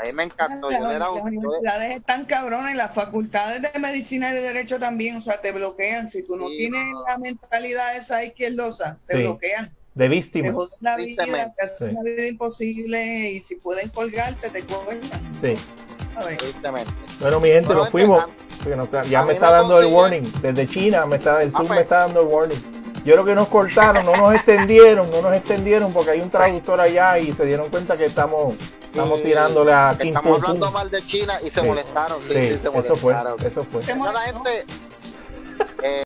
A 0.03 0.07
mí 0.07 0.13
me 0.13 0.25
encantó. 0.25 0.71
Yo 0.73 0.81
Las, 0.81 1.23
universidades 1.23 1.95
están 1.95 2.25
cabronas 2.25 2.73
y 2.73 2.77
las 2.77 2.93
facultades 2.93 3.63
de 3.63 3.79
medicina 3.79 4.31
y 4.31 4.35
de 4.35 4.41
derecho 4.41 4.81
también, 4.81 5.17
o 5.17 5.21
sea, 5.21 5.41
te 5.41 5.53
bloquean. 5.53 6.11
Si 6.11 6.25
tú 6.25 6.37
no 6.37 6.49
Sí, 6.49 6.57
tienes 6.59 6.87
no. 6.89 7.05
la 7.09 7.19
mentalidad 7.19 7.95
esa 7.97 8.25
izquierdosa, 8.25 8.99
te 9.07 9.17
Sí. 9.19 9.23
bloquean. 9.23 9.73
De 9.95 10.05
Te 10.05 10.09
víctima. 10.09 10.53
joden 10.53 10.69
la 10.81 10.97
vida, 10.97 11.23
Tristemente. 11.25 11.55
te 11.57 11.65
hacen 11.67 11.95
Sí. 11.95 12.03
la 12.05 12.11
vida 12.11 12.27
imposible 12.29 13.31
y 13.31 13.41
si 13.41 13.57
pueden 13.57 13.89
colgarte, 13.91 14.51
te 14.51 14.63
colgan. 14.65 15.01
Sí. 15.41 15.55
A 16.17 16.25
ver. 16.25 16.37
Tristemente. 16.39 16.93
Bueno, 17.21 17.39
mi 17.41 17.49
gente, 17.51 17.67
Bueno, 17.69 17.83
nos 17.83 17.91
fuimos. 17.91 18.25
ya 19.09 19.23
me 19.23 19.35
está 19.35 19.51
dando 19.53 19.79
el 19.81 19.87
warning. 19.87 20.23
Desde 20.43 20.67
China 20.67 21.07
me 21.07 21.17
está, 21.17 21.43
el 21.43 21.49
Ah, 21.51 21.53
Zoom 21.59 21.67
pues. 21.69 21.77
me 21.77 21.83
está 21.83 21.97
dando 22.01 22.23
el 22.23 22.27
warning. 22.27 22.82
Yo 23.05 23.15
creo 23.15 23.25
que 23.25 23.35
nos 23.35 23.49
cortaron, 23.49 24.07
no 24.07 24.17
nos 24.17 24.35
extendieron, 24.35 25.11
no 25.11 25.23
nos 25.23 25.37
extendieron 25.37 25.93
porque 25.93 26.13
hay 26.13 26.21
un 26.21 26.31
traductor 26.31 26.81
allá 26.81 27.19
y 27.19 27.33
se 27.33 27.45
dieron 27.45 27.69
cuenta 27.69 27.97
que 27.97 28.05
estamos, 28.05 28.55
estamos 28.81 29.23
tirándole 29.23 29.73
a 29.73 29.97
que 29.99 30.09
Estamos 30.09 30.41
hablando 30.41 30.71
mal 30.71 30.89
de 30.89 31.03
China 31.03 31.35
y 31.45 31.51
se 31.51 31.63
molestaron, 31.63 32.23
sí, 32.23 32.33
sí, 32.35 32.59
se 32.63 32.71
molestaron. 32.71 33.37
Eso 33.45 33.63
fue, 33.65 33.83
eso 33.83 33.97
fue. 33.97 34.13
La 34.13 34.21
gente, 34.21 34.65
eh. 35.83 36.03